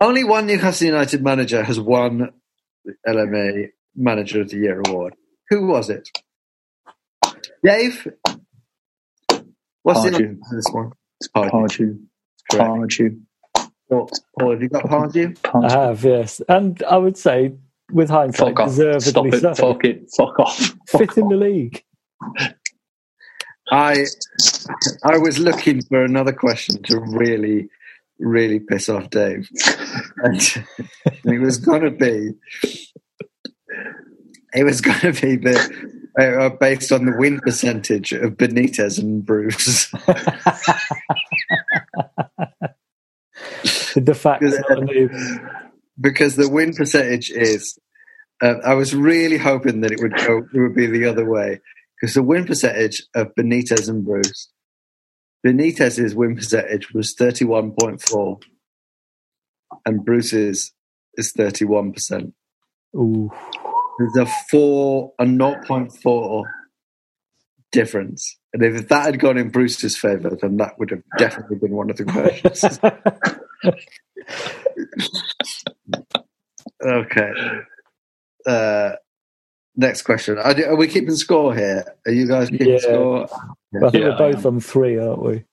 Only 0.00 0.22
one 0.22 0.46
Newcastle 0.46 0.86
United 0.86 1.20
manager 1.22 1.64
has 1.64 1.80
won 1.80 2.30
the 2.84 2.94
LMA 3.08 3.68
Manager 3.96 4.42
of 4.42 4.50
the 4.50 4.58
Year 4.58 4.80
award. 4.86 5.14
Who 5.48 5.66
was 5.66 5.90
it? 5.90 6.08
Dave? 7.62 8.08
What's 9.82 10.02
the 10.02 10.10
Pardew. 10.10 10.14
answer 10.14 10.50
to 10.50 10.56
this 10.56 10.66
one? 10.72 10.92
It's 11.20 11.28
Pardew. 11.28 11.50
Pardew. 11.50 11.98
Correct. 12.50 12.70
Pardew. 12.70 13.20
Paul, 13.88 14.10
Paul, 14.38 14.50
have 14.52 14.62
you 14.62 14.68
got 14.68 14.84
Pardew? 14.84 15.36
I 15.54 15.72
have, 15.72 16.04
yes. 16.04 16.40
And 16.48 16.82
I 16.84 16.96
would 16.96 17.16
say, 17.16 17.54
with 17.92 18.08
hindsight, 18.08 18.56
Fuck 18.56 18.60
off. 18.60 18.70
Stop 18.72 19.26
deservedly 19.26 19.38
it. 19.38 19.56
Fuck 19.56 19.84
it. 19.84 20.10
Fuck 20.16 20.38
off. 20.38 20.58
Fuck 20.58 20.76
Fifth 21.00 21.18
in 21.18 21.28
the 21.28 21.36
league. 21.36 21.82
I 23.70 24.04
I 25.04 25.18
was 25.18 25.38
looking 25.38 25.82
for 25.82 26.04
another 26.04 26.32
question 26.32 26.82
to 26.84 27.00
really, 27.00 27.68
really 28.18 28.60
piss 28.60 28.88
off 28.88 29.10
Dave. 29.10 29.48
And 30.16 30.40
it 31.24 31.40
was 31.40 31.58
going 31.58 31.82
to 31.82 31.90
be, 31.90 32.32
it 34.54 34.64
was 34.64 34.80
going 34.80 35.00
to 35.00 35.12
be 35.12 35.36
the, 35.36 35.99
uh, 36.20 36.50
based 36.50 36.92
on 36.92 37.06
the 37.06 37.16
win 37.16 37.40
percentage 37.40 38.12
of 38.12 38.32
Benitez 38.34 38.98
and 38.98 39.24
Bruce. 39.24 39.90
The 43.94 44.14
fact 44.14 44.40
Because- 44.40 44.56
that 44.56 44.70
I 44.70 44.80
knew. 44.84 45.10
because 46.00 46.36
the 46.36 46.48
win 46.48 46.74
percentage 46.74 47.30
is. 47.30 47.78
Uh, 48.42 48.54
I 48.64 48.74
was 48.74 48.94
really 48.94 49.36
hoping 49.36 49.80
that 49.82 49.90
it 49.92 50.00
would 50.00 50.14
go. 50.16 50.38
It 50.54 50.60
would 50.60 50.74
be 50.74 50.86
the 50.86 51.06
other 51.06 51.28
way 51.28 51.60
because 52.00 52.14
the 52.14 52.22
win 52.22 52.46
percentage 52.46 53.02
of 53.14 53.34
Benitez 53.34 53.88
and 53.88 54.04
Bruce. 54.04 54.48
Benitez's 55.46 56.14
win 56.14 56.36
percentage 56.36 56.92
was 56.94 57.14
thirty-one 57.14 57.72
point 57.78 58.00
four, 58.00 58.38
and 59.84 60.04
Bruce's 60.04 60.72
is 61.16 61.32
thirty-one 61.32 61.92
percent. 61.92 62.32
Ooh. 62.96 63.30
There's 64.00 64.16
a 64.16 64.32
four 64.50 65.12
a 65.18 65.26
zero 65.26 65.56
point 65.66 65.92
four 66.02 66.44
difference, 67.70 68.38
and 68.54 68.62
if 68.62 68.88
that 68.88 69.04
had 69.04 69.20
gone 69.20 69.36
in 69.36 69.50
Bruce's 69.50 69.94
favour, 69.96 70.38
then 70.40 70.56
that 70.56 70.78
would 70.78 70.90
have 70.90 71.02
definitely 71.18 71.56
been 71.58 71.72
one 71.72 71.90
of 71.90 71.98
the 71.98 72.04
questions. 72.04 72.80
Okay. 76.82 77.30
Uh, 78.46 78.92
next 79.76 80.02
question. 80.02 80.38
Are, 80.38 80.54
are 80.66 80.76
we 80.76 80.88
keeping 80.88 81.14
score 81.14 81.54
here? 81.54 81.84
Are 82.06 82.12
you 82.12 82.26
guys 82.26 82.48
keeping 82.48 82.68
Yeah. 82.70 82.78
score? 82.78 83.24
I 83.24 83.90
think 83.90 83.94
Yeah, 83.94 84.08
we're 84.10 84.16
both 84.32 84.46
on 84.46 84.60
three, 84.60 84.98
aren't 84.98 85.22
we? 85.22 85.44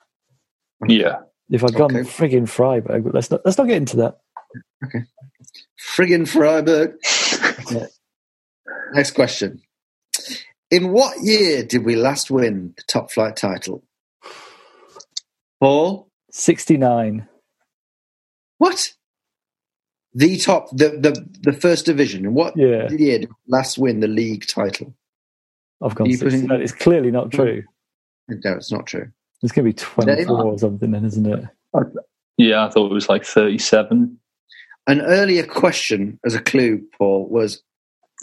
Yeah. 0.88 1.18
If 1.50 1.64
I'd 1.64 1.74
gone 1.74 1.94
Okay. 1.94 2.08
frigging 2.08 2.48
Freiburg, 2.48 3.12
let's 3.14 3.30
not 3.30 3.42
let's 3.44 3.58
not 3.58 3.66
get 3.66 3.76
into 3.76 3.98
that. 3.98 4.18
Okay. 4.86 5.00
Friggin' 5.94 6.26
Freiburg. 6.26 6.94
Next 8.92 9.12
question. 9.12 9.60
In 10.70 10.92
what 10.92 11.16
year 11.22 11.62
did 11.64 11.84
we 11.84 11.96
last 11.96 12.30
win 12.30 12.74
the 12.76 12.82
top 12.86 13.10
flight 13.10 13.36
title? 13.36 13.82
Paul? 15.60 16.08
Sixty 16.30 16.76
nine. 16.76 17.26
What? 18.58 18.92
The 20.14 20.36
top, 20.38 20.70
the, 20.72 20.88
the, 20.90 21.26
the 21.42 21.52
first 21.52 21.86
division. 21.86 22.24
In 22.24 22.34
what 22.34 22.56
Yeah. 22.56 22.90
year 22.90 23.20
did 23.20 23.28
we 23.28 23.34
last 23.46 23.78
win 23.78 24.00
the 24.00 24.08
league 24.08 24.46
title? 24.46 24.94
I've 25.82 25.94
gone 25.94 26.08
You 26.10 26.18
putting- 26.18 26.40
69. 26.40 26.60
It's 26.62 26.72
clearly 26.72 27.10
not 27.10 27.30
true. 27.30 27.62
No, 28.28 28.52
it's 28.54 28.72
not 28.72 28.86
true. 28.86 29.10
It's 29.42 29.52
going 29.52 29.64
to 29.64 29.70
be 29.70 29.74
24 29.74 30.44
or 30.44 30.58
something 30.58 30.90
then, 30.90 31.04
isn't 31.04 31.26
it? 31.26 31.44
Yeah, 32.36 32.66
I 32.66 32.70
thought 32.70 32.90
it 32.90 32.94
was 32.94 33.08
like 33.08 33.24
37. 33.24 34.18
An 34.88 35.00
earlier 35.02 35.44
question 35.46 36.18
as 36.24 36.34
a 36.34 36.40
clue, 36.42 36.82
Paul, 36.98 37.28
was 37.28 37.62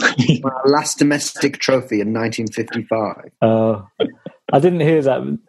our 0.44 0.64
last 0.66 1.00
domestic 1.00 1.60
trophy 1.60 2.02
in 2.02 2.14
1955. 2.14 3.32
Uh, 3.42 3.82
I 4.52 4.60
didn't 4.60 4.82
hear 4.82 5.02
that 5.02 5.40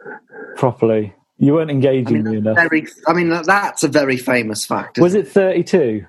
properly. 0.57 1.15
You 1.39 1.55
weren't 1.55 1.71
engaging 1.71 2.25
me 2.25 2.39
enough. 2.39 2.57
Very, 2.57 2.87
I 3.07 3.13
mean, 3.13 3.29
that's 3.29 3.83
a 3.83 3.89
very 3.89 4.17
famous 4.17 4.65
fact. 4.65 4.99
Was 4.99 5.15
it 5.15 5.29
32? 5.29 6.07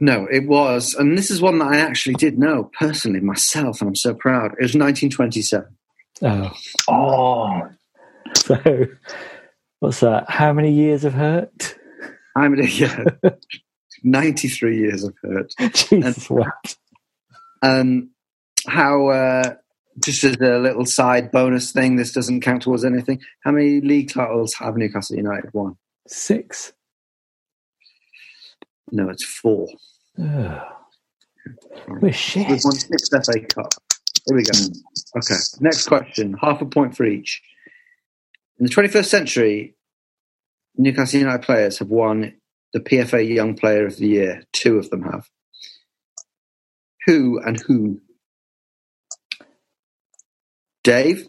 No, 0.00 0.28
it 0.30 0.46
was, 0.46 0.94
and 0.94 1.18
this 1.18 1.28
is 1.30 1.40
one 1.40 1.58
that 1.58 1.68
I 1.68 1.78
actually 1.78 2.14
did 2.14 2.38
know 2.38 2.70
personally 2.78 3.20
myself, 3.20 3.80
and 3.80 3.88
I'm 3.88 3.96
so 3.96 4.14
proud. 4.14 4.52
It 4.52 4.62
was 4.62 4.74
1927. 4.76 5.66
Oh. 6.22 6.52
Oh, 6.88 7.62
So, 8.36 8.86
what's 9.80 10.00
that? 10.00 10.30
How 10.30 10.52
many 10.52 10.72
years 10.72 11.04
of 11.04 11.14
hurt? 11.14 11.76
I'm 12.36 12.54
yeah, 12.54 13.04
93 14.02 14.78
years 14.78 15.04
of 15.04 15.14
hurt. 15.22 15.52
Jesus 15.74 16.30
wept. 16.30 16.76
Um, 17.62 18.10
how? 18.66 19.08
Uh, 19.08 19.54
just 20.04 20.22
as 20.24 20.36
a 20.36 20.58
little 20.58 20.86
side 20.86 21.30
bonus 21.30 21.72
thing, 21.72 21.96
this 21.96 22.12
doesn't 22.12 22.40
count 22.40 22.62
towards 22.62 22.84
anything. 22.84 23.20
How 23.44 23.50
many 23.50 23.80
league 23.80 24.12
titles 24.12 24.54
have 24.54 24.76
Newcastle 24.76 25.16
United 25.16 25.52
won? 25.52 25.76
Six. 26.06 26.72
No, 28.90 29.08
it's 29.10 29.24
four. 29.24 29.68
Oh. 30.18 30.62
We're 31.88 32.12
shit. 32.12 32.48
We've 32.48 32.64
won 32.64 32.74
six 32.74 33.08
FA 33.08 33.40
Cup. 33.40 33.72
Here 34.26 34.36
we 34.36 34.42
go. 34.42 34.58
Okay. 35.16 35.34
Next 35.60 35.86
question. 35.86 36.34
Half 36.40 36.60
a 36.62 36.66
point 36.66 36.96
for 36.96 37.04
each. 37.04 37.42
In 38.58 38.66
the 38.66 38.72
21st 38.72 39.06
century, 39.06 39.74
Newcastle 40.76 41.20
United 41.20 41.42
players 41.42 41.78
have 41.78 41.88
won 41.88 42.34
the 42.72 42.80
PFA 42.80 43.26
Young 43.34 43.54
Player 43.54 43.86
of 43.86 43.96
the 43.96 44.08
Year. 44.08 44.42
Two 44.52 44.78
of 44.78 44.90
them 44.90 45.02
have. 45.02 45.28
Who 47.06 47.40
and 47.40 47.60
who? 47.60 48.00
Dave? 50.84 51.28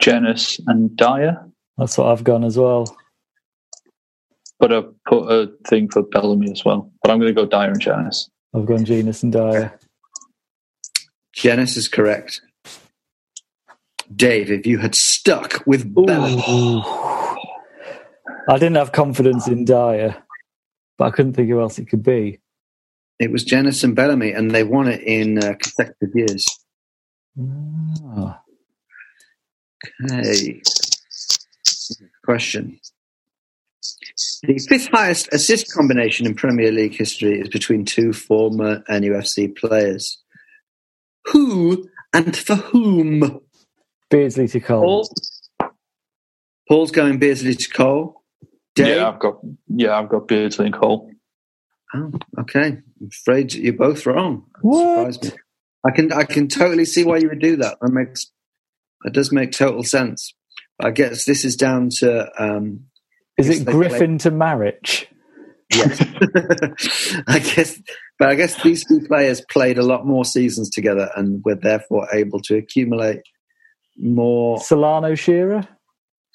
Jenas 0.00 0.60
and 0.66 0.96
Dyer. 0.96 1.48
That's 1.78 1.98
what 1.98 2.08
I've 2.08 2.24
gone 2.24 2.44
as 2.44 2.58
well. 2.58 2.96
But 4.58 4.72
I've 4.72 5.04
put 5.04 5.30
a 5.30 5.52
thing 5.66 5.88
for 5.90 6.02
Bellamy 6.02 6.50
as 6.50 6.64
well. 6.64 6.90
But 7.02 7.10
I'm 7.10 7.18
going 7.18 7.34
to 7.34 7.40
go 7.40 7.46
Dyer 7.46 7.70
and 7.70 7.80
Jenas. 7.80 8.30
I've 8.54 8.66
gone 8.66 8.84
Jenas 8.84 9.22
and 9.22 9.32
Dyer. 9.32 9.78
Jenas 11.34 11.76
is 11.76 11.88
correct. 11.88 12.40
Dave, 14.14 14.50
if 14.50 14.66
you 14.66 14.78
had 14.78 14.94
stuck 14.94 15.62
with 15.66 15.92
Bellamy, 15.92 16.82
I 18.48 18.54
didn't 18.58 18.76
have 18.76 18.92
confidence 18.92 19.48
in 19.48 19.64
Dyer, 19.64 20.16
but 20.98 21.04
I 21.06 21.10
couldn't 21.10 21.32
think 21.34 21.48
who 21.48 21.60
else 21.60 21.78
it 21.78 21.86
could 21.88 22.02
be. 22.02 22.38
it 23.18 23.32
was 23.32 23.44
Jenas 23.44 23.82
and 23.82 23.96
Bellamy, 23.96 24.32
and 24.32 24.50
they 24.50 24.62
won 24.64 24.88
it 24.88 25.00
in 25.02 25.38
uh, 25.38 25.54
consecutive 25.58 26.14
years. 26.14 26.46
Ah. 27.38 28.40
Okay. 30.10 30.62
Question. 32.24 32.78
The 34.42 34.58
fifth 34.68 34.88
highest 34.88 35.32
assist 35.32 35.72
combination 35.72 36.26
in 36.26 36.34
Premier 36.34 36.72
League 36.72 36.94
history 36.94 37.40
is 37.40 37.48
between 37.48 37.84
two 37.84 38.12
former 38.12 38.82
NUFC 38.88 39.56
players. 39.56 40.18
Who 41.26 41.88
and 42.12 42.36
for 42.36 42.56
whom? 42.56 43.40
Beardsley 44.10 44.48
to 44.48 44.60
Cole. 44.60 44.80
Paul? 45.58 45.70
Paul's 46.68 46.90
going 46.90 47.18
Beardsley 47.18 47.54
to 47.54 47.68
Cole. 47.70 48.22
Dave? 48.76 48.96
Yeah, 48.96 49.08
I've 49.08 49.18
got 49.18 49.40
yeah, 49.68 49.98
I've 49.98 50.08
got 50.08 50.28
Beardsley 50.28 50.66
and 50.66 50.74
Cole. 50.74 51.10
Oh, 51.94 52.12
okay. 52.40 52.78
I'm 53.00 53.08
afraid 53.10 53.52
you're 53.54 53.72
both 53.72 54.06
wrong. 54.06 54.44
What? 54.60 55.22
Me. 55.24 55.30
I 55.84 55.90
can 55.90 56.12
I 56.12 56.24
can 56.24 56.48
totally 56.48 56.84
see 56.84 57.04
why 57.04 57.16
you 57.18 57.28
would 57.28 57.40
do 57.40 57.56
that. 57.56 57.78
That 57.80 57.90
makes 57.90 58.30
that 59.02 59.12
does 59.12 59.32
make 59.32 59.52
total 59.52 59.82
sense. 59.82 60.34
I 60.80 60.90
guess 60.90 61.24
this 61.24 61.44
is 61.44 61.56
down 61.56 61.88
to 62.00 62.28
um, 62.38 62.84
Is 63.38 63.48
it 63.48 63.64
they 63.64 63.72
Griffin 63.72 64.18
to 64.18 64.30
Marriage? 64.30 65.08
yes. 65.72 66.00
I 67.26 67.38
guess, 67.38 67.80
but 68.18 68.28
I 68.28 68.34
guess 68.34 68.62
these 68.62 68.84
two 68.84 69.00
players 69.00 69.40
played 69.50 69.78
a 69.78 69.82
lot 69.82 70.06
more 70.06 70.24
seasons 70.24 70.70
together 70.70 71.10
and 71.16 71.42
were 71.44 71.54
therefore 71.54 72.08
able 72.12 72.40
to 72.42 72.56
accumulate 72.56 73.22
more. 73.96 74.60
Solano 74.60 75.14
Shearer? 75.14 75.66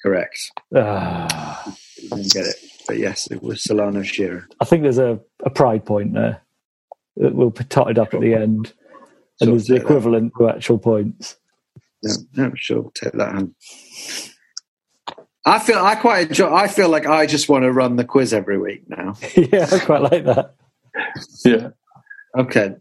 Correct. 0.02 0.38
Didn't 2.10 2.32
get 2.32 2.46
it, 2.46 2.56
but 2.86 2.98
yes, 2.98 3.30
it 3.30 3.42
was 3.42 3.62
Solano 3.62 4.02
Shearer. 4.02 4.46
I 4.60 4.64
think 4.64 4.82
there's 4.82 4.98
a, 4.98 5.18
a 5.44 5.50
pride 5.50 5.84
point 5.86 6.14
there 6.14 6.40
that 7.16 7.34
will 7.34 7.50
be 7.50 7.64
totted 7.64 7.98
up 7.98 8.14
at 8.14 8.20
the 8.20 8.34
end. 8.34 8.72
And 9.40 9.48
Sure, 9.48 9.54
there's 9.54 9.66
the 9.66 9.74
take 9.74 9.82
that. 9.82 9.86
equivalent 9.86 10.32
to 10.38 10.48
actual 10.48 10.78
points. 10.78 11.36
Yeah, 12.02 12.12
yeah, 12.34 12.50
sure. 12.56 12.90
Take 12.94 13.12
that 13.12 13.32
hand. 13.34 13.54
I 15.44 15.58
feel 15.58 15.78
I 15.78 15.94
quite 15.96 16.28
enjoy. 16.28 16.52
I 16.54 16.68
feel 16.68 16.88
like 16.88 17.06
I 17.06 17.26
just 17.26 17.48
want 17.48 17.64
to 17.64 17.72
run 17.72 17.96
the 17.96 18.04
quiz 18.04 18.32
every 18.32 18.58
week 18.58 18.88
now. 18.88 19.14
yeah, 19.36 19.68
I 19.72 19.78
quite 19.80 20.02
like 20.02 20.24
that. 20.24 20.54
Yeah. 21.44 21.70
Okay, 22.38 22.76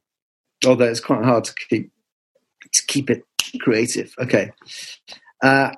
although 0.66 0.86
it's 0.86 1.00
quite 1.00 1.24
hard 1.24 1.44
to 1.46 1.54
keep 1.70 1.92
to 2.74 2.86
keep 2.88 3.10
it 3.10 3.24
creative. 3.60 4.14
Okay, 4.20 4.52
uh, 5.44 5.72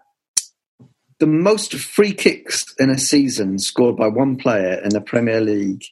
the 1.20 1.28
most 1.28 1.74
free 1.76 2.14
kicks 2.14 2.66
in 2.80 2.90
a 2.90 2.98
season 2.98 3.60
scored 3.60 3.96
by 3.98 4.08
one 4.08 4.36
player 4.36 4.82
in 4.84 4.90
the 4.90 5.02
Premier 5.02 5.42
League, 5.42 5.84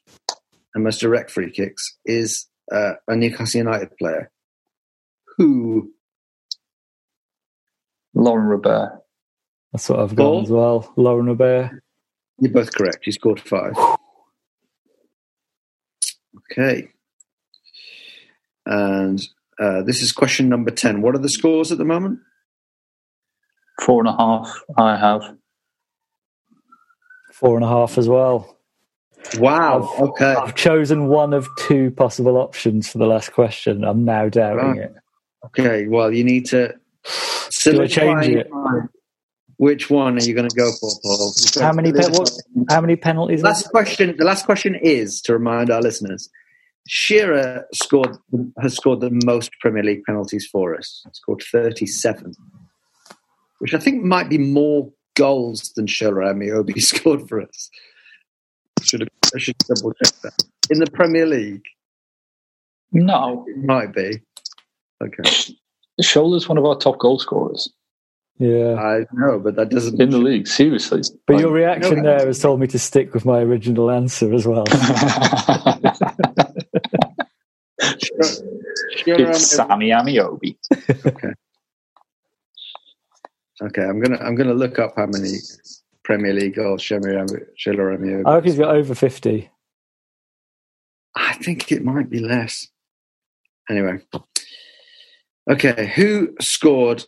and 0.73 0.83
most 0.83 0.99
direct 0.99 1.31
free 1.31 1.51
kicks 1.51 1.97
is 2.05 2.47
uh, 2.71 2.93
a 3.07 3.15
Newcastle 3.15 3.59
United 3.59 3.95
player. 3.97 4.31
Who? 5.37 5.91
Laurent 8.13 8.49
Robert. 8.49 9.01
That's 9.71 9.87
what 9.89 9.99
I've 9.99 10.15
Paul? 10.15 10.35
gone 10.35 10.43
as 10.43 10.49
well. 10.49 10.93
Laurent 10.97 11.27
Robert. 11.27 11.81
You're 12.39 12.51
both 12.51 12.73
correct. 12.73 13.05
He 13.05 13.11
scored 13.11 13.39
five. 13.39 13.73
Okay. 16.51 16.89
And 18.65 19.21
uh, 19.59 19.83
this 19.83 20.01
is 20.01 20.11
question 20.11 20.49
number 20.49 20.71
10. 20.71 21.01
What 21.01 21.15
are 21.15 21.19
the 21.19 21.29
scores 21.29 21.71
at 21.71 21.77
the 21.77 21.85
moment? 21.85 22.19
Four 23.81 24.01
and 24.01 24.09
a 24.09 24.15
half. 24.17 24.61
I 24.77 24.95
have. 24.95 25.21
Four 27.33 27.55
and 27.55 27.65
a 27.65 27.67
half 27.67 27.97
as 27.97 28.07
well. 28.07 28.57
Wow. 29.37 29.89
Okay. 29.99 30.33
I've 30.35 30.55
chosen 30.55 31.07
one 31.07 31.33
of 31.33 31.47
two 31.67 31.91
possible 31.91 32.37
options 32.37 32.89
for 32.89 32.97
the 32.97 33.05
last 33.07 33.33
question. 33.33 33.83
I'm 33.83 34.03
now 34.05 34.29
doubting 34.29 34.65
Right. 34.67 34.79
it. 34.79 34.93
Okay. 35.45 35.87
Well, 35.87 36.13
you 36.13 36.23
need 36.23 36.45
to. 36.47 36.75
Do 37.63 37.81
I 37.81 37.87
change 37.87 38.27
it? 38.27 38.47
Which 39.57 39.89
one 39.91 40.17
are 40.17 40.23
you 40.23 40.33
going 40.33 40.49
to 40.49 40.55
go 40.55 40.71
for, 40.79 40.89
Paul? 41.03 41.33
How 41.59 41.71
many, 41.71 41.91
pe- 41.91 42.09
what, 42.09 42.31
how 42.69 42.81
many 42.81 42.95
penalties? 42.95 43.43
Last 43.43 43.69
question. 43.69 44.15
The 44.17 44.25
last 44.25 44.45
question 44.45 44.73
is 44.75 45.21
to 45.23 45.33
remind 45.33 45.69
our 45.69 45.81
listeners: 45.81 46.29
Shearer 46.87 47.65
scored 47.73 48.17
has 48.59 48.75
scored 48.75 49.01
the 49.01 49.11
most 49.23 49.51
Premier 49.59 49.83
League 49.83 50.03
penalties 50.05 50.47
for 50.51 50.75
us. 50.75 51.03
Scored 51.13 51.43
thirty-seven, 51.51 52.33
which 53.61 53.73
I 53.75 53.77
think 53.77 54.03
might 54.03 54.27
be 54.27 54.37
more 54.39 54.91
goals 55.15 55.71
than 55.75 55.85
Shola 55.85 56.33
Ameobi 56.33 56.81
scored 56.81 57.29
for 57.29 57.41
us. 57.41 57.69
Should 58.81 59.01
have, 59.01 59.09
I 59.35 59.37
should 59.37 59.55
double 59.59 59.93
check 59.93 60.13
that 60.23 60.43
in 60.71 60.79
the 60.79 60.89
Premier 60.89 61.27
League. 61.27 61.63
No. 62.91 63.45
It 63.47 63.57
might 63.63 63.93
be. 63.93 64.19
Okay, 65.03 65.23
Shola's 66.01 66.49
one 66.49 66.57
of 66.57 66.65
our 66.65 66.75
top 66.77 66.99
goal 66.99 67.17
scorers 67.19 67.71
Yeah. 68.37 68.75
I 68.75 69.05
know, 69.13 69.39
but 69.39 69.55
that 69.55 69.69
doesn't. 69.69 69.99
in 70.01 70.09
the 70.09 70.17
league. 70.17 70.47
Seriously. 70.47 71.01
But 71.27 71.39
your 71.39 71.51
reaction 71.51 71.97
no. 71.97 72.03
there 72.03 72.27
has 72.27 72.39
told 72.39 72.59
me 72.59 72.67
to 72.67 72.79
stick 72.79 73.13
with 73.13 73.25
my 73.25 73.39
original 73.39 73.89
answer 73.91 74.33
as 74.33 74.45
well. 74.47 74.65
It's 77.83 78.41
Ameobi- 79.07 79.35
Sammy 79.35 79.89
Ameobi. 79.89 80.55
Okay, 81.05 81.33
I'm 83.61 83.99
gonna 84.01 84.17
I'm 84.17 84.35
gonna 84.35 84.53
look 84.53 84.79
up 84.79 84.93
how 84.95 85.05
many 85.05 85.37
Premier 86.03 86.33
League 86.33 86.55
goals 86.55 86.81
Shearer 86.81 87.19
Ami- 87.19 87.45
Shola 87.59 87.97
Ameobi. 87.97 88.25
I 88.25 88.35
reckon 88.35 88.49
he's 88.49 88.59
got 88.59 88.75
over 88.75 88.95
50. 88.95 89.49
I 91.15 91.33
think 91.33 91.71
it 91.71 91.83
might 91.83 92.09
be 92.09 92.19
less. 92.19 92.67
Anyway. 93.69 93.99
Okay, 95.49 95.91
who 95.95 96.33
scored 96.39 97.03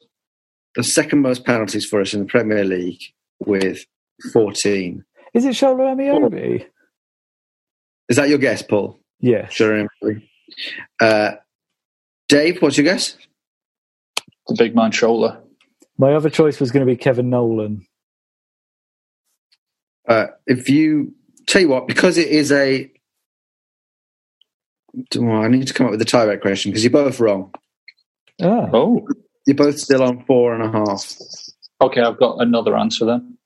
the 0.76 0.84
second 0.84 1.22
most 1.22 1.46
penalties 1.46 1.86
for 1.86 2.02
us 2.02 2.14
in 2.14 2.22
the 2.22 2.26
Premier 2.26 2.64
League 2.64 3.02
with 3.40 3.86
14? 4.32 5.04
Is 5.34 5.46
it 5.46 5.50
Shola 5.56 5.96
Ameobi? 5.96 6.66
Is 8.10 8.18
that 8.18 8.30
your 8.30 8.38
guess, 8.38 8.62
Paul? 8.62 9.00
Yes. 9.20 9.54
Sure. 9.54 9.88
Uh, 11.00 11.32
Dave, 12.28 12.62
what's 12.62 12.78
your 12.78 12.86
guess? 12.86 13.18
The 14.48 14.56
big 14.58 14.76
man 14.76 14.92
Shola. 14.92 15.40
My 15.98 16.14
other 16.14 16.30
choice 16.30 16.60
was 16.60 16.72
going 16.72 16.86
to 16.86 16.92
be 16.92 16.98
Kevin 16.98 17.30
Nolan. 17.30 17.86
Uh, 20.08 20.28
if 20.48 20.70
you 20.70 21.14
tell 21.48 21.62
you 21.62 21.70
what, 21.70 21.88
because 21.88 22.18
it 22.18 22.28
is 22.30 22.52
a, 22.52 22.92
well, 25.16 25.42
I 25.42 25.48
need 25.48 25.68
to 25.68 25.74
come 25.74 25.86
up 25.88 25.92
with 25.92 26.02
a 26.02 26.06
tieback 26.06 26.42
question 26.42 26.72
because 26.72 26.84
you're 26.84 26.92
both 26.92 27.20
wrong. 27.20 27.54
Ah, 28.42 28.70
Oh. 28.74 29.08
You're 29.46 29.56
both 29.56 29.78
still 29.78 30.02
on 30.04 30.24
four 30.26 30.54
and 30.56 30.64
a 30.64 30.72
half. 30.72 31.16
Okay, 31.82 32.02
I've 32.02 32.18
got 32.18 32.38
another 32.42 32.78
answer 32.78 33.06
then. 33.06 33.38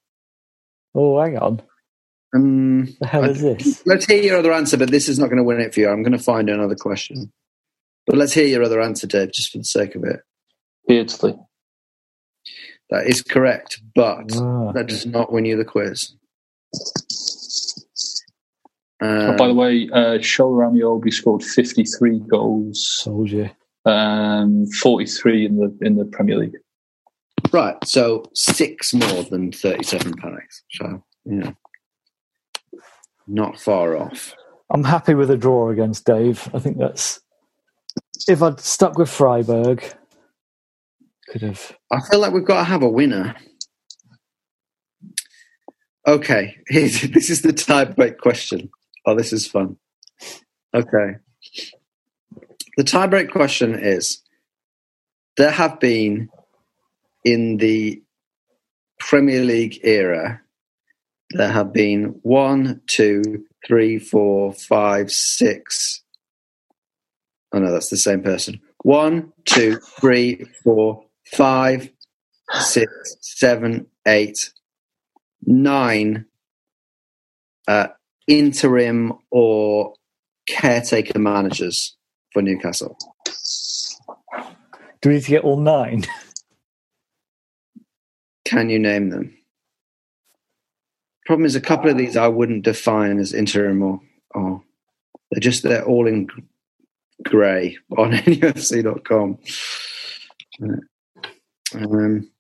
oh, 0.94 1.20
hang 1.20 1.38
on. 1.38 1.62
Um, 2.36 2.86
The 3.00 3.08
hell 3.08 3.24
is 3.24 3.42
this? 3.42 3.84
Let's 3.86 4.06
hear 4.06 4.22
your 4.22 4.38
other 4.38 4.54
answer, 4.54 4.78
but 4.78 4.92
this 4.92 5.10
is 5.10 5.18
not 5.18 5.26
going 5.28 5.38
to 5.38 5.44
win 5.44 5.60
it 5.60 5.74
for 5.74 5.80
you. 5.80 5.90
I'm 5.90 6.04
going 6.04 6.18
to 6.18 6.24
find 6.24 6.50
another 6.50 6.76
question. 6.76 7.32
But 8.06 8.18
let's 8.18 8.34
hear 8.34 8.46
your 8.46 8.62
other 8.64 8.80
answer, 8.80 9.08
Dave, 9.08 9.32
just 9.34 9.52
for 9.52 9.58
the 9.58 9.64
sake 9.64 9.96
of 9.96 10.04
it. 10.04 10.20
Beardsley. 10.88 11.36
That 12.90 13.08
is 13.08 13.22
correct, 13.22 13.82
but 13.96 14.32
Ah. 14.38 14.72
that 14.72 14.88
does 14.88 15.06
not 15.06 15.32
win 15.32 15.46
you 15.46 15.58
the 15.58 15.66
quiz. 15.66 16.14
Oh, 19.02 19.30
Um, 19.30 19.36
by 19.38 19.48
the 19.48 19.54
way, 19.54 19.90
uh, 19.94 20.18
Shola 20.20 20.72
Ameobi 20.72 21.14
scored 21.14 21.44
53 21.44 22.20
goals, 22.20 23.02
Told 23.04 23.30
you. 23.30 23.50
um, 23.86 24.66
43 24.68 25.46
in 25.46 25.58
the 25.58 25.78
in 25.82 25.98
the 25.98 26.06
Premier 26.06 26.38
League. 26.38 26.58
right, 27.54 27.78
so 27.86 28.24
six 28.34 28.94
more 28.94 29.24
than 29.24 29.52
37 29.52 30.14
penalties. 30.16 30.64
So, 30.72 31.04
yeah, 31.26 31.52
not 33.28 33.60
far 33.60 33.96
off. 33.98 34.34
I'm 34.70 34.84
happy 34.84 35.14
with 35.14 35.30
a 35.30 35.38
draw 35.38 35.70
against 35.70 36.06
Dave. 36.06 36.50
I 36.54 36.60
think 36.60 36.78
that's. 36.78 37.20
If 38.28 38.42
I'd 38.42 38.60
stuck 38.60 38.98
with 38.98 39.10
Freiburg, 39.10 39.84
could 41.30 41.42
have. 41.42 41.78
I 41.92 42.00
feel 42.10 42.20
like 42.20 42.34
we've 42.34 42.46
got 42.46 42.60
to 42.60 42.64
have 42.64 42.84
a 42.84 42.90
winner. 42.90 43.36
Okay, 46.08 46.58
this 46.70 47.30
is 47.30 47.42
the 47.42 47.54
tiebreak 47.54 48.18
question. 48.18 48.70
Oh, 49.06 49.16
this 49.16 49.34
is 49.34 49.46
fun. 49.48 49.78
Okay. 50.74 51.18
The 52.78 52.84
tiebreak 52.84 53.32
question 53.32 53.76
is 53.76 54.22
there 55.36 55.52
have 55.52 55.80
been 55.80 56.30
in 57.26 57.58
the 57.58 58.02
Premier 59.00 59.44
League 59.44 59.80
era, 59.84 60.42
there 61.32 61.52
have 61.52 61.74
been 61.74 62.20
one, 62.24 62.82
two, 62.88 63.46
three, 63.66 64.00
four, 64.00 64.54
five, 64.54 65.12
six. 65.12 66.04
Oh 67.54 67.60
no, 67.60 67.72
that's 67.72 67.90
the 67.90 67.98
same 67.98 68.22
person. 68.22 68.62
One, 68.84 69.34
two, 69.46 69.80
three, 70.00 70.46
four, 70.64 71.07
five, 71.32 71.90
six, 72.60 72.92
seven, 73.22 73.88
eight, 74.06 74.52
nine 75.46 76.26
uh, 77.68 77.88
interim 78.28 79.14
or 79.32 79.94
caretaker 80.48 81.20
managers 81.20 81.96
for 82.34 82.42
Newcastle. 82.42 82.98
Do 85.02 85.10
we 85.10 85.16
need 85.16 85.24
to 85.24 85.30
get 85.30 85.44
all 85.44 85.60
nine? 85.60 86.06
Can 88.46 88.70
you 88.70 88.80
name 88.80 89.10
them? 89.10 89.38
Problem 91.26 91.46
is, 91.46 91.56
a 91.56 91.62
couple 91.62 91.90
of 91.90 91.98
these 91.98 92.16
I 92.16 92.30
wouldn't 92.30 92.64
define 92.64 93.20
as 93.20 93.34
interim 93.34 93.84
or, 93.84 94.00
or 94.32 94.64
they're 95.30 95.42
just 95.42 95.64
they're 95.64 95.84
all 95.84 96.08
in 96.08 96.30
grey 97.24 97.78
on 97.98 98.12
nufc.com. 98.14 99.38
Um, 101.76 102.32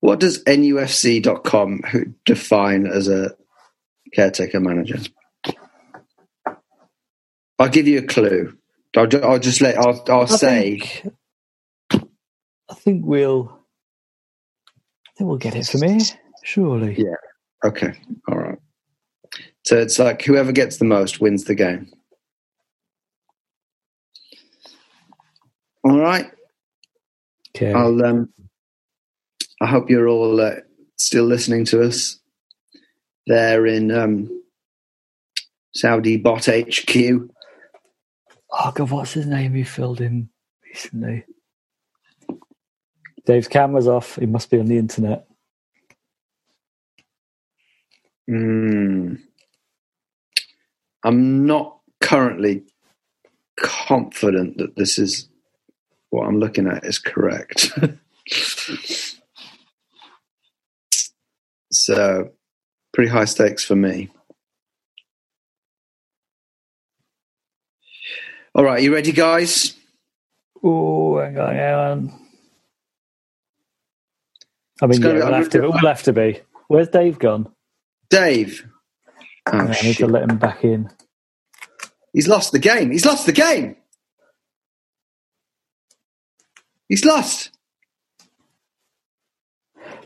what 0.00 0.20
does 0.20 0.44
nufc.com 0.44 1.82
define 2.24 2.86
as 2.86 3.08
a 3.08 3.34
caretaker 4.14 4.60
manager? 4.60 4.98
I'll 7.58 7.68
give 7.68 7.88
you 7.88 7.98
a 7.98 8.06
clue. 8.06 8.56
I'll, 8.96 9.06
ju- 9.06 9.20
I'll 9.22 9.38
just 9.38 9.60
let. 9.60 9.78
I'll, 9.78 10.04
I'll 10.08 10.22
I 10.22 10.26
say. 10.26 10.78
think, 10.80 11.14
I 12.70 12.74
think 12.74 13.04
we'll. 13.06 13.50
I 15.06 15.10
think 15.18 15.28
we'll 15.28 15.38
get 15.38 15.56
it 15.56 15.66
from 15.66 15.82
here. 15.82 16.00
Surely. 16.44 16.96
Yeah. 16.98 17.16
Okay. 17.68 17.92
All 18.28 18.38
right. 18.38 18.58
So 19.64 19.78
it's 19.78 19.98
like 19.98 20.22
whoever 20.22 20.52
gets 20.52 20.78
the 20.78 20.86
most 20.86 21.20
wins 21.20 21.44
the 21.44 21.54
game. 21.54 21.92
All 25.84 25.98
right. 25.98 26.30
Okay. 27.60 27.74
I'll. 27.74 28.02
Um, 28.04 28.32
I 29.60 29.66
hope 29.66 29.90
you're 29.90 30.08
all 30.08 30.40
uh, 30.40 30.56
still 30.96 31.24
listening 31.24 31.66
to 31.66 31.82
us. 31.82 32.18
There 33.26 33.66
in 33.66 33.90
um, 33.90 34.42
Saudi 35.74 36.16
Bot 36.16 36.46
HQ. 36.46 36.96
Oh 38.52 38.72
God, 38.74 38.90
what's 38.90 39.12
his 39.12 39.26
name? 39.26 39.54
He 39.54 39.64
filled 39.64 40.00
in 40.00 40.30
recently. 40.64 41.24
Dave's 43.26 43.48
camera's 43.48 43.86
off. 43.86 44.16
He 44.16 44.26
must 44.26 44.50
be 44.50 44.58
on 44.58 44.66
the 44.66 44.78
internet. 44.78 45.26
Hmm. 48.26 49.16
I'm 51.04 51.46
not 51.46 51.78
currently 52.00 52.64
confident 53.56 54.56
that 54.58 54.76
this 54.76 54.98
is 54.98 55.29
what 56.10 56.26
I'm 56.26 56.38
looking 56.38 56.66
at 56.66 56.84
is 56.84 56.98
correct. 56.98 57.70
so, 61.72 62.30
pretty 62.92 63.10
high 63.10 63.24
stakes 63.24 63.64
for 63.64 63.76
me. 63.76 64.10
All 68.54 68.64
right, 68.64 68.82
you 68.82 68.92
ready, 68.92 69.12
guys? 69.12 69.76
Oh, 70.62 71.18
hang 71.18 71.38
on, 71.38 71.54
hang 71.54 71.74
on. 71.74 72.12
I 74.82 74.86
mean, 74.86 75.02
yeah, 75.02 75.12
we'll 75.12 75.32
have 75.32 75.50
to. 75.50 75.60
We'll 75.60 75.72
have 75.72 76.02
to 76.04 76.12
be. 76.12 76.40
Where's 76.68 76.88
Dave 76.88 77.18
gone? 77.18 77.52
Dave. 78.08 78.66
Oh, 79.46 79.58
I 79.58 79.66
need 79.82 80.02
oh, 80.02 80.06
to 80.06 80.12
let 80.12 80.28
him 80.28 80.38
back 80.38 80.64
in. 80.64 80.90
He's 82.12 82.28
lost 82.28 82.52
the 82.52 82.58
game. 82.58 82.90
He's 82.90 83.06
lost 83.06 83.26
the 83.26 83.32
game. 83.32 83.76
He's 86.90 87.04
lost. 87.04 87.52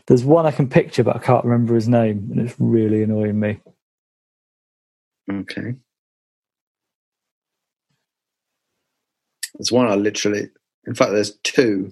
There's 0.05 0.23
one 0.23 0.45
I 0.45 0.51
can 0.51 0.69
picture, 0.69 1.03
but 1.03 1.15
I 1.15 1.19
can't 1.19 1.43
remember 1.43 1.73
his 1.73 1.89
name, 1.89 2.29
and 2.31 2.39
it's 2.39 2.55
really 2.59 3.01
annoying 3.01 3.39
me. 3.39 3.59
Okay. 5.29 5.73
There's 9.55 9.71
one 9.71 9.87
I 9.87 9.95
literally, 9.95 10.51
in 10.85 10.93
fact, 10.93 11.11
there's 11.11 11.31
two. 11.43 11.91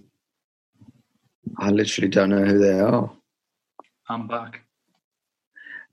I 1.57 1.71
literally 1.71 2.09
don't 2.09 2.29
know 2.29 2.45
who 2.45 2.59
they 2.59 2.79
are. 2.79 3.11
I'm 4.07 4.27
back. 4.27 4.61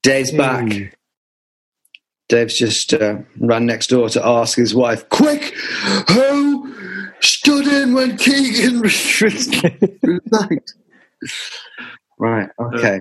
Dave's 0.02 0.30
back. 0.30 0.70
Hey. 0.70 0.92
Dave's 2.28 2.58
just 2.58 2.92
uh, 2.92 3.16
ran 3.38 3.64
next 3.64 3.86
door 3.86 4.10
to 4.10 4.24
ask 4.24 4.58
his 4.58 4.74
wife, 4.74 5.08
quick, 5.08 5.54
who 6.10 6.69
stood 7.20 7.66
in 7.66 7.94
when 7.94 8.16
Keegan 8.16 8.80
resigned? 8.80 10.72
right, 12.18 12.48
uh, 12.58 12.64
okay. 12.76 13.00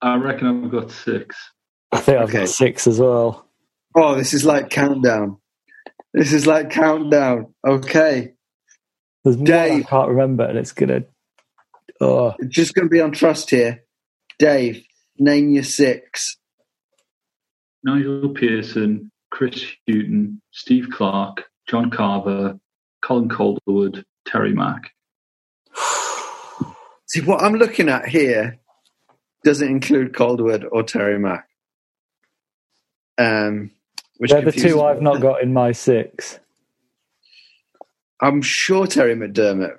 I 0.00 0.16
reckon 0.16 0.64
I've 0.64 0.70
got 0.70 0.90
six. 0.90 1.36
I 1.92 1.98
think 2.00 2.18
I've 2.18 2.28
Okay. 2.28 2.38
got 2.40 2.48
six 2.48 2.86
as 2.86 3.00
well. 3.00 3.46
Oh, 3.94 4.14
this 4.14 4.32
is 4.34 4.44
like 4.44 4.70
countdown. 4.70 5.38
This 6.14 6.32
is 6.32 6.46
like 6.46 6.70
countdown. 6.70 7.54
Okay. 7.66 8.32
There's 9.24 9.36
one 9.36 9.50
I 9.52 9.82
can't 9.82 10.08
remember, 10.08 10.44
and 10.44 10.58
it's 10.58 10.72
gonna. 10.72 11.02
Oh, 12.00 12.34
It's 12.38 12.54
just 12.54 12.74
going 12.74 12.86
to 12.86 12.90
be 12.90 13.00
on 13.00 13.10
trust 13.10 13.50
here. 13.50 13.82
Dave, 14.38 14.84
name 15.18 15.50
your 15.50 15.64
six. 15.64 16.36
Nigel 17.82 18.28
Pearson, 18.30 19.10
Chris 19.32 19.64
Hughton, 19.88 20.40
Steve 20.52 20.88
Clarke, 20.92 21.44
John 21.68 21.90
Carver, 21.90 22.58
Colin 23.02 23.28
Calderwood, 23.28 24.04
Terry 24.26 24.52
Mack. 24.52 24.92
See, 27.06 27.20
what 27.20 27.42
I'm 27.42 27.54
looking 27.54 27.88
at 27.88 28.08
here 28.08 28.58
doesn't 29.44 29.68
include 29.68 30.12
Calderwood 30.12 30.66
or 30.70 30.82
Terry 30.82 31.18
Mack. 31.18 31.48
Um, 33.16 33.70
which 34.18 34.30
they're 34.30 34.42
the 34.42 34.52
two 34.52 34.76
me. 34.76 34.82
I've 34.82 35.02
not 35.02 35.20
got 35.20 35.42
in 35.42 35.52
my 35.52 35.72
six. 35.72 36.38
I'm 38.20 38.42
sure 38.42 38.86
Terry 38.86 39.14
McDermott 39.14 39.76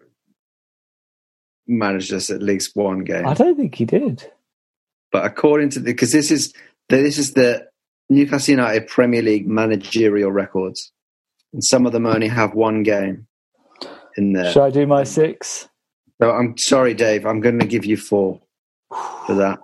managed 1.68 2.14
us 2.14 2.30
at 2.30 2.42
least 2.42 2.76
one 2.76 3.04
game. 3.04 3.26
I 3.28 3.34
don't 3.34 3.56
think 3.56 3.76
he 3.76 3.86
did. 3.86 4.32
But 5.12 5.26
according 5.26 5.70
to 5.72 5.80
the, 5.80 5.92
because 5.92 6.12
this 6.12 6.32
is 6.32 6.54
this 6.88 7.18
is 7.18 7.34
the 7.34 7.68
Newcastle 8.10 8.54
United 8.54 8.88
Premier 8.88 9.22
League 9.22 9.48
managerial 9.48 10.32
records, 10.32 10.92
and 11.54 11.64
some 11.64 11.86
of 11.86 11.92
them 11.92 12.06
only 12.06 12.28
have 12.28 12.54
one 12.54 12.84
game 12.84 13.28
in 14.18 14.34
there. 14.34 14.52
Should 14.52 14.64
I 14.64 14.70
do 14.70 14.86
my 14.86 15.04
six? 15.04 15.68
So 16.22 16.32
I'm 16.32 16.58
sorry, 16.58 16.94
Dave. 16.94 17.26
I'm 17.26 17.40
going 17.40 17.60
to 17.60 17.66
give 17.66 17.86
you 17.86 17.98
four 17.98 18.42
for 18.90 19.36
that. 19.36 19.60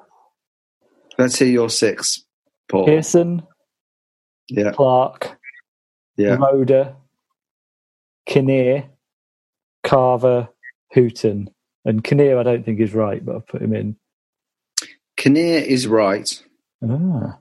Let's 1.17 1.37
hear 1.37 1.47
your 1.47 1.69
six, 1.69 2.23
Paul. 2.69 2.85
Pearson, 2.85 3.43
Yeah, 4.49 4.71
Clarke, 4.71 5.37
yeah. 6.17 6.35
Roeder, 6.35 6.95
Kinnear, 8.25 8.89
Carver, 9.83 10.49
Hughton. 10.93 11.49
And 11.85 12.03
Kinnear, 12.03 12.39
I 12.39 12.43
don't 12.43 12.65
think 12.65 12.79
is 12.79 12.93
right, 12.93 13.23
but 13.23 13.35
I'll 13.35 13.41
put 13.41 13.61
him 13.61 13.73
in. 13.73 13.95
Kinnear 15.17 15.59
is 15.59 15.87
right. 15.87 16.43
Ah. 16.83 17.37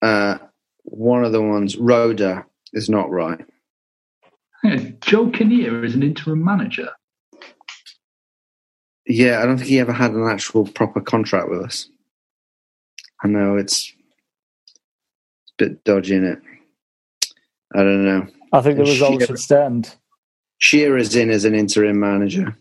Uh, 0.00 0.38
one 0.90 1.24
of 1.24 1.32
the 1.32 1.42
ones, 1.42 1.76
Roeder, 1.76 2.46
is 2.72 2.88
not 2.88 3.10
right. 3.10 3.40
Hey, 4.62 4.96
Joe 5.00 5.30
Kinnear 5.30 5.84
is 5.84 5.94
an 5.94 6.02
interim 6.02 6.44
manager. 6.44 6.90
Yeah, 9.06 9.40
I 9.42 9.46
don't 9.46 9.56
think 9.58 9.68
he 9.68 9.78
ever 9.80 9.92
had 9.92 10.12
an 10.12 10.28
actual 10.28 10.66
proper 10.66 11.00
contract 11.00 11.48
with 11.48 11.60
us. 11.62 11.88
I 13.24 13.28
know 13.28 13.56
it's 13.56 13.92
a 15.60 15.64
bit 15.64 15.84
dodgy 15.84 16.16
in 16.16 16.24
it. 16.24 16.38
I 17.74 17.78
don't 17.78 18.04
know. 18.04 18.26
I 18.52 18.60
think 18.62 18.76
the 18.76 18.82
And 18.82 18.88
result 18.90 19.20
Shearer. 19.20 19.26
should 19.26 19.38
stand. 19.38 19.96
Shearer's 20.58 21.16
in 21.16 21.30
as 21.30 21.44
an 21.44 21.54
interim 21.54 22.00
manager. 22.00 22.56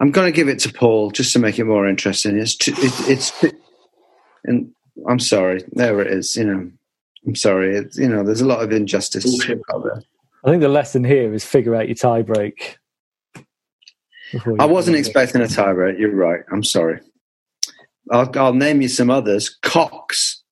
I'm 0.00 0.10
going 0.10 0.26
to 0.30 0.36
give 0.36 0.48
it 0.48 0.58
to 0.60 0.72
Paul 0.72 1.10
just 1.10 1.32
to 1.32 1.38
make 1.38 1.58
it 1.58 1.64
more 1.64 1.88
interesting. 1.88 2.38
It's 2.38 2.56
too, 2.56 2.72
it, 2.76 2.92
it's 3.10 3.40
too, 3.40 3.52
and 4.44 4.72
I'm 5.08 5.18
sorry. 5.20 5.62
There 5.72 6.00
it 6.00 6.08
is. 6.08 6.36
You 6.36 6.44
know, 6.44 6.70
I'm 7.26 7.34
sorry. 7.34 7.76
It, 7.76 7.96
you 7.96 8.08
know, 8.08 8.22
there's 8.24 8.40
a 8.40 8.46
lot 8.46 8.62
of 8.62 8.72
injustice 8.72 9.26
out 9.72 9.82
there. 9.84 10.02
I 10.44 10.50
think 10.50 10.62
the 10.62 10.68
lesson 10.68 11.04
here 11.04 11.32
is 11.34 11.44
figure 11.44 11.74
out 11.74 11.88
your 11.88 11.96
tie 11.96 12.22
break. 12.22 12.78
I 14.58 14.66
wasn't 14.66 14.96
expecting 14.96 15.40
a 15.40 15.48
tie 15.48 15.72
break. 15.72 15.98
You're 15.98 16.14
right. 16.14 16.40
I'm 16.52 16.64
sorry. 16.64 17.00
I'll, 18.10 18.30
I'll 18.38 18.54
name 18.54 18.80
you 18.82 18.88
some 18.88 19.10
others. 19.10 19.48
Cox. 19.62 20.42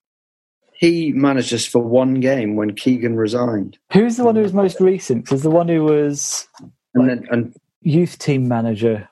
He 0.77 1.13
managed 1.13 1.53
us 1.55 1.65
for 1.65 1.81
one 1.83 2.15
game 2.15 2.57
when 2.57 2.75
Keegan 2.75 3.17
resigned, 3.17 3.79
Who's 3.93 4.17
the 4.17 4.25
one 4.25 4.35
who 4.37 4.43
was 4.43 4.53
most 4.53 4.81
recent? 4.81 5.25
Because 5.25 5.43
the 5.43 5.51
one 5.51 5.69
who 5.69 5.85
was 5.85 6.47
and 6.95 7.09
then 7.09 7.27
and 7.31 7.57
youth 7.81 8.19
team 8.19 8.49
manager, 8.49 9.09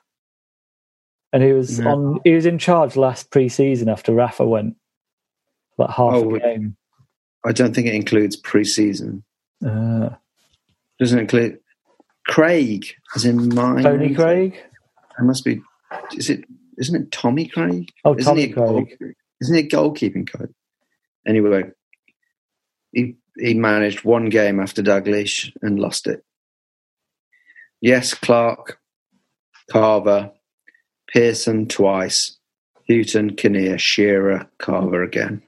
and 1.31 1.41
he 1.41 1.53
was 1.53 1.79
Yeah. 1.79 1.93
on. 1.93 2.19
He 2.25 2.31
was 2.33 2.45
in 2.45 2.59
charge 2.59 2.95
last 2.95 3.31
pre-season 3.31 3.87
after 3.89 4.13
Rafa 4.13 4.45
went, 4.45 4.75
like 5.77 5.89
half 5.89 6.13
Oh, 6.13 6.35
a 6.35 6.39
game. 6.39 6.75
I 7.45 7.51
don't 7.51 7.73
think 7.75 7.87
it 7.87 7.95
includes 7.95 8.35
pre-season. 8.35 9.23
Uh, 9.65 10.09
Doesn't 10.99 11.19
include 11.19 11.59
Craig, 12.27 12.85
as 13.15 13.25
in 13.25 13.53
mine. 13.53 13.83
Tony 13.83 14.13
Craig. 14.15 14.53
It 14.55 15.23
must 15.23 15.43
be. 15.43 15.61
Is 16.15 16.29
it? 16.29 16.45
Isn't 16.77 17.01
it 17.03 17.11
Tommy 17.11 17.47
Craig? 17.47 17.89
Oh, 18.05 18.15
isn't 18.15 18.23
Tommy 18.31 18.43
a 18.43 18.47
goal- 18.47 18.85
Craig. 18.85 19.15
Isn't 19.41 19.55
it 19.55 19.69
goalkeeping 19.69 20.31
coach? 20.31 20.51
Anyway, 21.27 21.63
he 22.91 23.15
he 23.37 23.53
managed 23.53 24.03
one 24.05 24.29
game 24.29 24.59
after 24.59 24.81
Dalglish 24.81 25.51
and 25.61 25.79
lost 25.79 26.07
it. 26.07 26.23
Yes, 27.81 28.13
Clarke, 28.13 28.79
Carver, 29.69 30.31
Pearson 31.07 31.67
twice, 31.67 32.37
Hughton, 32.89 33.35
Kinnear, 33.35 33.77
Shearer, 33.77 34.49
Carver 34.59 35.03
again. 35.03 35.41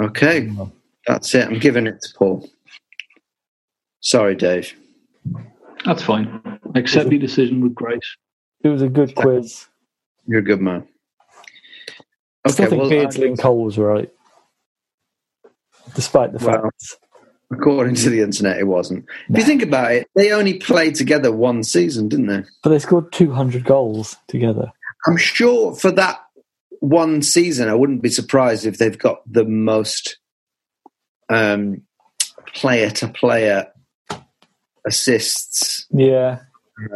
Okay, 0.00 0.50
that's 1.06 1.34
it. 1.34 1.46
I'm 1.48 1.58
giving 1.58 1.86
it 1.86 2.00
to 2.02 2.08
Paul. 2.18 2.48
Sorry, 4.00 4.34
Dave. 4.34 4.72
That's 5.84 6.02
fine. 6.02 6.60
Accept 6.74 7.10
your 7.10 7.20
decision 7.20 7.60
with 7.62 7.74
grace. 7.74 8.16
It 8.62 8.68
was 8.68 8.82
a 8.82 8.88
good 8.88 9.14
quiz. 9.14 9.66
You're 10.26 10.40
a 10.40 10.44
good 10.44 10.60
man. 10.60 10.86
I 12.44 12.50
still 12.50 12.68
think 12.68 12.80
well, 12.82 12.90
Beardsley 12.90 13.28
and 13.28 13.38
Cole 13.38 13.64
was 13.64 13.78
right. 13.78 14.10
despite 15.94 16.32
the 16.32 16.44
Well, 16.44 16.62
facts. 16.62 16.96
According 17.52 17.94
to 17.96 18.10
the 18.10 18.20
internet, 18.22 18.58
it 18.58 18.64
wasn't. 18.66 19.04
If 19.28 19.30
No. 19.30 19.38
you 19.38 19.44
think 19.44 19.62
about 19.62 19.92
it, 19.92 20.08
they 20.16 20.32
only 20.32 20.54
played 20.54 20.96
together 20.96 21.30
one 21.32 21.62
season, 21.62 22.08
didn't 22.08 22.26
they? 22.26 22.42
But 22.62 22.70
they 22.70 22.78
scored 22.80 23.12
200 23.12 23.64
goals 23.64 24.16
together. 24.26 24.72
I'm 25.06 25.16
sure 25.16 25.74
for 25.74 25.92
that 25.92 26.20
one 26.80 27.22
season, 27.22 27.68
I 27.68 27.74
wouldn't 27.74 28.02
be 28.02 28.08
surprised 28.08 28.66
if 28.66 28.78
they've 28.78 28.98
got 28.98 29.20
the 29.30 29.44
most 29.44 30.18
um, 31.28 31.82
player 32.54 32.90
to 32.90 33.08
player 33.08 33.66
assists 34.86 35.86
Yeah. 35.90 36.40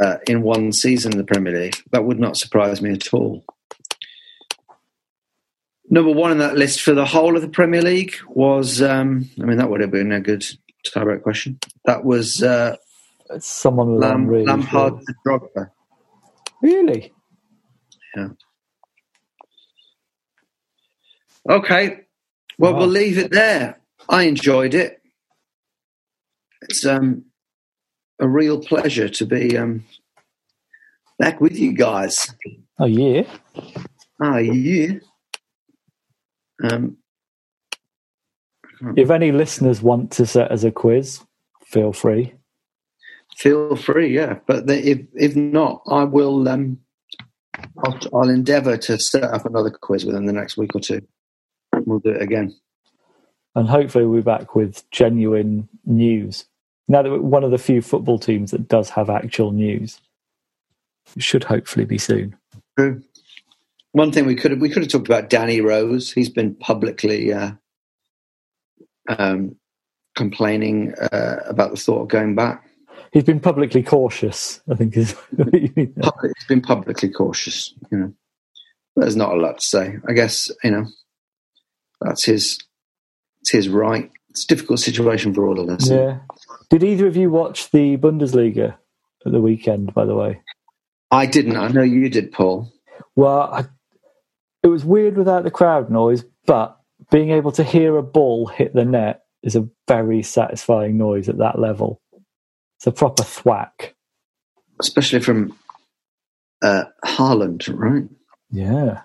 uh, 0.00 0.16
in 0.26 0.42
one 0.42 0.72
season 0.72 1.12
in 1.12 1.18
the 1.18 1.24
Premier 1.24 1.58
League. 1.58 1.76
That 1.92 2.04
would 2.04 2.20
not 2.20 2.36
surprise 2.36 2.80
me 2.80 2.92
at 2.92 3.12
all. 3.12 3.44
Number 5.92 6.12
one 6.12 6.30
on 6.30 6.38
that 6.38 6.56
list 6.56 6.82
for 6.82 6.94
the 6.94 7.04
whole 7.04 7.34
of 7.34 7.42
the 7.42 7.48
Premier 7.48 7.82
League 7.82 8.14
was, 8.28 8.80
um, 8.80 9.28
I 9.42 9.44
mean, 9.44 9.58
that 9.58 9.68
would 9.68 9.80
have 9.80 9.90
been 9.90 10.12
a 10.12 10.20
good 10.20 10.44
tiebreak 10.86 11.22
question. 11.22 11.58
That 11.84 12.04
was 12.04 12.42
uh, 12.44 12.76
someone 13.40 13.98
Lam- 13.98 14.28
really 14.28 14.44
Lampard 14.46 15.00
to 15.04 15.14
Drogba. 15.26 15.70
Really? 16.62 17.12
Okay. 21.50 22.00
Well, 22.58 22.72
Wow. 22.72 22.78
we'll 22.80 22.88
leave 22.88 23.18
it 23.18 23.32
there. 23.32 23.80
I 24.08 24.24
enjoyed 24.24 24.74
it. 24.74 25.02
It's 26.62 26.84
um, 26.86 27.24
a 28.18 28.28
real 28.28 28.60
pleasure 28.60 29.08
to 29.08 29.26
be 29.26 29.56
um, 29.56 29.84
back 31.18 31.40
with 31.40 31.58
you 31.58 31.72
guys. 31.72 32.34
Oh, 32.78 32.84
yeah. 32.86 33.22
Oh, 34.22 34.36
yeah. 34.36 34.98
Um, 36.62 36.98
If 38.96 39.10
any 39.10 39.32
listeners 39.32 39.82
want 39.82 40.10
to 40.12 40.26
set 40.26 40.50
as 40.50 40.64
a 40.64 40.70
quiz, 40.70 41.20
feel 41.64 41.92
free. 41.92 42.34
feel 43.36 43.74
free, 43.76 44.14
yeah. 44.14 44.38
But 44.46 44.66
the, 44.66 44.78
if 44.90 45.00
if 45.14 45.34
not, 45.36 45.82
I 45.88 46.04
will. 46.04 46.46
Um, 46.48 46.78
I'll, 47.84 47.98
I'll 48.14 48.28
endeavour 48.30 48.76
to 48.76 48.98
set 48.98 49.24
up 49.24 49.44
another 49.46 49.70
quiz 49.70 50.04
within 50.04 50.26
the 50.26 50.32
next 50.32 50.56
week 50.58 50.74
or 50.74 50.80
two. 50.80 51.00
We'll 51.90 51.98
do 51.98 52.10
it 52.10 52.22
again. 52.22 52.54
And 53.56 53.68
hopefully 53.68 54.06
we'll 54.06 54.20
be 54.20 54.24
back 54.24 54.54
with 54.54 54.88
genuine 54.92 55.68
news. 55.84 56.46
Now 56.86 57.02
that 57.02 57.10
we're 57.10 57.20
one 57.20 57.42
of 57.42 57.50
the 57.50 57.58
few 57.58 57.82
football 57.82 58.18
teams 58.18 58.52
that 58.52 58.68
does 58.68 58.90
have 58.90 59.10
actual 59.10 59.50
news. 59.50 60.00
It 61.16 61.24
should 61.24 61.42
hopefully 61.42 61.84
be 61.84 61.98
soon. 61.98 62.36
True. 62.78 63.02
One 63.90 64.12
thing 64.12 64.24
we 64.24 64.36
could 64.36 64.52
have 64.52 64.60
we 64.60 64.70
could 64.70 64.82
have 64.82 64.92
talked 64.92 65.08
about 65.08 65.30
Danny 65.30 65.60
Rose. 65.60 66.12
He's 66.12 66.28
been 66.28 66.54
publicly 66.54 67.32
uh, 67.32 67.52
um, 69.08 69.56
complaining 70.14 70.94
uh, 70.94 71.38
about 71.46 71.72
the 71.72 71.76
thought 71.76 72.02
of 72.02 72.08
going 72.08 72.36
back. 72.36 72.64
He's 73.12 73.24
been 73.24 73.40
publicly 73.40 73.82
cautious, 73.82 74.60
I 74.70 74.76
think 74.76 74.96
is 74.96 75.12
what 75.30 75.52
you 75.52 75.72
mean. 75.74 75.92
Public, 75.94 76.32
he's 76.38 76.46
been 76.46 76.60
publicly 76.60 77.08
cautious. 77.08 77.74
You 77.90 77.98
know, 77.98 78.14
there's 78.94 79.16
not 79.16 79.32
a 79.32 79.40
lot 79.40 79.58
to 79.58 79.66
say. 79.66 79.96
I 80.08 80.12
guess 80.12 80.48
you 80.62 80.70
know 80.70 80.86
that's 82.00 82.24
his 82.24 82.58
it's 83.42 83.50
his 83.50 83.68
right. 83.68 84.10
It's 84.30 84.44
a 84.44 84.48
difficult 84.48 84.80
situation 84.80 85.34
for 85.34 85.46
all 85.46 85.58
of 85.58 85.68
us. 85.68 85.90
Yeah. 85.90 86.18
Did 86.68 86.84
either 86.84 87.06
of 87.06 87.16
you 87.16 87.30
watch 87.30 87.70
the 87.70 87.96
Bundesliga 87.96 88.76
at 89.26 89.32
the 89.32 89.40
weekend, 89.40 89.92
by 89.92 90.04
the 90.04 90.14
way? 90.14 90.40
I 91.10 91.26
didn't. 91.26 91.56
I 91.56 91.68
know 91.68 91.82
you 91.82 92.08
did, 92.08 92.30
Paul. 92.30 92.72
Well, 93.16 93.40
I, 93.52 93.64
it 94.62 94.68
was 94.68 94.84
weird 94.84 95.16
without 95.16 95.42
the 95.42 95.50
crowd 95.50 95.90
noise, 95.90 96.24
but 96.46 96.78
being 97.10 97.30
able 97.30 97.50
to 97.52 97.64
hear 97.64 97.96
a 97.96 98.02
ball 98.02 98.46
hit 98.46 98.72
the 98.74 98.84
net 98.84 99.22
is 99.42 99.56
a 99.56 99.68
very 99.88 100.22
satisfying 100.22 100.96
noise 100.96 101.28
at 101.28 101.38
that 101.38 101.58
level. 101.58 102.00
It's 102.78 102.86
a 102.86 102.92
proper 102.92 103.24
thwack. 103.24 103.94
especially 104.80 105.20
from 105.20 105.58
uh, 106.62 106.84
Haaland, 107.04 107.68
right? 107.76 108.08
Yeah. 108.50 109.00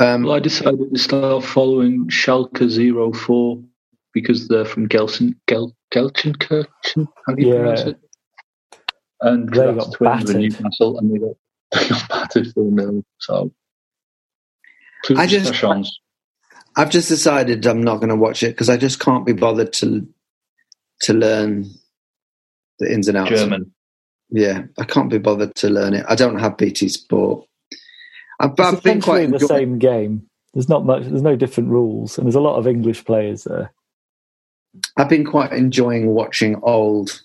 Um, 0.00 0.24
Well, 0.24 0.34
I 0.34 0.40
decided 0.40 0.92
to 0.94 0.98
start 0.98 1.44
following 1.44 2.08
Schalke 2.08 3.14
04 3.16 3.62
because 4.12 4.48
they're 4.48 4.64
from 4.64 4.88
Gelsen, 4.88 5.36
Gel, 5.48 5.74
Gelsenkirchen. 5.92 7.08
How 7.26 7.34
do 7.34 7.42
you 7.42 7.48
Yeah. 7.48 7.54
pronounce 7.56 7.80
it? 7.82 7.98
And 9.20 9.48
They 9.48 9.58
that's 9.58 9.76
got 9.76 9.92
twins. 9.94 10.34
Newcastle, 10.34 10.98
and 10.98 11.12
they 11.14 11.18
got, 11.18 11.36
they 11.72 11.88
got 11.88 12.08
battered 12.08 12.52
for 12.52 12.62
a 12.62 12.70
nil. 12.70 13.04
So, 13.18 13.52
I 15.16 15.26
just-. 15.26 15.64
I've 16.76 16.90
just 16.90 17.08
decided 17.08 17.66
I'm 17.66 17.82
not 17.82 17.96
going 17.96 18.08
to 18.08 18.16
watch 18.16 18.42
it 18.42 18.48
because 18.48 18.70
I 18.70 18.76
just 18.78 18.98
can't 19.00 19.26
be 19.26 19.32
bothered 19.34 19.72
to 19.74 20.08
to 21.02 21.12
learn 21.14 21.66
the 22.78 22.92
ins 22.92 23.08
and 23.08 23.18
outs. 23.18 23.30
German. 23.30 23.72
Yeah, 24.30 24.64
I 24.78 24.84
can't 24.84 25.10
be 25.10 25.18
bothered 25.18 25.54
to 25.56 25.68
learn 25.68 25.94
it. 25.94 26.06
I 26.08 26.14
don't 26.14 26.38
have 26.38 26.56
BT 26.56 26.88
Sport. 26.88 27.46
I've, 28.42 28.50
It's 28.50 28.60
I've 28.60 28.82
been 28.82 29.00
quite 29.00 29.28
the 29.28 29.34
enjoying. 29.36 29.48
same 29.48 29.78
game. 29.78 30.26
There's 30.52 30.68
not 30.68 30.84
much. 30.84 31.04
There's 31.04 31.22
no 31.22 31.36
different 31.36 31.70
rules, 31.70 32.18
and 32.18 32.26
there's 32.26 32.34
a 32.34 32.40
lot 32.40 32.56
of 32.58 32.66
English 32.66 33.04
players 33.06 33.44
there. 33.44 33.72
I've 34.98 35.08
been 35.08 35.24
quite 35.24 35.52
enjoying 35.52 36.08
watching 36.08 36.56
old, 36.62 37.22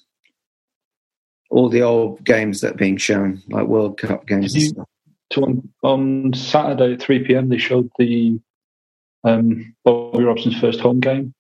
all 1.50 1.68
the 1.70 1.82
old 1.82 2.24
games 2.24 2.62
that 2.62 2.72
are 2.76 2.78
being 2.78 2.98
shown, 2.98 3.42
like 3.50 3.68
World 3.68 3.98
Cup 3.98 4.26
games. 4.28 4.54
Did 4.54 4.56
and 4.56 4.64
you- 4.64 4.70
stuff. 4.70 4.88
On, 5.36 5.70
on 5.84 6.34
Saturday 6.34 6.94
at 6.94 7.02
3 7.02 7.26
p.m., 7.26 7.50
they 7.50 7.58
showed 7.58 7.90
the 8.00 8.40
um, 9.26 9.76
Bobby 9.84 10.24
Robson's 10.24 10.58
first 10.58 10.80
home 10.80 11.02
game. 11.02 11.34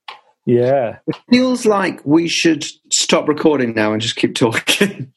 Yeah. 0.46 0.98
It 1.08 1.16
feels 1.30 1.66
like 1.66 2.02
we 2.06 2.28
should 2.28 2.66
stop 2.92 3.30
recording 3.30 3.74
now 3.76 3.94
and 3.94 4.02
just 4.02 4.18
keep 4.18 4.36
talking. 4.36 5.14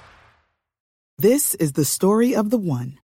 This 1.18 1.54
is 1.54 1.72
the 1.72 1.84
story 1.84 2.34
of 2.34 2.50
the 2.50 2.58
one. 2.58 2.98